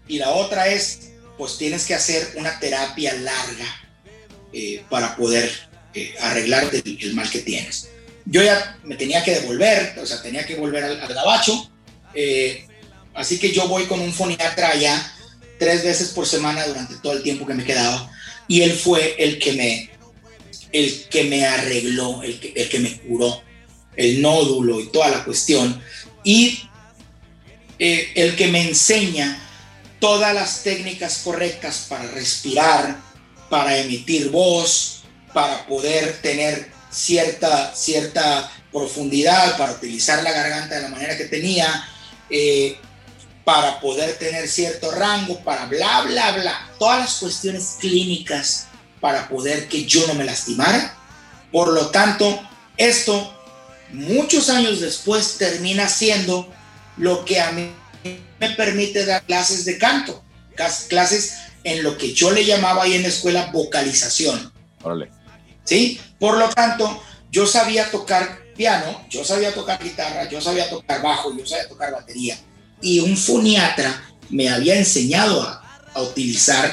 [0.08, 3.66] y la otra es, pues tienes que hacer una terapia larga
[4.52, 5.50] eh, para poder
[5.92, 7.90] eh, arreglarte el, el, mal que tienes.
[8.24, 11.70] Yo ya me tenía que devolver, o sea, tenía que volver al, al gabacho,
[12.14, 12.66] eh,
[13.14, 15.12] así que yo voy con un foniatra allá
[15.58, 18.10] tres veces por semana durante todo el tiempo que me quedaba.
[18.48, 19.90] y él fue el que me,
[20.72, 23.42] el que me arregló, el que, el que me curó
[23.96, 25.82] el nódulo y toda la cuestión,
[26.22, 26.68] y
[27.78, 29.42] eh, el que me enseña
[30.00, 32.98] todas las técnicas correctas para respirar,
[33.48, 35.02] para emitir voz,
[35.32, 41.88] para poder tener cierta, cierta profundidad, para utilizar la garganta de la manera que tenía,
[42.30, 42.76] eh,
[43.46, 46.68] para poder tener cierto rango, para bla, bla, bla.
[46.80, 48.66] Todas las cuestiones clínicas
[49.00, 50.98] para poder que yo no me lastimara.
[51.52, 52.40] Por lo tanto,
[52.76, 53.32] esto
[53.92, 56.52] muchos años después termina siendo
[56.96, 57.70] lo que a mí
[58.40, 60.24] me permite dar clases de canto,
[60.88, 64.52] clases en lo que yo le llamaba ahí en la escuela vocalización.
[64.82, 65.12] Órale.
[65.62, 66.00] ¿Sí?
[66.18, 67.00] Por lo tanto,
[67.30, 71.92] yo sabía tocar piano, yo sabía tocar guitarra, yo sabía tocar bajo, yo sabía tocar
[71.92, 72.36] batería.
[72.86, 74.00] Y un foniatra
[74.30, 75.62] me había enseñado a,
[76.00, 76.72] utilizar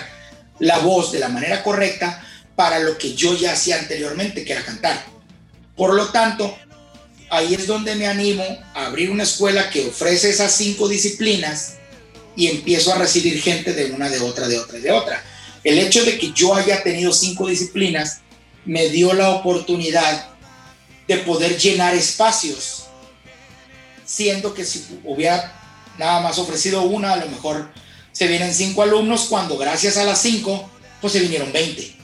[0.60, 2.24] la voz de la manera correcta
[2.56, 5.04] para lo que yo ya hacía anteriormente, que era cantar.
[5.76, 6.56] Por lo tanto,
[7.32, 8.44] ahí es donde me animo
[8.76, 11.78] a abrir una escuela que ofrece esas cinco disciplinas
[12.36, 15.24] y empiezo a recibir gente de una, de otra, de otra, de otra.
[15.64, 18.20] El hecho de que yo haya tenido cinco disciplinas
[18.66, 20.28] me dio la oportunidad
[21.08, 22.84] de poder llenar espacios,
[24.06, 25.63] siendo que si hubiera
[25.98, 27.72] nada más ofrecido una, a lo mejor
[28.12, 30.70] se vienen cinco alumnos, cuando gracias a las cinco,
[31.02, 31.96] pues se vinieron 20.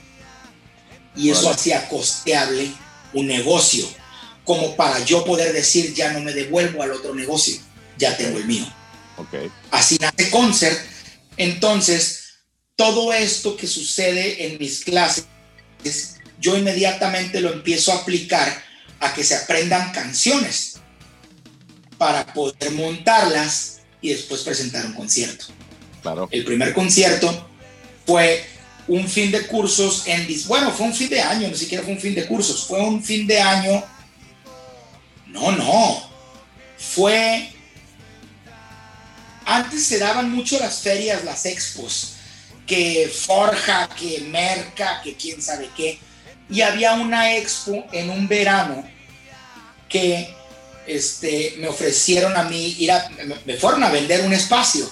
[1.16, 1.54] Y eso Vale.
[1.54, 2.70] hacía costeable
[3.12, 3.88] un negocio,
[4.44, 7.56] como para yo poder decir, ya no me devuelvo al otro negocio,
[7.96, 8.66] ya tengo el mío.
[9.16, 9.50] Ok.
[9.70, 10.78] Así nace Concert.
[11.36, 12.34] Entonces,
[12.76, 15.26] todo esto que sucede en mis clases,
[16.40, 18.62] yo inmediatamente lo empiezo a aplicar
[19.00, 20.74] a que se aprendan canciones
[21.98, 25.46] para poder montarlas y después presentar un concierto.
[26.02, 26.28] Claro.
[26.30, 27.48] El primer concierto
[28.06, 28.44] fue
[28.88, 32.00] un fin de cursos en bueno, fue un fin de año, ni siquiera fue un
[32.00, 33.84] fin de cursos, fue un fin de año.
[35.26, 36.10] No, no.
[36.76, 37.50] Fue
[39.50, 42.12] antes se daban mucho las ferias, las expos,
[42.68, 45.98] que Forja, que Merca, que quién sabe qué.
[46.48, 48.88] Y había una expo en un verano
[49.88, 50.32] que
[50.96, 53.08] este, me ofrecieron a mí ir a,
[53.44, 54.90] me, fueron a vender un espacio,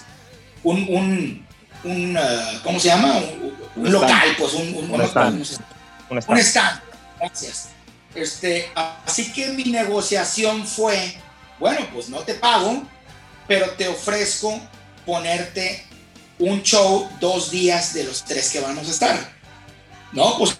[0.62, 1.46] un, un,
[1.84, 3.20] un, uh, ¿cómo se llama?
[3.76, 5.44] Un, local, pues un, un- stand.
[6.10, 6.80] Un stand.
[7.18, 7.68] Gracias.
[8.14, 8.70] Este,
[9.04, 11.16] así que mi negociación fue,
[11.58, 12.82] bueno, pues no te pago,
[13.46, 14.60] pero te ofrezco
[15.04, 15.84] ponerte
[16.38, 19.32] un show dos días de los tres que vamos a estar.
[20.12, 20.58] No, pues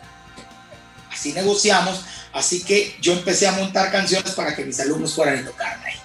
[1.11, 2.05] así negociamos.
[2.33, 5.97] Así que yo empecé a montar canciones para que mis alumnos fueran a tocar ahí.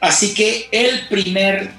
[0.00, 1.72] Así que el primer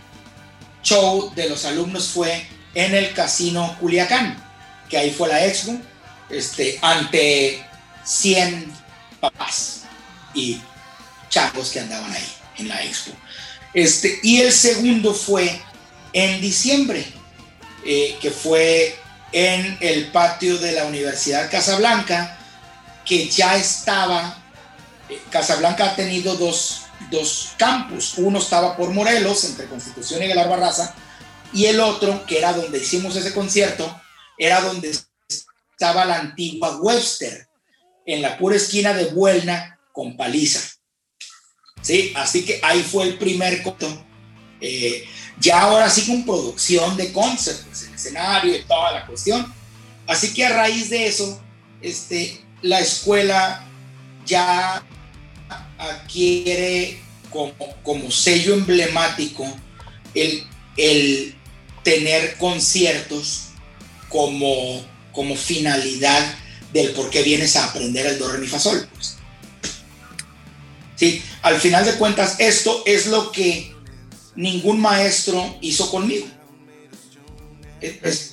[0.84, 2.46] show de los alumnos fue
[2.76, 4.38] en el Casino Culiacán,
[4.90, 5.78] que ahí fue la expo,
[6.30, 7.66] este, ante
[8.04, 8.72] 100
[9.20, 9.82] papás
[10.34, 10.62] y
[11.30, 13.12] chavos que andaban ahí en la expo.
[13.74, 15.62] Este, y el segundo fue
[16.14, 17.06] en diciembre,
[17.86, 18.98] eh, que fue
[19.32, 22.39] en el patio de la Universidad Casablanca,
[23.10, 24.38] que ya estaba,
[25.10, 30.48] eh, Casablanca ha tenido dos, dos campus, uno estaba por Morelos, entre Constitución y Galar
[30.48, 30.94] Barraza,
[31.52, 34.00] y el otro, que era donde hicimos ese concierto,
[34.38, 34.96] era donde
[35.74, 37.48] estaba la antigua Webster,
[38.06, 40.60] en la pura esquina de Buelna con Paliza.
[41.82, 44.06] Sí, así que ahí fue el primer corto.
[44.62, 45.04] Eh,
[45.40, 49.52] ya ahora sí con producción de concert, pues, el escenario y toda la cuestión.
[50.06, 51.42] Así que a raíz de eso,
[51.82, 53.66] este, la escuela
[54.26, 54.84] ya
[55.78, 57.00] adquiere
[57.30, 57.54] como,
[57.84, 59.46] como sello emblemático
[60.14, 60.44] el,
[60.78, 61.36] el
[61.84, 63.50] tener conciertos
[64.10, 66.36] como, como finalidad
[66.74, 68.88] del por qué vienes a aprender el do, re, mi, fa, sol.
[68.94, 69.16] pues.
[70.96, 73.74] Sí, al final de cuentas, esto es lo que
[74.36, 76.28] ningún maestro hizo conmigo.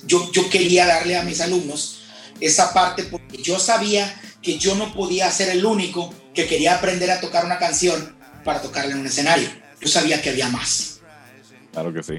[0.05, 1.96] Yo, yo quería darle a mis alumnos
[2.39, 7.11] esa parte porque yo sabía que yo no podía ser el único que quería aprender
[7.11, 9.49] a tocar una canción para tocarla en un escenario.
[9.81, 11.01] Yo sabía que había más.
[11.73, 12.17] Claro que sí.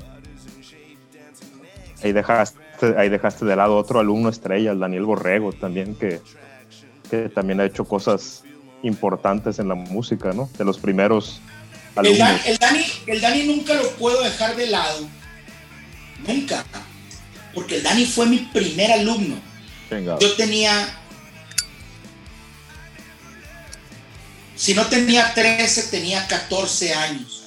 [2.03, 2.59] Ahí dejaste,
[2.97, 6.21] ahí dejaste de lado otro alumno estrella, el Daniel Borrego, también, que,
[7.11, 8.45] que también ha hecho cosas
[8.83, 10.49] importantes en la música, ¿no?
[10.57, 11.41] De los primeros
[11.97, 15.09] El, el Dani, el Dani nunca lo puedo dejar de lado.
[16.27, 16.65] Nunca.
[17.55, 19.48] Porque el Dani fue mi primer alumno.
[20.21, 20.95] Yo tenía.
[24.57, 27.45] Si no tenía 13, tenía 14 años.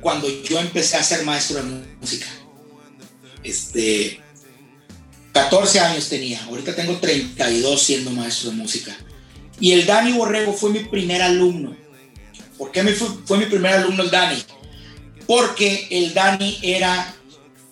[0.00, 2.26] Cuando yo empecé a ser maestro de música.
[3.42, 4.20] Este.
[5.32, 8.96] 14 años tenía, ahorita tengo 32 siendo maestro de música.
[9.60, 11.76] Y el Dani Borrego fue mi primer alumno.
[12.56, 14.42] ¿Por qué fue, fue mi primer alumno el Dani?
[15.26, 17.14] Porque el Dani era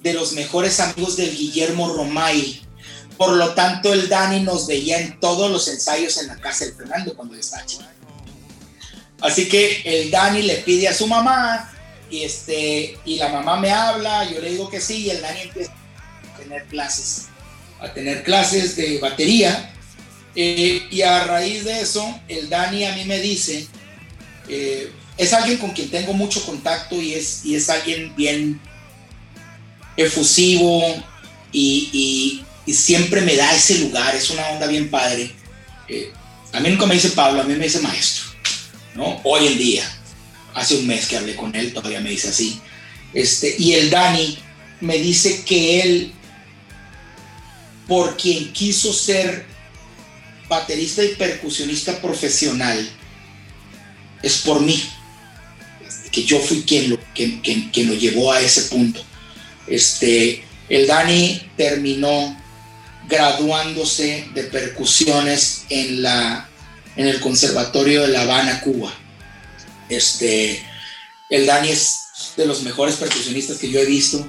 [0.01, 2.61] de los mejores amigos del Guillermo Romay.
[3.17, 6.75] Por lo tanto, el Dani nos veía en todos los ensayos en la casa del
[6.75, 7.85] Fernando cuando estaba chico.
[9.21, 11.73] Así que el Dani le pide a su mamá
[12.11, 15.41] y, este, y la mamá me habla, yo le digo que sí y el Dani
[15.41, 17.27] empieza a tener clases,
[17.81, 19.73] a tener clases de batería.
[20.39, 23.67] Eh, y a raíz de eso, el Dani a mí me dice,
[24.49, 28.61] eh, es alguien con quien tengo mucho contacto y es, y es alguien bien
[29.97, 30.83] efusivo
[31.53, 35.31] y, y- siempre me da ese lugar, es una onda bien padre.
[35.89, 36.13] Eh,
[36.53, 38.25] a mí nunca me dice Pablo, a mí me dice maestro,
[38.95, 39.21] ¿no?
[39.25, 39.91] Hoy en día,
[40.55, 42.61] hace un mes que hablé con él, todavía me dice así.
[43.15, 44.39] Este, y el Dani
[44.81, 46.13] me dice que él,
[47.87, 49.47] por quien quiso ser
[50.49, 52.89] baterista y percusionista profesional,
[54.23, 54.83] es por mí.
[56.11, 59.05] Que yo fui quien lo, lo llevó a ese punto.
[59.67, 62.37] Este, el Dani terminó
[63.09, 66.49] graduándose de percusiones en, la,
[66.97, 68.93] en el Conservatorio de La Habana, Cuba.
[69.89, 70.65] Este,
[71.31, 72.07] el Dani es
[72.37, 74.27] de los mejores percusionistas que yo he visto.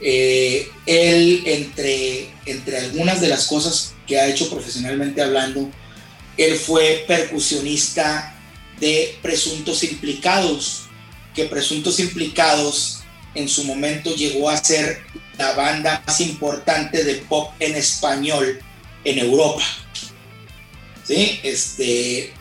[0.00, 5.70] Eh, él, entre, entre algunas de las cosas que ha hecho profesionalmente hablando,
[6.36, 8.34] él fue percusionista
[8.80, 10.84] de Presuntos Implicados,
[11.34, 12.99] que Presuntos Implicados
[13.34, 15.00] en su momento llegó a ser
[15.38, 18.60] la banda más importante de pop en español
[19.04, 19.64] en Europa.
[21.06, 21.40] ¿Sí?
[21.42, 22.32] Este,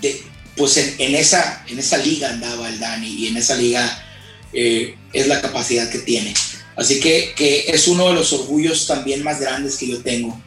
[0.00, 0.22] de,
[0.56, 4.04] pues en, en esa, en esa liga andaba el Dani y en esa liga
[4.52, 6.32] eh, es la capacidad que tiene.
[6.76, 10.40] Así que, que es uno de los orgullos también más grandes que yo tengo.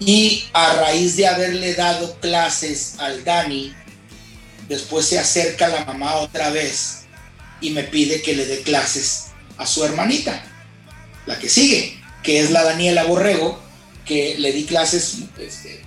[0.00, 3.72] Y a raíz de haberle dado clases al Dani,
[4.68, 7.04] después se acerca la mamá otra vez
[7.60, 9.23] y me pide que le dé clases
[9.58, 10.42] a su hermanita,
[11.26, 13.60] la que sigue, que es la Daniela Borrego,
[14.04, 15.82] que le di clases este,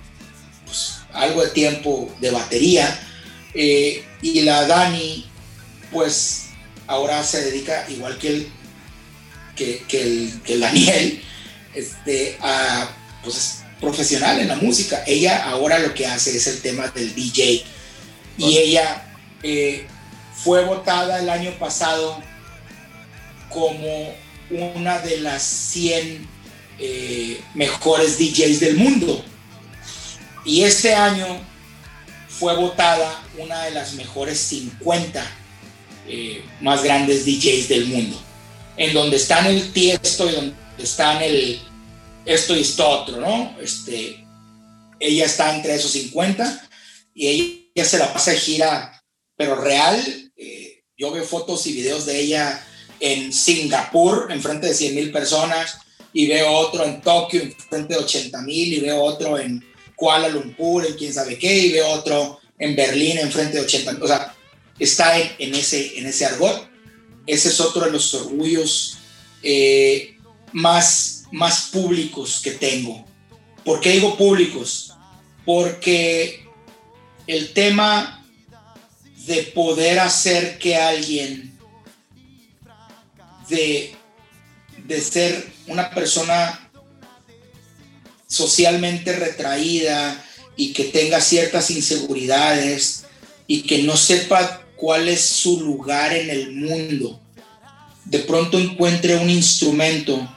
[0.64, 2.98] pues, algo de tiempo de batería.
[3.54, 5.26] eh, y la Dani,
[5.92, 6.46] pues
[6.86, 8.48] ahora se dedica, igual que el,
[9.54, 11.22] que, que el, que el Daniel,
[11.74, 12.90] este, a,
[13.22, 15.02] pues es profesional en la música.
[15.06, 17.64] Ella ahora lo que hace es el tema del DJ.
[18.36, 19.86] Y ella eh,
[20.34, 22.20] fue votada el año pasado
[23.50, 24.14] como
[24.50, 26.28] una de las 100
[26.78, 29.24] eh, mejores DJs del mundo.
[30.44, 31.26] Y este año
[32.28, 35.24] fue votada una de las mejores 50
[36.06, 38.20] eh, más grandes DJs del mundo.
[38.76, 41.60] En donde están el Tiesto y donde están el
[42.24, 43.56] esto y esto otro, ¿no?
[43.60, 44.24] Este,
[45.00, 46.68] ella está entre esos 50
[47.14, 49.02] y ella se la pasa de gira,
[49.36, 49.98] pero real.
[50.36, 52.64] eh, yo veo fotos y videos de ella
[53.00, 55.78] en Singapur, en frente de 100 mil personas,
[56.12, 59.64] y veo otro en Tokio, en frente de 80 mil, y veo otro en
[59.94, 63.92] Kuala Lumpur, en quién sabe qué, y veo otro en Berlín, en frente de 80
[63.92, 64.02] mil.
[64.02, 64.34] O sea,
[64.78, 66.68] está en, en ese, en ese argot.
[67.26, 68.98] Ese es otro de los orgullos
[69.42, 70.16] eh,
[70.52, 73.04] más, más públicos que tengo.
[73.64, 74.94] ¿Por qué digo públicos?
[75.44, 76.46] Porque
[77.26, 78.26] el tema
[79.26, 81.57] de poder hacer que alguien
[83.48, 83.94] de,
[84.86, 86.70] de ser una persona
[88.26, 90.24] socialmente retraída
[90.56, 93.04] y que tenga ciertas inseguridades
[93.46, 97.20] y que no sepa cuál es su lugar en el mundo,
[98.04, 100.28] de pronto encuentre un instrumento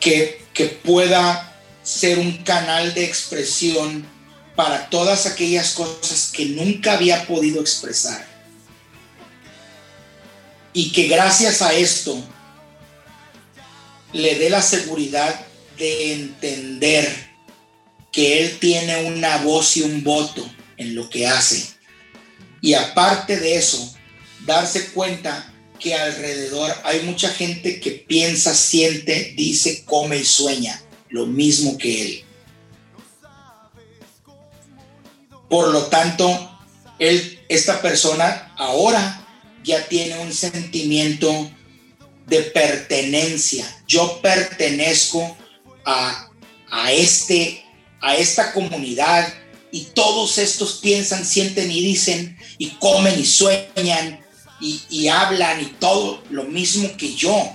[0.00, 4.04] que, que pueda ser un canal de expresión
[4.56, 8.31] para todas aquellas cosas que nunca había podido expresar.
[10.72, 12.22] Y que gracias a esto
[14.12, 15.46] le dé la seguridad
[15.78, 17.30] de entender
[18.10, 21.66] que él tiene una voz y un voto en lo que hace.
[22.60, 23.94] Y aparte de eso,
[24.46, 31.26] darse cuenta que alrededor hay mucha gente que piensa, siente, dice, come y sueña lo
[31.26, 32.24] mismo que él.
[35.48, 36.60] Por lo tanto,
[36.98, 39.21] él, esta persona ahora
[39.64, 41.50] ya tiene un sentimiento
[42.26, 43.66] de pertenencia.
[43.86, 45.36] Yo pertenezco
[45.84, 46.30] a,
[46.70, 47.64] a, este,
[48.00, 49.32] a esta comunidad
[49.70, 54.20] y todos estos piensan, sienten y dicen y comen y sueñan
[54.60, 57.52] y, y hablan y todo lo mismo que yo.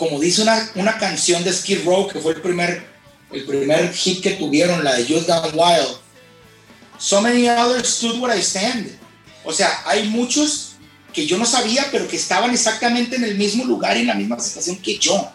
[0.00, 2.82] como dice una, una canción de Skid Row, que fue el primer,
[3.32, 5.98] el primer hit que tuvieron, la de Youth Gone Wild,
[6.98, 8.98] so many others stood where I stand.
[9.44, 10.69] O sea, hay muchos
[11.12, 14.14] que yo no sabía, pero que estaban exactamente en el mismo lugar y en la
[14.14, 15.30] misma situación que yo.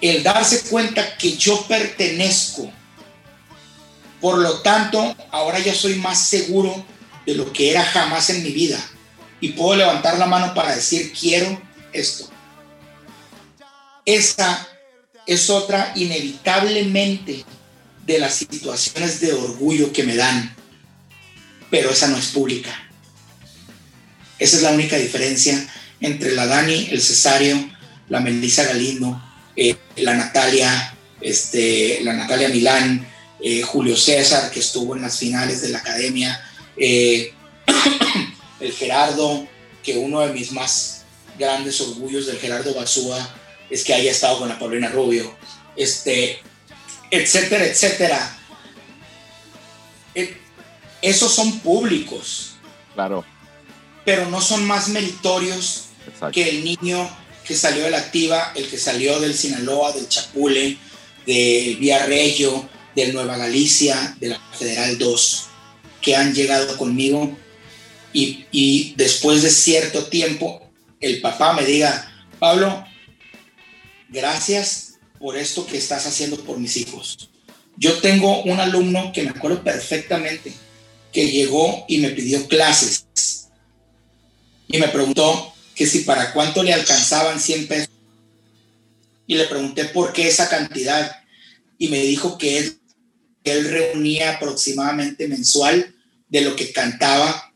[0.00, 2.70] El darse cuenta que yo pertenezco.
[4.20, 6.84] Por lo tanto, ahora ya soy más seguro
[7.26, 8.78] de lo que era jamás en mi vida.
[9.40, 11.60] Y puedo levantar la mano para decir, quiero
[11.92, 12.28] esto.
[14.04, 14.68] Esa
[15.26, 17.44] es otra inevitablemente
[18.04, 20.54] de las situaciones de orgullo que me dan,
[21.70, 22.83] pero esa no es pública.
[24.38, 25.66] Esa es la única diferencia
[26.00, 27.70] entre la Dani, el Cesario,
[28.08, 29.20] la Melissa Galindo,
[29.56, 33.06] eh, la Natalia, este, la Natalia Milán,
[33.40, 36.40] eh, Julio César, que estuvo en las finales de la academia,
[36.76, 37.32] eh,
[38.60, 39.46] el Gerardo,
[39.82, 41.04] que uno de mis más
[41.38, 43.34] grandes orgullos del Gerardo Basúa
[43.70, 45.34] es que haya estado con la Paulina Rubio,
[45.76, 46.40] este,
[47.10, 48.38] etcétera, etcétera.
[51.00, 52.54] esos son públicos.
[52.94, 53.24] Claro.
[54.04, 55.84] Pero no son más meritorios
[56.32, 57.08] que el niño
[57.44, 60.78] que salió de la activa, el que salió del Sinaloa, del Chapule,
[61.26, 65.46] del Villarreyo, del Nueva Galicia, de la Federal 2,
[66.00, 67.36] que han llegado conmigo.
[68.12, 70.62] Y, y después de cierto tiempo
[71.00, 72.84] el papá me diga, Pablo,
[74.08, 77.30] gracias por esto que estás haciendo por mis hijos.
[77.76, 80.52] Yo tengo un alumno que me acuerdo perfectamente,
[81.12, 83.06] que llegó y me pidió clases
[84.74, 87.90] y me preguntó que si para cuánto le alcanzaban 100 pesos.
[89.24, 91.22] Y le pregunté por qué esa cantidad
[91.78, 92.80] y me dijo que él,
[93.44, 95.94] él reunía aproximadamente mensual
[96.28, 97.52] de lo que cantaba,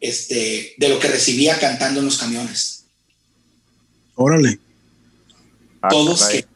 [0.00, 2.84] este, de lo que recibía cantando en los camiones.
[4.14, 4.60] Órale.
[5.88, 6.46] Todos que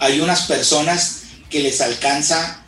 [0.00, 2.64] hay unas personas que les alcanza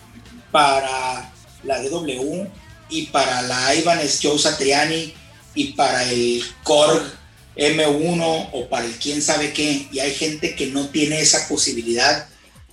[0.53, 1.33] para
[1.65, 2.47] la DW
[2.91, 5.15] y para la Ibanez Joe Satriani
[5.55, 7.03] y para el Korg
[7.57, 9.89] M1 o para el quién sabe qué.
[9.93, 12.29] Y hay gente que no tiene esa posibilidad,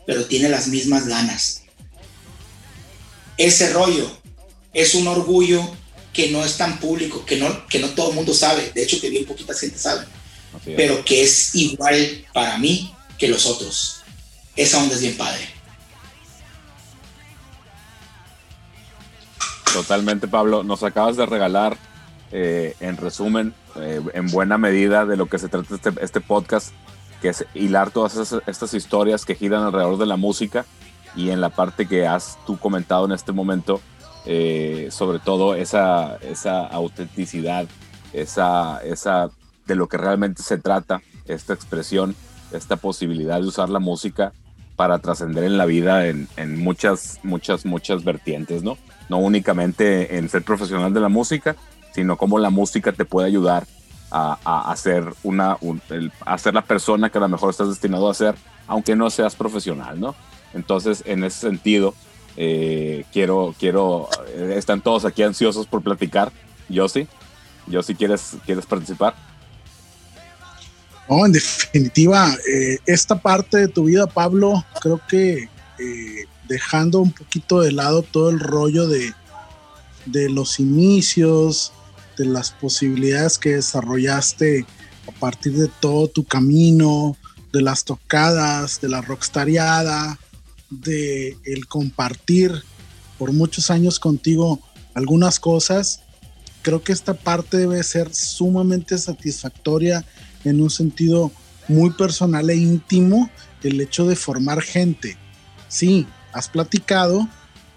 [0.06, 1.64] pero tiene las mismas ganas.
[3.38, 4.10] Ese rollo
[4.74, 5.76] es un orgullo
[6.14, 8.72] que no es tan público, que no, que no todo el mundo sabe.
[8.74, 10.06] De hecho, que bien poquita gente sabe.
[10.64, 13.98] Pero que es igual para mí que los otros.
[14.56, 15.55] Esa onda es bien padre.
[19.76, 20.64] Totalmente, Pablo.
[20.64, 21.76] Nos acabas de regalar,
[22.32, 26.74] eh, en resumen, eh, en buena medida de lo que se trata este, este podcast,
[27.22, 30.66] que es hilar todas estas historias que giran alrededor de la música
[31.14, 33.82] y en la parte que has tú comentado en este momento,
[34.26, 37.68] eh, sobre todo esa, esa autenticidad,
[38.14, 39.30] esa, esa
[39.68, 42.16] de lo que realmente se trata, esta expresión,
[42.54, 44.32] esta posibilidad de usar la música
[44.78, 48.78] para trascender en la vida en, en, muchas, muchas, muchas vertientes, ¿no?
[49.10, 51.56] No únicamente en ser profesional de la música,
[51.94, 53.66] sino cómo la música te puede ayudar
[54.12, 55.58] a, a, ser una,
[56.26, 58.36] a la persona que a lo mejor estás destinado a ser,
[58.68, 60.16] aunque no seas profesional, ¿no?
[60.54, 61.94] Entonces, en ese sentido,
[62.38, 66.32] eh, quiero, quiero, eh, están todos aquí ansiosos por platicar.
[66.70, 67.08] Yo sí,
[67.68, 69.16] yo sí quieres, quieres participar.
[71.10, 75.50] No, en definitiva, eh, esta parte de tu vida, Pablo, creo que
[76.48, 79.14] dejando un poquito de lado todo el rollo de,
[80.06, 81.72] de los inicios,
[82.18, 84.66] de las posibilidades que desarrollaste
[85.08, 87.18] a partir de todo tu camino,
[87.52, 90.20] de las tocadas, de la rockstariada,
[90.70, 92.64] de el compartir
[93.18, 94.60] por muchos años contigo
[94.94, 96.02] algunas cosas,
[96.62, 100.06] creo que esta parte debe ser sumamente satisfactoria
[100.44, 101.32] en un sentido
[101.68, 103.30] muy personal e íntimo
[103.64, 105.18] el hecho de formar gente.
[105.68, 107.28] Sí, has platicado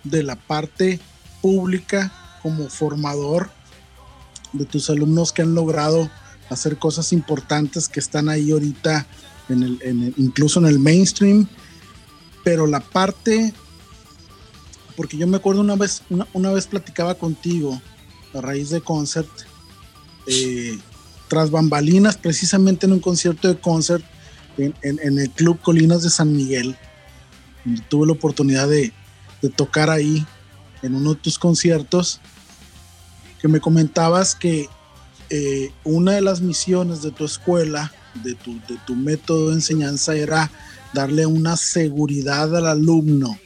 [0.02, 1.01] de la parte
[1.40, 2.12] pública
[2.43, 3.51] como formador
[4.52, 6.10] de tus alumnos que han logrado
[6.51, 9.06] hacer cosas importantes que están ahí ahorita,
[10.16, 11.47] incluso en el mainstream,
[12.43, 13.55] pero la parte,
[14.97, 17.80] porque yo me acuerdo una vez, una, vez platicaba contigo
[18.35, 19.28] a raíz de concert,
[20.26, 20.76] eh,
[21.28, 24.05] tras bambalinas, precisamente en un concierto de concert
[24.56, 26.76] en, el Club Colinas de San Miguel,
[27.89, 28.93] tuve la oportunidad de,
[29.43, 30.26] de, tocar ahí
[30.82, 32.20] en uno de tus conciertos,
[33.40, 34.68] que me comentabas que
[35.30, 37.93] eh, una de las misiones de tu escuela,
[38.24, 40.51] de tu, de tu método de enseñanza, era
[40.94, 43.39] darle una seguridad al alumno.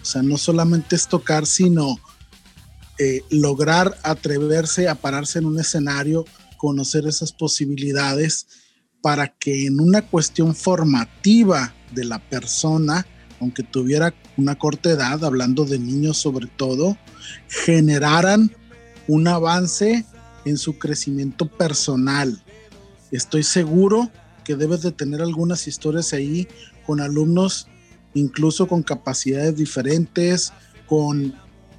[0.00, 1.98] O sea, no solamente es tocar, sino
[2.98, 6.24] eh, lograr atreverse a pararse en un escenario
[6.56, 8.46] conocer esas posibilidades
[9.02, 13.06] para que en una cuestión formativa de la persona,
[13.40, 16.96] aunque tuviera una corta edad, hablando de niños sobre todo,
[17.48, 18.50] generaran
[19.08, 20.04] un avance
[20.44, 22.42] en su crecimiento personal.
[23.10, 24.10] Estoy seguro
[24.44, 26.48] que debes de tener algunas historias ahí
[26.86, 27.68] con alumnos
[28.14, 30.52] incluso con capacidades diferentes,
[30.86, 31.34] con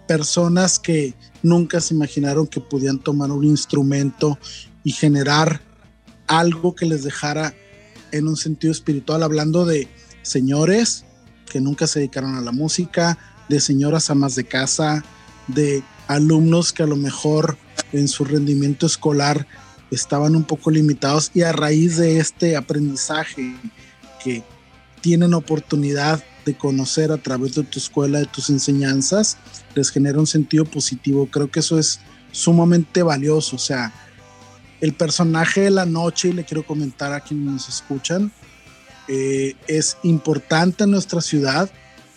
[0.07, 4.37] personas que nunca se imaginaron que podían tomar un instrumento
[4.83, 5.61] y generar
[6.27, 7.53] algo que les dejara
[8.11, 9.87] en un sentido espiritual, hablando de
[10.21, 11.04] señores
[11.49, 13.17] que nunca se dedicaron a la música,
[13.49, 15.03] de señoras amas de casa,
[15.47, 17.57] de alumnos que a lo mejor
[17.91, 19.47] en su rendimiento escolar
[19.91, 23.55] estaban un poco limitados y a raíz de este aprendizaje
[24.23, 24.43] que
[25.01, 29.37] tienen oportunidad de conocer a través de tu escuela, de tus enseñanzas,
[29.73, 31.27] les genera un sentido positivo.
[31.31, 31.99] Creo que eso es
[32.31, 33.55] sumamente valioso.
[33.55, 33.91] O sea,
[34.81, 38.31] el personaje de la noche, y le quiero comentar a quienes nos escuchan,
[39.07, 41.69] eh, es importante en nuestra ciudad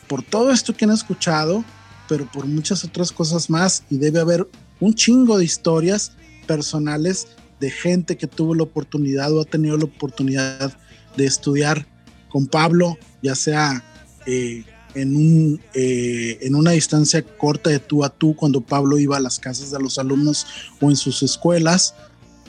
[0.07, 1.65] por todo esto que han escuchado,
[2.09, 3.85] pero por muchas otras cosas más.
[3.91, 4.49] Y debe haber
[4.81, 6.13] un chingo de historias
[6.47, 7.29] personales
[7.61, 10.73] de gente que tuvo la oportunidad o ha tenido la oportunidad
[11.17, 11.87] de estudiar
[12.29, 13.85] con Pablo, ya sea
[14.27, 19.17] eh, en, un, eh, en una distancia corta de tú a tú, cuando Pablo iba
[19.17, 20.47] a las casas de los alumnos
[20.81, 21.95] o en sus escuelas,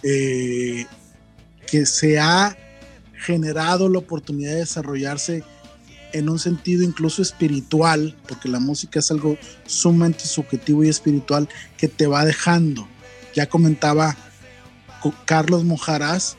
[0.02, 2.56] que se ha
[3.20, 5.44] generado la oportunidad de desarrollarse
[6.14, 11.48] en un sentido incluso espiritual, porque la música es algo sumamente subjetivo y espiritual
[11.78, 12.88] que te va dejando.
[13.36, 14.18] Ya comentaba
[15.26, 16.38] Carlos Mojarás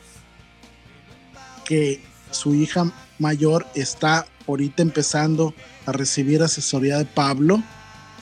[1.65, 2.01] que
[2.31, 5.53] su hija mayor está ahorita empezando
[5.85, 7.63] a recibir asesoría de Pablo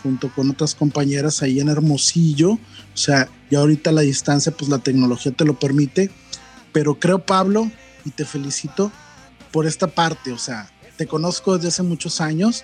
[0.04, 2.52] junto con otras compañeras ahí en Hermosillo.
[2.52, 2.60] O
[2.94, 6.12] sea, ya ahorita la distancia, pues la tecnología te lo permite.
[6.72, 7.72] Pero creo, Pablo,
[8.10, 8.92] y te felicito
[9.52, 10.32] por esta parte.
[10.32, 12.64] O sea, te conozco desde hace muchos años,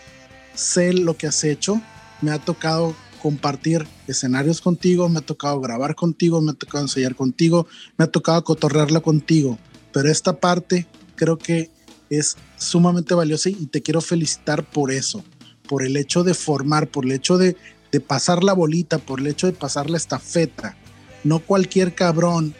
[0.55, 1.81] sé lo que has hecho,
[2.21, 7.15] me ha tocado compartir escenarios contigo, me ha tocado grabar contigo, me ha tocado ensayar
[7.15, 7.67] contigo,
[7.97, 9.57] me ha tocado cotorrearla contigo.
[9.93, 11.71] Pero esta parte creo que
[12.09, 15.23] es sumamente valiosa y te quiero felicitar por eso,
[15.67, 17.55] por el hecho de formar, por el hecho de,
[17.91, 20.75] de pasar la bolita, por el hecho de pasar la estafeta.
[21.23, 22.53] No cualquier cabrón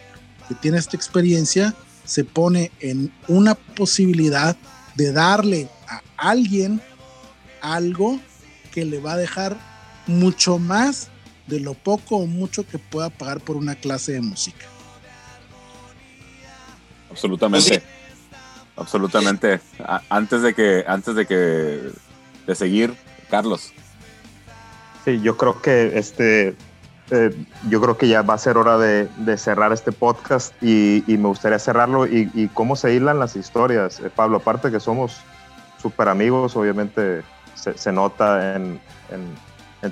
[0.47, 1.75] que tiene esta experiencia
[2.05, 4.55] se pone en una posibilidad
[4.95, 6.81] de darle a alguien
[7.61, 8.19] algo
[8.71, 9.57] que le va a dejar
[10.07, 11.09] mucho más
[11.47, 14.65] de lo poco o mucho que pueda pagar por una clase de música.
[17.09, 17.83] Absolutamente.
[18.75, 19.61] Absolutamente.
[20.09, 21.91] antes de que, antes de que,
[22.45, 22.93] de seguir,
[23.29, 23.71] Carlos.
[25.05, 26.55] Sí, yo creo que este,
[27.11, 27.35] eh,
[27.69, 31.59] yo creo que ya va a ser hora de, cerrar este podcast y, me gustaría
[31.59, 33.99] cerrarlo y, cómo se hilan las historias.
[33.99, 35.21] Eh, Pablo, aparte que somos
[35.81, 37.23] súper amigos, obviamente
[37.55, 38.79] se, nota en,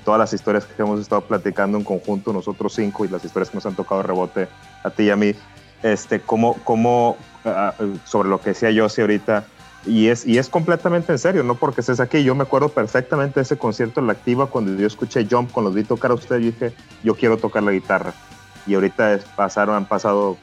[0.04, 3.58] todas las historias que hemos estado platicando en conjunto, nosotros cinco, y las historias que
[3.58, 4.48] nos han tocado rebote
[4.84, 5.36] a ti y a mí,
[5.84, 7.74] este, cómo, cómo Ah,
[8.06, 9.44] sobre lo que decía yo ahorita,
[9.86, 12.24] y es, y es completamente en serio, no porque estés aquí.
[12.24, 15.70] Yo me acuerdo perfectamente de ese concierto en la activa cuando yo escuché Jump, cuando
[15.70, 16.74] los vi tocar a usted, yo dije,
[17.04, 18.14] yo quiero tocar la guitarra.
[18.66, 20.38] Y ahorita pasaron, han pasado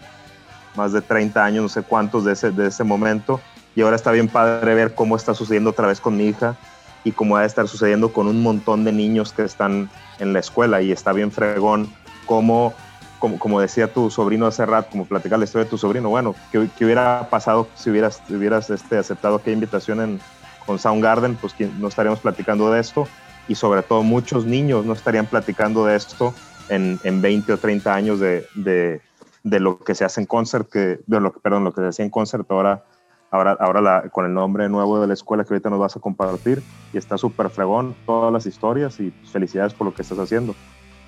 [0.77, 3.41] más de 30 años, no sé cuántos de ese, de ese momento,
[3.75, 6.57] y ahora está bien padre ver cómo está sucediendo otra vez con mi hija
[7.03, 10.41] y cómo va a estar sucediendo con un montón de niños que están en la
[10.41, 11.91] escuela, y está bien fregón
[12.27, 12.75] cómo
[13.21, 16.59] como, decía tu sobrino hace rato, como platicar la historia de tu sobrino, bueno, ¿qué,
[16.85, 20.21] hubiera pasado si hubieras, hubieras este, aceptado aquella invitación en,
[20.67, 21.37] con Soundgarden?
[21.37, 23.07] Pues no estaríamos platicando de esto
[23.47, 26.35] y sobre todo muchos niños no estarían platicando de esto
[26.69, 29.01] en, en 20 o 30 años de, de,
[29.43, 32.05] de, lo que se hace en concert, que, de lo, perdón, lo que se hacía
[32.05, 32.85] en concert ahora,
[33.31, 36.01] ahora, ahora la, con el nombre nuevo de la escuela que ahorita nos vas a
[36.01, 40.55] compartir y está súper fregón todas las historias y felicidades por lo que estás haciendo.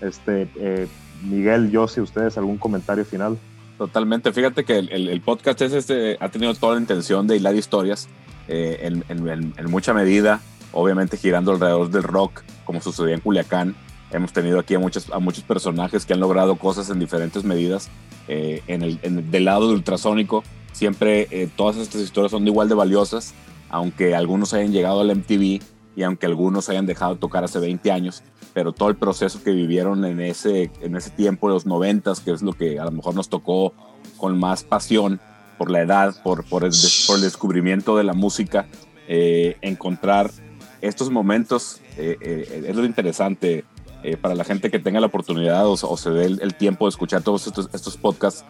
[0.02, 0.88] Este, eh,
[1.22, 3.38] Miguel, yo, si ustedes algún comentario final.
[3.78, 8.08] Totalmente, fíjate que el, podcast es este, ha tenido toda la intención de hilar historias
[8.48, 10.40] eh, en, mucha medida,
[10.72, 13.74] obviamente girando alrededor del rock, como sucedía en Culiacán.
[14.10, 15.06] Hemos tenido aquí a muchos,
[15.46, 17.88] personajes que han logrado cosas en diferentes medidas.
[18.28, 23.34] Eh, en el, del lado de ultrasónico, siempre todas estas historias son igual de valiosas,
[23.70, 25.60] aunque algunos hayan llegado al MTV
[25.96, 28.22] y aunque algunos hayan dejado de tocar hace 20 años,
[28.54, 32.42] pero todo el proceso que vivieron en ese, en ese tiempo, los noventas, que es
[32.42, 33.72] lo que a lo mejor nos tocó
[34.16, 35.20] con más pasión
[35.58, 36.72] por la edad, por, por, el,
[37.06, 38.66] por el descubrimiento de la música,
[39.08, 40.30] eh, encontrar
[40.80, 43.64] estos momentos eh, eh, es lo interesante
[44.20, 47.46] para la gente que tenga la oportunidad o, se dé el, tiempo de escuchar todos
[47.46, 48.44] estos, estos podcasts.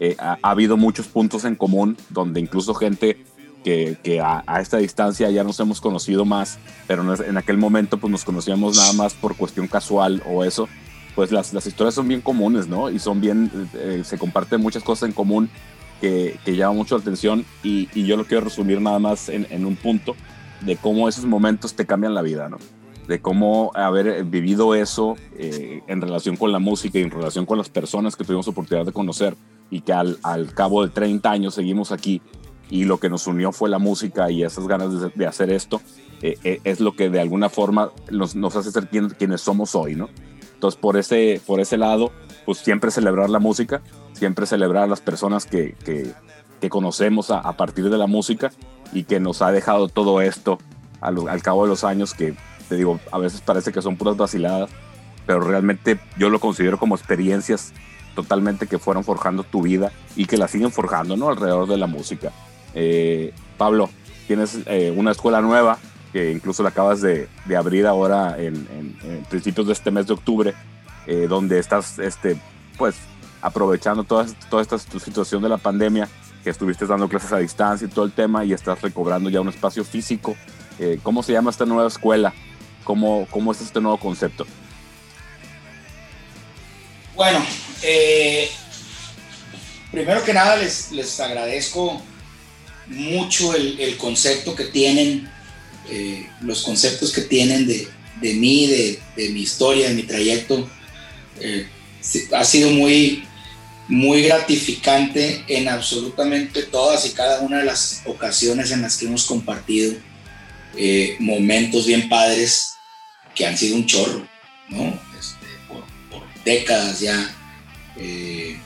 [0.00, 3.24] eh, ha, ha habido muchos puntos en común donde incluso gente
[3.64, 7.98] que, que a, a esta distancia ya nos hemos conocido más, pero en aquel momento
[7.98, 10.68] pues nos conocíamos nada más por cuestión casual o eso,
[11.14, 12.90] pues las, las historias son bien comunes, ¿no?
[12.90, 15.50] Y son bien, eh, se comparten muchas cosas en común
[16.00, 19.46] que, que llaman mucho la atención y, y yo lo quiero resumir nada más en,
[19.50, 20.14] en un punto
[20.60, 22.58] de cómo esos momentos te cambian la vida, ¿no?
[23.06, 27.58] De cómo haber vivido eso eh, en relación con la música y en relación con
[27.58, 29.34] las personas que tuvimos oportunidad de conocer
[29.70, 32.22] y que al, al cabo de 30 años seguimos aquí
[32.70, 35.80] y lo que nos unió fue la música y esas ganas de, de hacer esto
[36.22, 39.74] eh, eh, es lo que de alguna forma nos, nos hace ser quien- quienes somos
[39.74, 40.08] hoy, ¿no?
[40.54, 42.10] Entonces por ese, por ese lado,
[42.44, 43.80] pues siempre celebrar la música,
[44.12, 46.12] siempre celebrar a las personas que, que,
[46.60, 48.50] que conocemos a, a partir de la música
[48.92, 50.58] y que nos ha dejado todo esto
[51.00, 52.34] al cabo de los años que,
[52.68, 54.68] te digo, a veces parece que son puras vaciladas,
[55.26, 57.72] pero realmente yo lo considero como experiencias
[58.16, 61.28] totalmente que fueron forjando tu vida y que la siguen forjando, ¿no?
[61.28, 62.32] Alrededor de la música.
[62.74, 63.90] Eh, Pablo,
[64.26, 65.78] tienes eh, una escuela nueva
[66.12, 68.66] que incluso la acabas de, abrir ahora en,
[69.28, 70.54] principios de este mes de octubre,
[71.06, 72.40] eh, donde estás, este,
[72.78, 72.96] pues,
[73.42, 76.08] aprovechando toda, esta situación de la pandemia,
[76.42, 79.48] que estuviste dando clases a distancia y todo el tema, y estás recobrando ya un
[79.48, 80.34] espacio físico.
[81.02, 82.32] ¿Cómo se llama esta nueva escuela?
[82.84, 84.46] ¿Cómo, ¿Cómo es este nuevo concepto?
[87.16, 87.40] Bueno,
[89.90, 92.00] primero que nada les, les agradezco
[92.88, 95.28] mucho el, el concepto que tienen,
[95.90, 97.88] eh, los conceptos que tienen de,
[98.20, 100.68] de mí, de, de mi historia, de mi trayecto.
[101.40, 101.66] Eh,
[102.32, 103.24] ha sido muy,
[103.88, 109.24] muy gratificante en absolutamente todas y cada una de las ocasiones en las que hemos
[109.24, 109.94] compartido
[110.76, 112.74] eh, momentos bien padres
[113.34, 114.26] que han sido un chorro,
[114.68, 114.86] ¿no?
[115.18, 117.34] Este, por, por décadas ya.
[117.96, 118.58] Eh,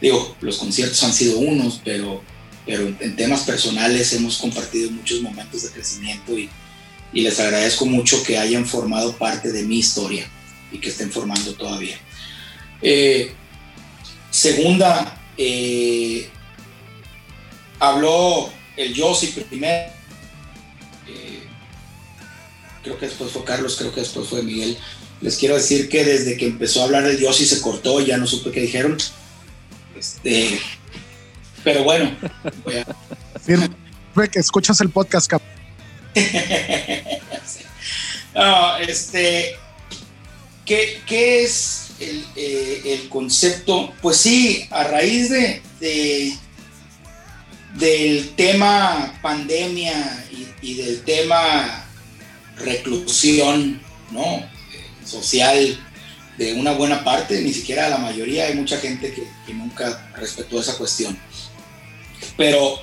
[0.00, 2.22] digo, los conciertos han sido unos, pero,
[2.66, 6.48] pero en temas personales hemos compartido muchos momentos de crecimiento y,
[7.12, 10.26] les agradezco mucho que hayan formado parte de mi historia
[10.70, 11.98] y que estén formando todavía.
[12.80, 13.32] Eh,
[14.30, 16.30] segunda, eh,
[17.78, 19.92] habló el Yossi primero.
[21.06, 21.42] eh,
[22.82, 24.78] creo que después fue Carlos, creo que después fue Miguel.
[25.20, 28.26] Les quiero decir que desde que empezó a hablar el Yossi se cortó, ya no
[28.26, 28.96] supe qué dijeron.
[29.98, 30.58] Este,
[31.64, 32.14] pero bueno,
[32.64, 32.86] voy a-
[33.44, 33.68] Sirve
[34.30, 35.42] que escuchas el podcast, cap.
[38.34, 39.56] No, este,
[40.64, 43.92] ¿qué, qué es el, eh, el concepto?
[44.00, 46.34] Pues sí, a raíz de, de-
[47.74, 51.84] del tema pandemia y, y del tema
[52.56, 53.80] reclusión,
[54.10, 54.42] ¿no?
[55.04, 55.78] Social
[56.38, 60.58] de una buena parte, ni siquiera la mayoría, hay mucha gente que, que nunca respetó
[60.60, 61.18] esa cuestión.
[62.42, 62.80] Pero,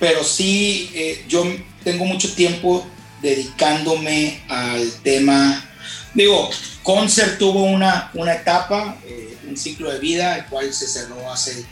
[0.00, 1.44] pero sí, eh, yo
[1.84, 2.84] tengo mucho tiempo
[3.22, 5.64] dedicándome al tema.
[6.12, 6.50] Digo,
[6.82, 11.64] Concert tuvo una, una etapa, eh, un ciclo de vida, el cual se cerró hace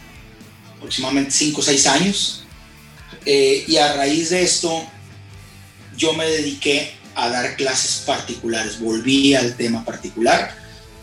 [0.77, 2.45] aproximadamente 5 o 6 años.
[3.27, 4.87] Eh, y a raíz de esto,
[5.97, 10.57] yo me dediqué a dar clases particulares, volví al tema particular.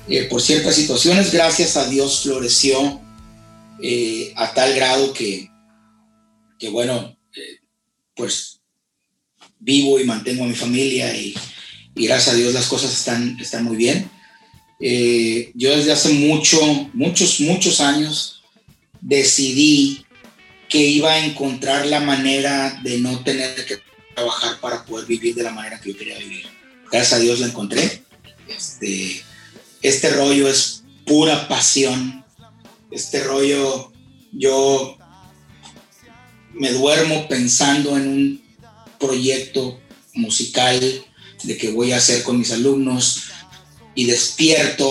[0.08, 3.02] Eh, por ciertas situaciones, gracias a Dios, floreció
[3.82, 5.52] eh, a tal grado que,
[6.60, 7.60] que bueno, eh,
[8.16, 8.62] pues
[9.60, 11.36] vivo y mantengo a mi familia y,
[11.96, 14.10] gracias a Dios las cosas están, están muy bien.
[14.82, 16.60] Eh, yo desde hace mucho,
[16.94, 18.44] muchos, muchos años
[19.00, 20.06] decidí
[20.68, 23.78] que iba a encontrar la manera de no tener que
[24.14, 26.46] trabajar para poder vivir de la manera que yo quería vivir.
[26.92, 28.04] Gracias a Dios la encontré.
[28.48, 29.24] Este,
[29.82, 32.26] este rollo es pura pasión.
[32.92, 33.92] Este rollo,
[34.32, 34.98] yo
[36.56, 38.42] me duermo pensando en un
[39.00, 39.80] proyecto
[40.14, 40.80] musical
[41.44, 43.24] de que voy a hacer con mis alumnos
[43.94, 44.90] y despierto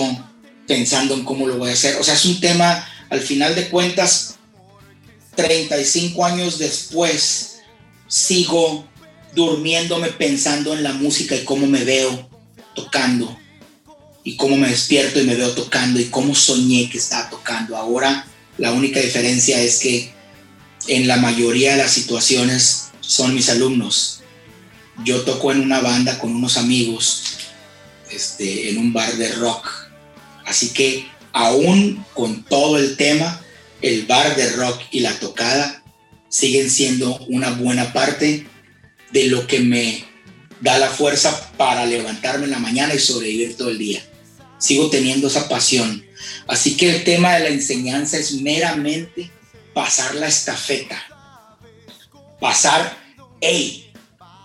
[0.67, 1.97] pensando en cómo lo voy a hacer.
[1.97, 4.35] O sea, es un tema, al final de cuentas,
[5.35, 7.57] 35 años después,
[8.07, 8.87] sigo
[9.33, 12.29] durmiéndome pensando en la música y cómo me veo
[12.73, 13.37] tocando
[14.23, 17.75] y cómo me despierto y me veo tocando y cómo soñé que estaba tocando.
[17.75, 18.25] Ahora
[18.57, 20.14] la única diferencia es que
[20.87, 24.21] en la mayoría de las situaciones son mis alumnos.
[25.03, 27.23] Yo toco en una banda con unos amigos,
[28.09, 29.69] este, en un bar de rock.
[30.45, 33.41] Así que aún con todo el tema,
[33.81, 35.83] el bar de rock y la tocada
[36.29, 38.47] siguen siendo una buena parte
[39.11, 40.05] de lo que me
[40.61, 44.01] da la fuerza para levantarme en la mañana y sobrevivir todo el día.
[44.57, 46.03] sigo teniendo esa pasión.
[46.47, 49.29] Así que el tema de la enseñanza es meramente
[49.75, 50.97] pasar la estafeta.
[52.39, 52.97] Pasar,
[53.41, 53.91] hey,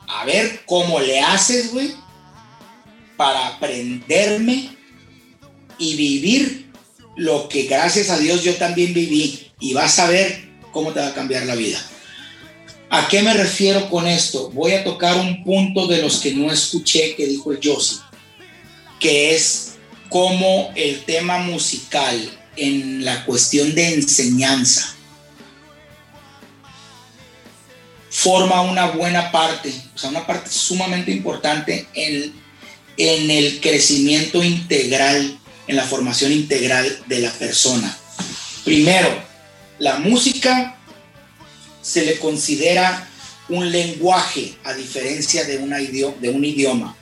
[0.09, 1.95] a ver cómo le haces, güey,
[3.17, 4.77] para aprenderme
[5.79, 6.67] y vivir
[7.17, 9.53] lo que gracias a Dios yo también viví.
[9.61, 11.79] Y vas a ver cómo te va a cambiar la vida.
[12.91, 14.51] ¿A qué me refiero con esto?
[14.51, 17.99] Voy a tocar un punto de los que no escuché que dijo el Josie,
[18.99, 19.75] que es
[20.09, 22.19] cómo el tema musical
[22.57, 24.97] en la cuestión de enseñanza
[28.23, 32.35] forma una buena parte, o sea, una parte sumamente importante en,
[32.99, 37.97] en el crecimiento integral, en la formación integral de la persona.
[38.63, 39.09] Primero,
[39.79, 40.77] la música
[41.81, 43.09] se le considera
[43.49, 46.95] un lenguaje a diferencia de, una de un idioma.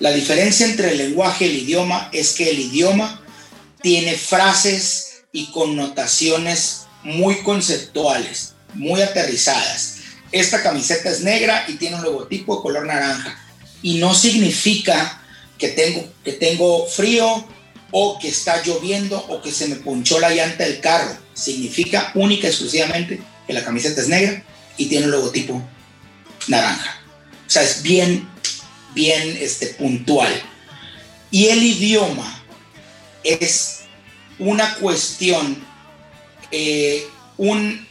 [0.00, 3.22] La diferencia entre el lenguaje y el idioma es que el idioma
[3.82, 9.99] tiene frases y connotaciones muy conceptuales, muy aterrizadas.
[10.32, 13.38] Esta camiseta es negra y tiene un logotipo de color naranja.
[13.82, 15.22] Y no significa
[15.58, 17.46] que tengo, que tengo frío
[17.90, 21.16] o que está lloviendo o que se me ponchó la llanta del carro.
[21.34, 24.44] Significa única y exclusivamente que la camiseta es negra
[24.76, 25.62] y tiene un logotipo
[26.48, 27.00] naranja.
[27.46, 28.30] O sea, es bien
[28.94, 30.32] bien este, puntual.
[31.30, 32.42] Y el idioma
[33.22, 33.82] es
[34.38, 35.62] una cuestión,
[36.50, 37.86] eh, un,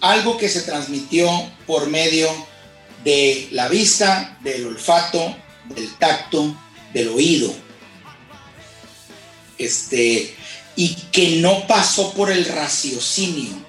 [0.00, 1.28] algo que se transmitió
[1.66, 2.28] por medio
[3.04, 5.36] de la vista, del olfato,
[5.74, 6.56] del tacto,
[6.92, 7.54] del oído.
[9.56, 10.34] Este,
[10.76, 13.66] y que no pasó por el raciocinio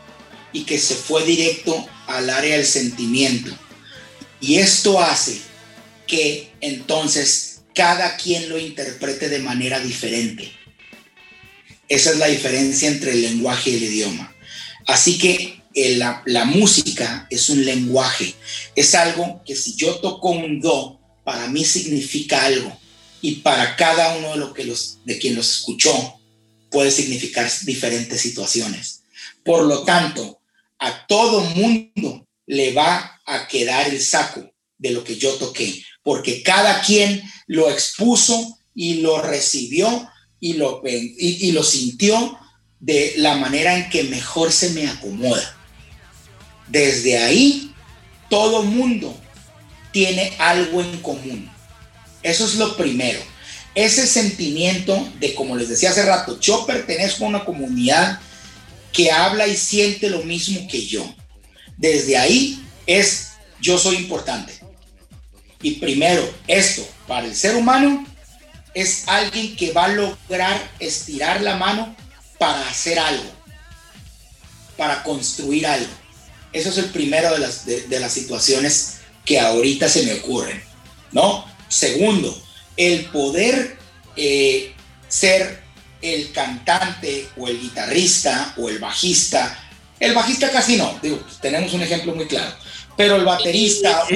[0.54, 3.52] y que se fue directo al área del sentimiento.
[4.42, 5.42] Y esto hace
[6.08, 10.52] que entonces cada quien lo interprete de manera diferente.
[11.88, 14.36] Esa es la diferencia entre el lenguaje y el idioma.
[14.86, 18.36] Así que la, la, música es un lenguaje,
[18.76, 22.78] es algo que si yo toco un do, para mí significa algo
[23.22, 26.20] y para cada uno de, lo que los, de quien los escuchó
[26.72, 29.04] puede significar diferentes situaciones.
[29.44, 30.42] Por lo tanto,
[30.80, 36.42] a todo mundo le va a quedar el saco de lo que yo toqué porque
[36.42, 40.10] cada quien lo expuso y lo recibió
[40.40, 42.40] y lo, y, lo sintió
[42.80, 45.56] de la manera en que mejor se me acomoda.
[46.70, 47.74] Desde ahí,
[48.30, 49.16] todo mundo
[49.92, 51.50] tiene algo en común.
[52.22, 53.20] Eso es lo primero.
[53.76, 58.20] Ese sentimiento de, como les decía hace rato, yo pertenezco a una comunidad
[58.92, 61.16] que habla y siente lo mismo que yo.
[61.78, 63.30] Desde ahí es,
[63.62, 64.54] yo soy importante.
[65.62, 68.06] Y primero, esto para el ser humano
[68.74, 71.96] es alguien que va a lograr estirar la mano
[72.38, 73.30] para hacer algo,
[74.78, 75.92] para construir algo.
[76.52, 80.62] Eso es el primero de las, de, las situaciones que ahorita se me ocurren,
[81.12, 81.46] ¿no?
[81.68, 82.36] Segundo,
[82.76, 83.78] el poder
[84.16, 84.74] eh,
[85.08, 85.62] ser
[86.02, 89.66] el cantante o el guitarrista o el bajista.
[90.00, 92.54] El bajista casi no, digo, tenemos un ejemplo muy claro
[93.00, 94.04] pero el baterista.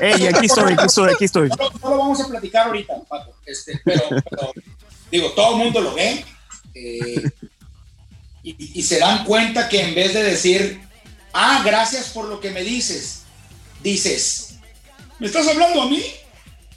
[0.00, 1.50] Ey, aquí estoy, aquí estoy, aquí estoy.
[1.50, 3.34] No, lo vamos a platicar ahorita, Paco.
[3.44, 4.02] Este, pero,
[5.10, 6.24] digo, todo el mundo lo ve
[6.74, 7.22] eh,
[8.44, 10.80] y, se dan cuenta que en vez de decir,
[11.32, 13.22] ah, gracias por lo que me dices,
[13.82, 14.56] dices,
[15.18, 16.04] ¿me estás hablando a mí?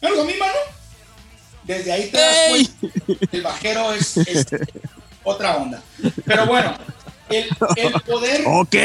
[0.01, 0.53] ¿Me hablas a mí, mano?
[1.63, 4.15] Desde ahí te das cuenta, el bajero es,
[5.23, 5.83] otra onda.
[6.25, 6.77] Pero bueno,
[7.29, 8.43] el, el poder.
[8.45, 8.75] Ok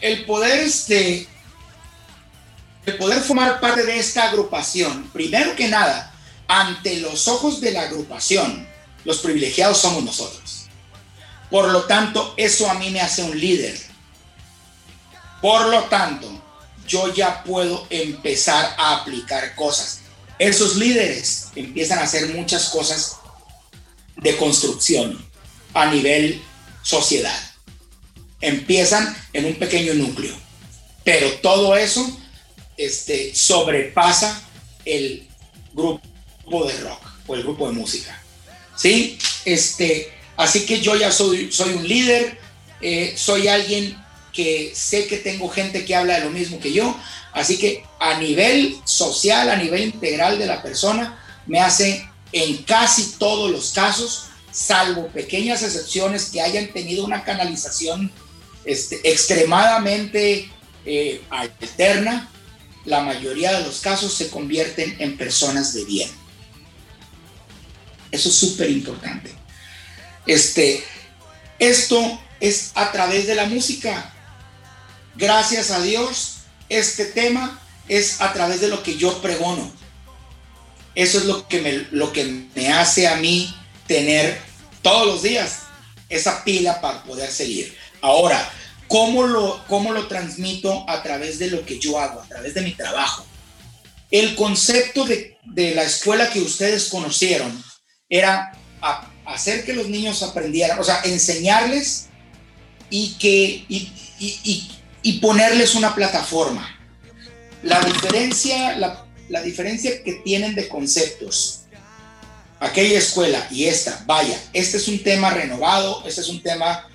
[0.00, 1.26] el, poder este,
[2.86, 6.12] el poder formar parte de esta agrupación, primero que nada,
[6.48, 8.66] ante los ojos de la agrupación,
[9.04, 10.55] los privilegiados somos nosotros.
[11.50, 13.78] Por lo tanto, eso a mí me hace un líder.
[15.40, 16.42] Por lo tanto,
[16.86, 20.00] yo ya puedo empezar a aplicar cosas.
[20.38, 23.16] Esos líderes empiezan a hacer muchas cosas
[24.16, 25.24] de construcción
[25.74, 26.42] a nivel
[26.82, 27.56] sociedad
[28.40, 30.34] empiezan en un pequeño núcleo,
[31.04, 32.04] pero todo eso
[32.76, 34.42] este, sobrepasa
[34.84, 35.28] el
[35.72, 38.22] grupo de rock o el grupo de música.
[38.76, 39.18] ¿Sí?
[39.44, 42.38] Este, así que yo ya soy, soy un líder,
[42.80, 43.96] eh, soy alguien
[44.32, 46.96] que sé que tengo gente que habla de lo mismo que yo,
[47.32, 53.14] así que a nivel social, a nivel integral de la persona, me hace en casi
[53.18, 58.10] todos los casos, salvo pequeñas excepciones que hayan tenido una canalización
[58.64, 60.50] este, extremadamente
[60.84, 62.30] eh, alterna,
[62.84, 66.10] la mayoría de los casos se convierten en personas de bien.
[68.10, 69.35] Eso es súper importante.
[70.26, 70.84] Este,
[71.58, 74.12] esto es a través de la música.
[75.14, 76.38] Gracias a Dios,
[76.68, 79.72] este tema es a través de lo que yo pregono.
[80.94, 82.24] Eso es lo que me, lo que
[82.54, 83.54] me hace a mí
[83.86, 84.40] tener
[84.82, 85.60] todos los días
[86.08, 87.76] esa pila para poder seguir.
[88.00, 88.50] Ahora,
[88.88, 92.62] ¿cómo lo, cómo lo transmito a través de lo que yo hago, a través de
[92.62, 93.24] mi trabajo?
[94.10, 97.62] El concepto de, de la escuela que ustedes conocieron
[98.08, 98.52] era
[99.26, 102.06] hacer que los niños aprendieran, o sea, enseñarles
[102.90, 104.70] y, que, y, y-
[105.02, 106.78] y- ponerles una plataforma.
[107.62, 111.62] La diferencia, la, la diferencia que tienen de conceptos,
[112.60, 116.88] aquella escuela y esta, vaya, este es un tema renovado, este es un tema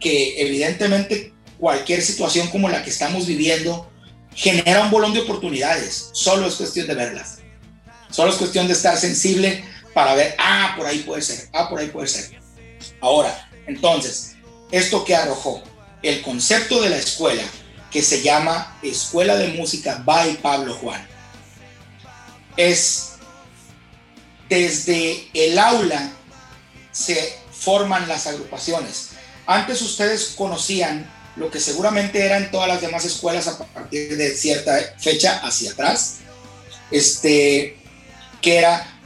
[0.00, 3.90] que evidentemente cualquier situación como la que estamos viviendo
[4.34, 7.38] genera un bolón de oportunidades, solo es cuestión de verlas,
[8.10, 9.64] solo es cuestión de estar sensible
[9.98, 12.40] para ver, ah, por ahí puede ser, ah, por ahí puede ser.
[13.00, 14.36] Ahora, entonces,
[14.70, 15.60] esto que arrojó,
[16.04, 17.42] el concepto de la escuela,
[17.90, 21.04] que se llama Escuela de Música by Pablo Juan,
[22.56, 23.14] es
[24.48, 26.12] desde el aula
[26.92, 29.08] se forman las agrupaciones.
[29.46, 34.78] Antes ustedes conocían lo que seguramente eran todas las demás escuelas a partir de cierta
[34.96, 36.18] fecha hacia atrás,
[36.92, 37.76] este,
[38.40, 38.97] que era,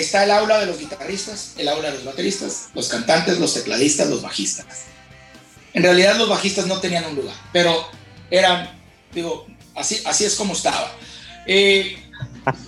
[0.00, 4.08] está el aula de los guitarristas, el aula de los bateristas, los cantantes, los tecladistas,
[4.08, 4.66] los bajistas.
[5.74, 7.88] En realidad los bajistas no tenían un lugar, pero
[8.30, 8.70] eran,
[9.12, 10.92] digo, así, así es como estaba.
[11.46, 11.96] Eh,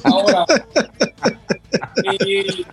[0.04, 0.44] ahora,
[2.26, 2.64] eh,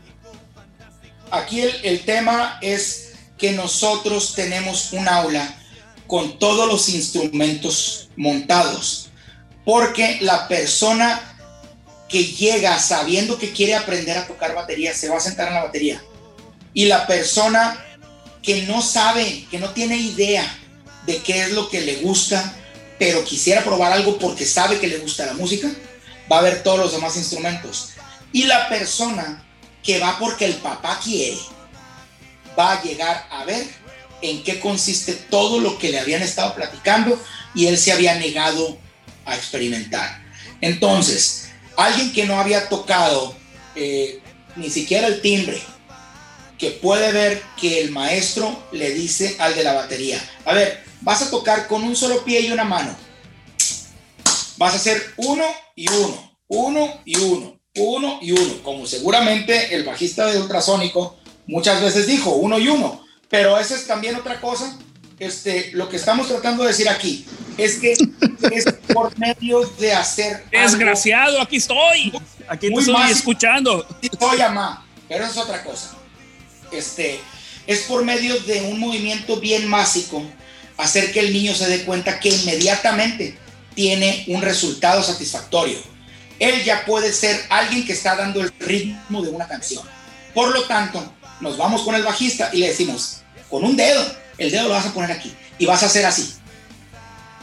[1.32, 5.56] aquí el, el tema es que nosotros tenemos un aula
[6.08, 9.10] con todos los instrumentos montados,
[9.66, 11.37] porque la persona
[12.10, 15.64] que llega sabiendo que quiere aprender a tocar batería se va a sentar en la
[15.64, 16.02] batería.
[16.74, 17.84] Y la persona
[18.42, 20.46] que no sabe, que no tiene idea
[21.06, 22.54] de qué es lo que le gusta,
[22.98, 25.70] pero quisiera probar algo porque sabe que le gusta la música,
[26.32, 27.90] va a ver todos los demás instrumentos.
[28.32, 29.44] Y la persona
[29.84, 31.38] que va porque el papá quiere,
[32.58, 33.66] va a llegar a ver
[34.22, 37.22] en qué consiste todo lo que le habían estado platicando
[37.54, 38.78] y él se había negado
[39.26, 40.24] a experimentar.
[40.62, 41.47] Entonces,
[41.78, 43.34] alguien que no había tocado
[43.76, 44.20] eh,
[44.56, 45.62] ni siquiera el timbre,
[46.58, 51.22] que puede ver que el maestro le dice al de la batería, a ver, vas
[51.22, 52.96] a tocar con un solo pie y una mano.
[54.58, 55.46] Vas a hacer uno
[55.76, 61.82] y uno, uno y uno, uno y uno, como seguramente el bajista de ultrasónico muchas
[61.82, 63.06] veces dijo, uno y uno.
[63.30, 64.78] Pero esa es también otra cosa.
[65.20, 67.26] Este, lo que estamos tratando de decir aquí
[67.58, 67.94] es que
[68.52, 70.46] es por medio de hacer.
[70.52, 72.14] Desgraciado, aquí estoy.
[72.48, 73.86] Aquí te Muy estoy escuchando.
[74.20, 75.96] Soy amá, pero eso es otra cosa.
[76.72, 77.20] Este,
[77.66, 80.24] es por medio de un movimiento bien básico
[80.78, 83.38] hacer que el niño se dé cuenta que inmediatamente
[83.74, 85.80] tiene un resultado satisfactorio.
[86.38, 89.84] Él ya puede ser alguien que está dando el ritmo de una canción.
[90.36, 91.12] Por lo tanto,
[91.42, 94.06] nos vamos con el bajista y le decimos, con un dedo,
[94.38, 96.34] el dedo lo vas a poner aquí y vas a hacer así.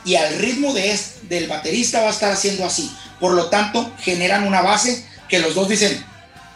[0.05, 2.91] Y al ritmo de es- del baterista va a estar haciendo así.
[3.21, 6.05] Por lo tanto, generan una base que los dos dicen,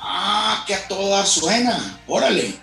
[0.01, 2.55] ah, que a toda suena, órale.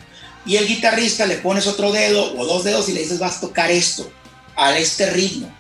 [0.46, 3.42] Y el guitarrista le pones otro dedo o dos dedos y le dices, vas a
[3.42, 4.12] tocar esto,
[4.56, 5.52] a este ritmo.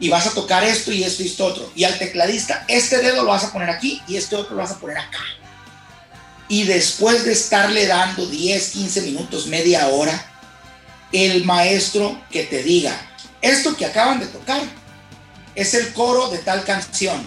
[0.00, 1.70] Y vas a tocar esto y esto y esto otro.
[1.76, 4.70] Y al tecladista, este dedo lo vas a poner aquí y este otro lo vas
[4.72, 5.20] a poner acá.
[6.48, 10.31] Y después de estarle dando 10, 15 minutos, media hora,
[11.12, 12.94] el maestro que te diga,
[13.40, 14.62] esto que acaban de tocar
[15.54, 17.22] es el coro de tal canción.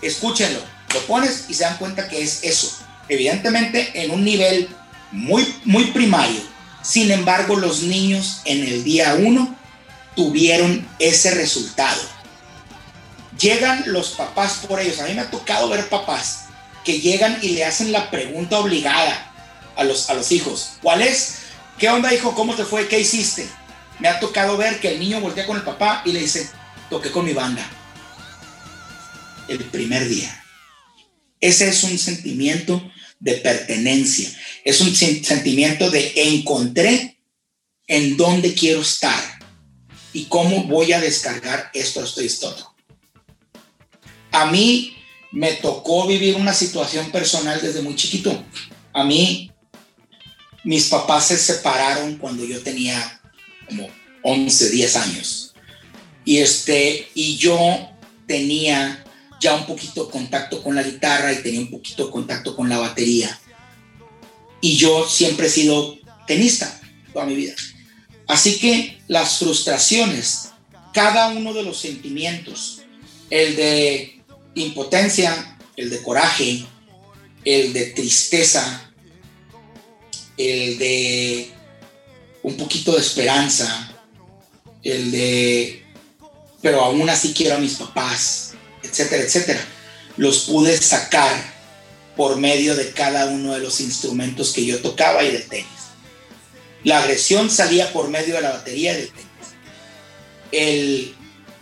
[0.00, 0.60] Escúchenlo,
[0.94, 2.78] lo pones y se dan cuenta que es eso.
[3.08, 4.68] Evidentemente en un nivel
[5.10, 6.40] muy, muy primario.
[6.82, 9.54] Sin embargo, los niños en el día uno
[10.16, 12.00] tuvieron ese resultado.
[13.38, 15.00] Llegan los papás por ellos.
[15.00, 16.44] A mí me ha tocado ver papás
[16.84, 19.32] que llegan y le hacen la pregunta obligada
[19.76, 20.72] a los, a los hijos.
[20.82, 21.41] ¿Cuál es?
[21.78, 22.34] ¿Qué onda, hijo?
[22.34, 22.86] ¿Cómo te fue?
[22.88, 23.48] ¿Qué hiciste?
[23.98, 26.48] Me ha tocado ver que el niño voltea con el papá y le dice,
[26.90, 27.68] toqué con mi banda.
[29.48, 30.44] El primer día.
[31.40, 34.30] Ese es un sentimiento de pertenencia.
[34.64, 37.18] Es un sen- sentimiento de encontré
[37.86, 39.20] en dónde quiero estar
[40.12, 42.74] y cómo voy a descargar esto, esto y esto.
[44.30, 44.96] A mí
[45.32, 48.44] me tocó vivir una situación personal desde muy chiquito.
[48.92, 49.51] A mí,
[50.64, 53.20] mis papás se separaron cuando yo tenía
[53.66, 53.88] como
[54.22, 55.54] 11, 10 años.
[56.24, 57.90] Y, este, y yo
[58.26, 59.04] tenía
[59.40, 63.38] ya un poquito contacto con la guitarra y tenía un poquito contacto con la batería.
[64.64, 66.80] y yo siempre he sido tenista
[67.12, 67.54] toda mi vida.
[68.28, 70.50] Así que las frustraciones,
[70.94, 72.82] cada uno de los sentimientos,
[73.28, 74.22] el de
[74.54, 76.64] impotencia, el de coraje,
[77.44, 78.91] el de tristeza,
[80.36, 81.50] el de
[82.42, 83.92] un poquito de esperanza,
[84.82, 85.84] el de,
[86.60, 89.64] pero aún así quiero a mis papás, etcétera, etcétera,
[90.16, 91.52] los pude sacar
[92.16, 95.66] por medio de cada uno de los instrumentos que yo tocaba y del tenis.
[96.84, 99.26] La agresión salía por medio de la batería y del tenis.
[100.50, 101.14] El,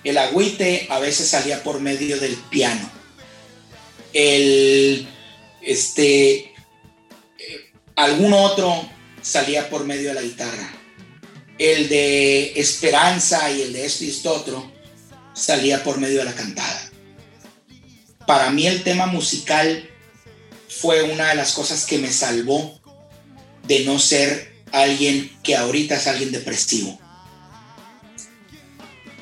[0.02, 2.90] el agüite a veces salía por medio del piano.
[4.12, 5.06] El,
[5.62, 6.49] este,
[7.96, 8.88] algún otro
[9.22, 10.72] salía por medio de la guitarra.
[11.58, 14.72] El de esperanza y el de esto y esto otro
[15.34, 16.90] salía por medio de la cantada.
[18.26, 19.88] Para mí el tema musical
[20.68, 22.80] fue una de las cosas que me salvó
[23.66, 26.98] de no ser alguien que ahorita es alguien depresivo.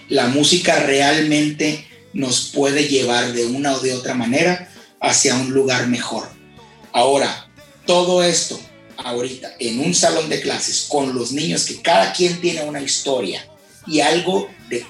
[0.08, 4.70] La música realmente nos puede llevar de una o de otra manera
[5.00, 6.28] hacia un lugar mejor.
[6.92, 7.47] Ahora,
[7.88, 8.60] todo esto
[8.98, 13.48] ahorita en un salón de clases con los niños que cada quien tiene una historia
[13.86, 14.84] y algo de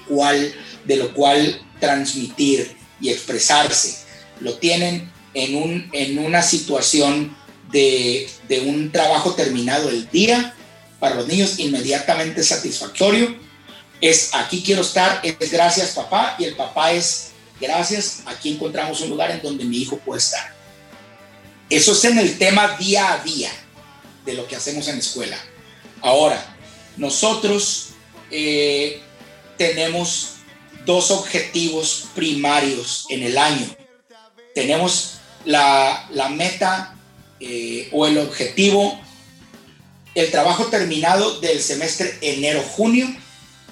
[0.83, 3.99] de lo cual transmitir y expresarse,
[4.41, 7.37] lo tienen en, un, en una situación
[7.71, 10.53] de, de un trabajo terminado el día
[10.99, 13.33] para los niños inmediatamente satisfactorio.
[14.01, 17.29] Es aquí quiero estar, es gracias papá y el papá es
[17.61, 20.58] gracias, aquí encontramos un lugar en donde mi hijo puede estar.
[21.69, 23.51] Eso es en el tema día a día
[24.25, 25.37] de lo que hacemos en la escuela.
[26.01, 26.57] Ahora,
[26.97, 27.89] nosotros
[28.31, 29.01] eh,
[29.57, 30.31] tenemos
[30.85, 33.67] dos objetivos primarios en el año.
[34.55, 36.95] Tenemos la, meta
[37.39, 38.99] eh, o el objetivo,
[40.15, 43.07] el trabajo terminado del semestre enero-junio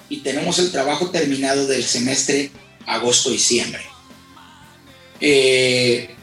[0.08, 2.52] y tenemos el trabajo terminado del semestre
[2.86, 3.82] agosto-diciembre.
[5.20, 6.14] Eh,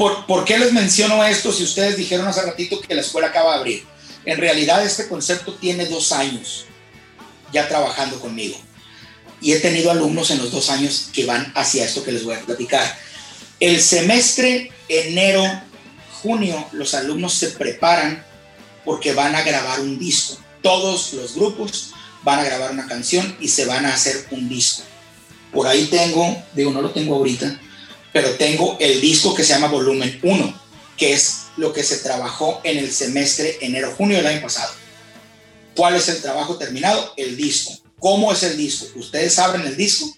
[0.00, 3.52] ¿por, ¿Por qué les menciono esto si ustedes dijeron hace ratito que la escuela acaba
[3.52, 3.84] de abrir?
[4.24, 6.64] En realidad este concepto tiene dos años
[7.52, 8.56] ya trabajando conmigo
[9.42, 12.34] y he tenido alumnos en los dos años que van hacia esto que les voy
[12.34, 12.96] a platicar.
[13.60, 18.24] El semestre enero-junio los alumnos se preparan
[18.86, 20.38] porque van a grabar un disco.
[20.62, 21.90] Todos los grupos
[22.22, 24.82] van a grabar una canción y se van a hacer un disco.
[25.52, 27.60] Por ahí tengo, digo, no lo tengo ahorita,
[28.12, 30.60] pero tengo el disco que se llama Volumen 1,
[30.96, 34.72] que es lo que se trabajó en el semestre enero-junio del año pasado.
[35.76, 37.14] ¿Cuál es el trabajo terminado?
[37.16, 37.72] El disco.
[37.98, 38.86] ¿Cómo es el disco?
[38.98, 40.12] Ustedes abren el disco,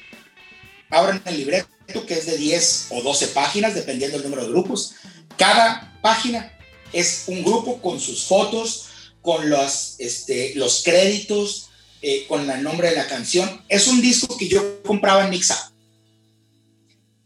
[0.91, 1.69] abren el libreto
[2.07, 4.95] que es de 10 o 12 páginas, dependiendo del número de grupos.
[5.37, 6.57] Cada página
[6.93, 8.87] es un grupo con sus fotos,
[9.21, 11.69] con los, este, los créditos,
[12.01, 13.65] eh, con el nombre de la canción.
[13.69, 15.72] Es un disco que yo compraba en Mixa.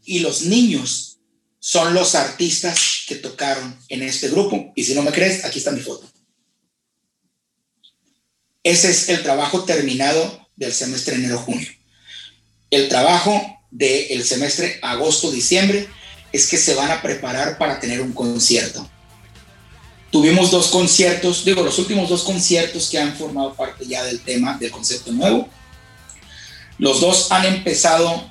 [0.07, 1.19] Y los niños
[1.59, 4.71] son los artistas que tocaron en este grupo.
[4.75, 6.09] Y si no me crees, aquí está mi foto.
[8.63, 11.69] Ese es el trabajo terminado del semestre enero-junio.
[12.71, 15.87] El trabajo del semestre agosto-diciembre
[16.31, 18.89] es que se van a preparar para tener un concierto
[20.11, 24.57] Tuvimos dos conciertos, digo, los últimos dos conciertos que han formado parte ya del tema,
[24.57, 25.49] del concepto nuevo.
[26.77, 28.29] Los dos han empezado,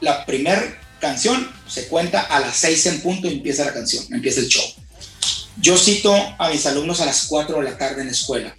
[0.00, 4.38] la primera canción se cuenta a las seis en punto y empieza la canción, empieza
[4.38, 4.64] el show.
[5.60, 8.56] Yo cito a mis alumnos a las 4 de la tarde en la escuela.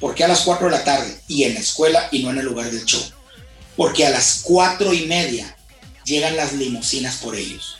[0.00, 1.20] ¿Por qué a las 4 de la tarde?
[1.28, 3.02] Y en la escuela y no en el lugar del show.
[3.76, 5.54] Porque a las cuatro y media
[6.04, 7.76] llegan las limusinas por ellos.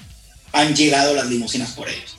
[0.53, 2.17] Han llegado las limusinas por ellos.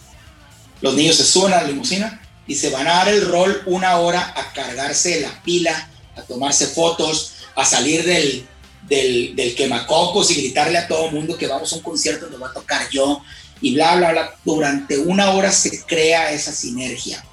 [0.82, 3.98] Los niños se suben a la limusina y se van a dar el rol una
[3.98, 8.48] hora a cargarse la pila, a tomarse fotos, a salir del,
[8.88, 12.38] del, del quemacocos y gritarle a todo el mundo que vamos a un concierto donde
[12.38, 13.22] voy a tocar yo
[13.62, 14.36] y bla, bla, bla.
[14.44, 17.24] Durante una hora se crea esa sinergia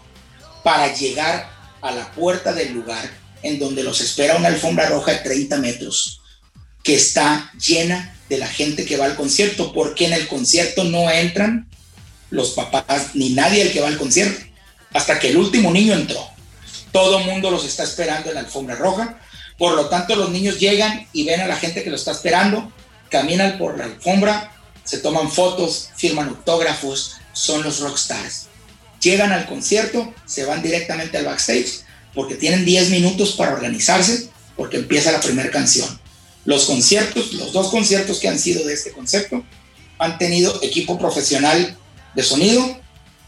[0.63, 1.51] para llegar
[1.81, 3.11] a la puerta del lugar
[3.43, 6.21] en donde los espera una alfombra roja de 30 metros
[6.83, 11.11] que está llena de la gente que va al concierto, porque en el concierto no
[11.11, 11.69] entran
[12.31, 14.43] los papás, ni nadie el que va al concierto,
[14.93, 16.27] hasta que el último niño entró.
[16.91, 19.19] Todo mundo los está esperando en la alfombra roja.
[19.59, 22.73] Por lo tanto, los niños llegan y ven a la gente que lo está esperando,
[23.09, 24.53] caminan por la alfombra,
[24.85, 28.47] se toman fotos, firman autógrafos, son los rockstars.
[29.01, 34.79] Llegan al concierto, se van directamente al backstage porque tienen 10 minutos para organizarse porque
[34.79, 36.01] empieza la primera canción.
[36.45, 39.45] Los conciertos, los dos conciertos que han sido de este concepto,
[39.99, 41.77] han tenido equipo profesional
[42.15, 42.81] de sonido,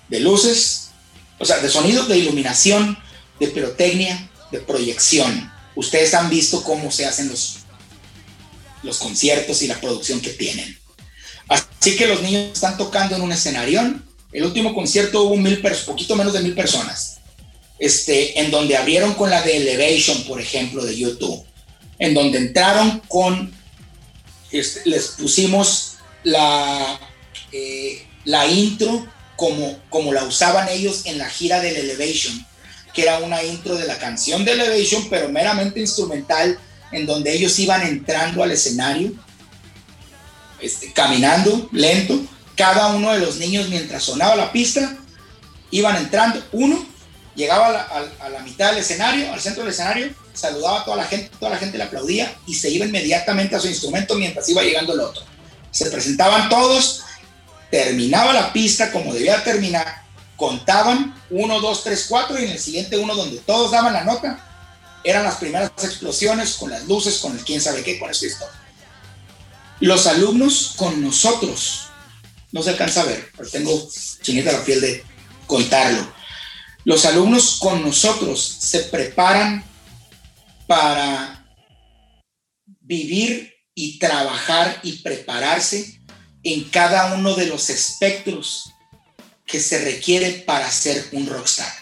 [0.09, 0.91] de luces,
[1.39, 2.99] o sea, de sonido, de iluminación,
[3.41, 5.53] de pirotecnia, de proyección.
[5.77, 7.59] Ustedes han visto cómo se hacen los,
[8.83, 10.77] los conciertos y la producción que tienen.
[11.49, 14.01] Así que los niños están tocando en un escenario.
[14.33, 17.19] El último concierto hubo mil, poquito menos de mil personas,
[17.79, 21.45] este, en donde abrieron con la de Elevation, por ejemplo, de YouTube,
[21.99, 23.55] en donde entraron con,
[24.51, 26.99] este, les pusimos la,
[27.53, 32.45] eh, la intro como, como la usaban ellos en la gira del Elevation,
[32.97, 36.59] que era una intro de la canción de Elevation, pero meramente instrumental,
[36.91, 39.13] en donde ellos iban entrando al escenario
[40.63, 42.19] este, caminando lento.
[42.57, 44.97] Cada uno de los niños, mientras sonaba la pista,
[45.71, 46.43] iban entrando.
[46.53, 46.87] Uno
[47.35, 47.83] llegaba
[48.23, 51.51] a la, mitad del escenario, al centro del escenario, saludaba a toda la gente, toda
[51.51, 55.01] la gente le aplaudía y se iba inmediatamente a su instrumento mientras iba llegando el
[55.01, 55.23] otro.
[55.71, 57.03] Se presentaban todos,
[57.71, 60.06] terminaba la pista como debía terminar,
[60.37, 64.43] contaban uno, dos, tres, cuatro y en el siguiente uno donde todos daban la nota,
[65.05, 68.47] eran las primeras explosiones con las luces, con el quién sabe qué, con esto
[69.81, 71.83] y los alumnos con nosotros.
[72.53, 73.89] No se alcanza a ver, pero tengo
[74.23, 75.05] chinita la piel de
[75.47, 76.15] contarlo.
[76.85, 79.65] Los alumnos con nosotros se preparan
[80.67, 81.45] para
[82.81, 86.01] vivir y trabajar y prepararse
[86.43, 88.71] en cada uno de los espectros
[89.47, 91.73] que se requiere para ser un rockstar.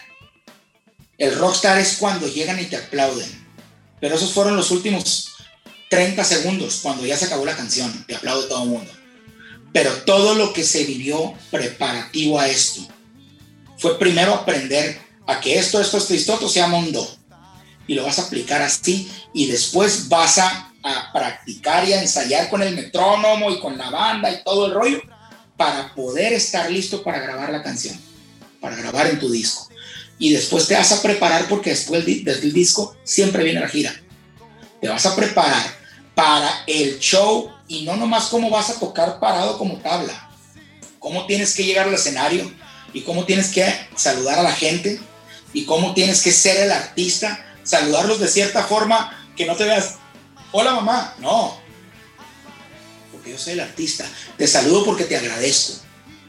[1.17, 3.29] El rockstar es cuando llegan y te aplauden,
[3.99, 5.31] pero esos fueron los últimos
[5.89, 8.91] 30 segundos cuando ya se acabó la canción, te aplaude todo el mundo.
[9.73, 12.81] Pero todo lo que se vivió preparativo a esto
[13.77, 17.07] fue primero aprender a que esto, esto, esto, esto, esto se llama un do.
[17.87, 22.49] Y lo vas a aplicar así y después vas a, a practicar y a ensayar
[22.49, 25.01] con el metrónomo y con la banda y todo el rollo
[25.57, 27.99] para poder estar listo para grabar la canción,
[28.59, 29.69] para grabar en tu disco.
[30.17, 33.93] Y después te vas a preparar porque después del disco siempre viene la gira
[34.85, 35.63] te vas a preparar
[36.13, 40.29] para el show y no nomás cómo vas a tocar parado como tabla,
[40.99, 42.51] cómo tienes que llegar al escenario
[42.93, 43.65] y cómo tienes que
[43.95, 44.99] saludar a la gente
[45.53, 49.95] y cómo tienes que ser el artista, saludarlos de cierta forma que no te veas,
[50.51, 51.57] hola mamá, no,
[53.31, 54.05] yo soy el artista,
[54.37, 55.73] te saludo porque te agradezco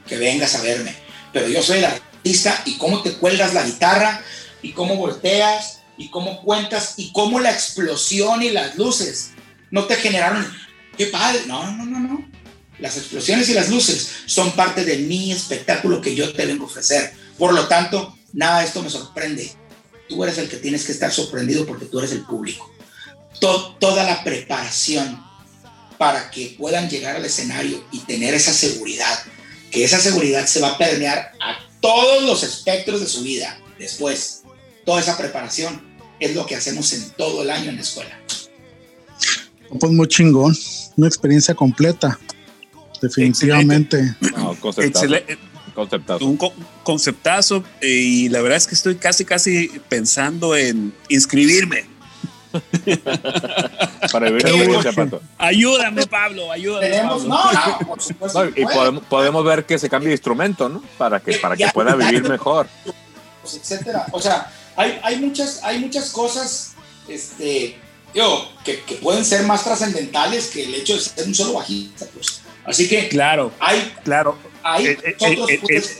[0.07, 0.95] que vengas a verme,
[1.33, 4.23] pero yo soy el artista y cómo te cuelgas la guitarra
[4.63, 9.31] y cómo volteas y cómo cuentas y cómo la explosión y las luces
[9.71, 10.47] no te generaron,
[10.97, 12.31] qué padre, no, no, no, no.
[12.79, 16.67] Las explosiones y las luces son parte de mi espectáculo que yo te vengo a
[16.67, 17.13] ofrecer.
[17.39, 19.51] Por lo tanto, nada de esto me sorprende.
[20.09, 22.71] Tú eres el que tienes que estar sorprendido porque tú eres el público.
[23.41, 25.26] toda la preparación
[25.99, 29.19] para que puedan llegar al escenario y tener esa seguridad,
[29.71, 34.43] que esa seguridad se va a permear a todos los espectros de su vida después
[34.85, 35.81] toda esa preparación
[36.21, 38.19] es lo que hacemos en todo el año en la escuela.
[39.79, 40.57] Pues muy chingón,
[40.97, 42.19] una experiencia completa,
[43.03, 44.17] definitivamente.
[44.79, 45.39] Excelente.
[45.75, 46.25] conceptazo.
[46.25, 46.39] Un
[46.83, 51.96] conceptazo y la verdad es que estoy casi, casi pensando en inscribirme.
[54.13, 54.47] Para vivir
[55.39, 57.03] Ayúdame, Pablo, ayúdame.
[58.57, 60.83] y podemos, podemos, ver que se cambie de instrumento, ¿no?
[60.99, 62.69] Para que, para que pueda vivir mejor.
[63.45, 64.07] Etcétera.
[64.13, 66.75] O sea, hay, muchas, hay muchas cosas
[67.09, 67.77] este,
[68.15, 72.07] yo, que, pueden ser más trascendentales que el hecho de ser un solo bajista.
[72.15, 72.41] Pues.
[72.65, 74.37] Así que claro, hay, claro.
[74.63, 75.51] hay eh, eh, nosotros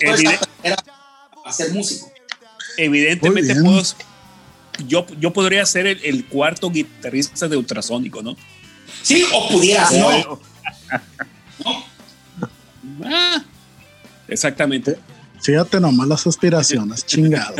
[0.01, 0.75] eh,
[1.45, 2.11] hacer músico.
[2.77, 3.83] Evidentemente puedo,
[4.87, 8.37] yo, yo podría ser el, cuarto guitarrista de ultrasónico, ¿no?
[9.03, 10.41] Sí, o pudieras, no.
[13.05, 13.45] Ah,
[14.29, 14.97] exactamente.
[15.41, 17.55] Fíjate nomás las aspiraciones, chingado.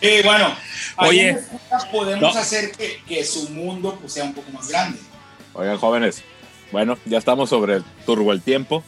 [0.00, 0.54] y bueno,
[0.98, 1.38] oye,
[1.90, 4.98] podemos hacer que, su mundo pues, sea un poco más grande.
[5.54, 6.22] Oigan, jóvenes,
[6.70, 8.84] bueno, ya estamos sobre el turbo el tiempo.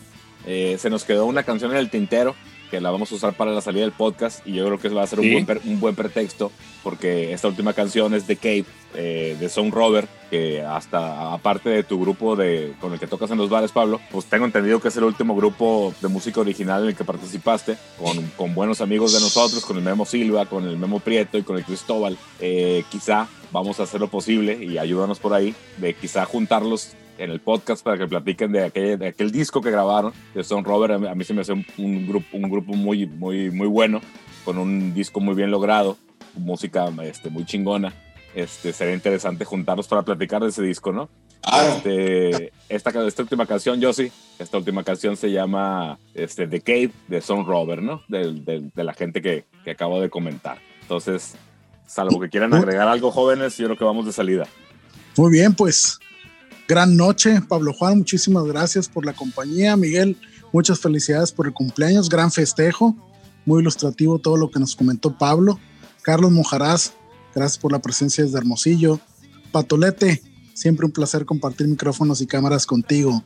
[0.47, 2.37] Eh, se nos quedó una canción en el tintero
[2.75, 5.05] que la vamos a usar para la salida del podcast y yo creo que va
[5.05, 6.51] a ser un, buen, un buen pretexto
[6.83, 8.65] porque esta última canción es de Cape,
[8.97, 13.31] eh, de Sound Rover, que hasta aparte de tu grupo de, con el que tocas
[13.31, 16.83] en los bares, Pablo, pues tengo entendido que es el último grupo de música original
[16.83, 20.67] en el que participaste, con, con buenos amigos de nosotros, con el Memo Silva, con
[20.67, 22.19] el Memo Prieto y con el Cristóbal.
[22.41, 27.31] Eh, quizá vamos a hacer lo posible y ayúdanos por ahí de quizá juntarlos en
[27.31, 30.93] el podcast para que platiquen de aquel, de aquel disco que grabaron de Stone Rover.
[30.93, 34.01] A mí, se me hace un, grupo, un grupo muy, muy, muy bueno,
[34.45, 35.97] con un disco muy bien logrado,
[36.35, 37.93] música este, muy chingona.
[38.35, 41.09] Este, sería interesante juntarlos para platicar de ese disco, ¿no?
[41.41, 41.75] Claro.
[41.77, 47.21] Este, esta, esta última canción, Josie, esta última canción se llama este, The Cave de
[47.21, 48.03] Son Robert, ¿no?
[48.09, 50.59] Del- del- de la gente que, que acabo de comentar.
[50.83, 51.37] Entonces,
[51.87, 54.49] salvo que quieran agregar algo, jóvenes, yo creo que vamos de salida.
[55.17, 56.01] Muy bien, pues
[56.69, 59.77] gran noche, Pablo Juan, muchísimas gracias por la compañía.
[59.77, 60.17] Miguel,
[60.53, 62.97] muchas felicidades por el cumpleaños, gran festejo,
[63.45, 65.59] muy ilustrativo todo lo que nos comentó Pablo.
[66.03, 66.95] Carlos Mojarás,
[67.35, 69.01] gracias por la presencia desde Hermosillo.
[69.53, 70.23] Patolete,
[70.55, 73.23] siempre un placer compartir micrófonos y cámaras contigo.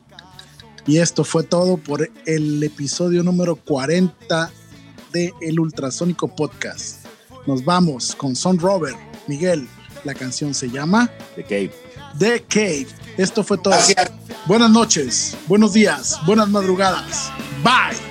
[0.85, 4.51] Y esto fue todo por el episodio número 40
[5.13, 7.05] de El Ultrasónico Podcast.
[7.45, 8.97] Nos vamos con Son Robert.
[9.27, 9.67] Miguel,
[10.03, 11.71] la canción se llama The Cave.
[12.17, 13.08] The Cave.
[13.19, 13.73] Esto fue todo.
[13.73, 14.11] Gracias.
[14.45, 17.29] Buenas noches, buenos días, buenas madrugadas.
[17.61, 18.08] Bye.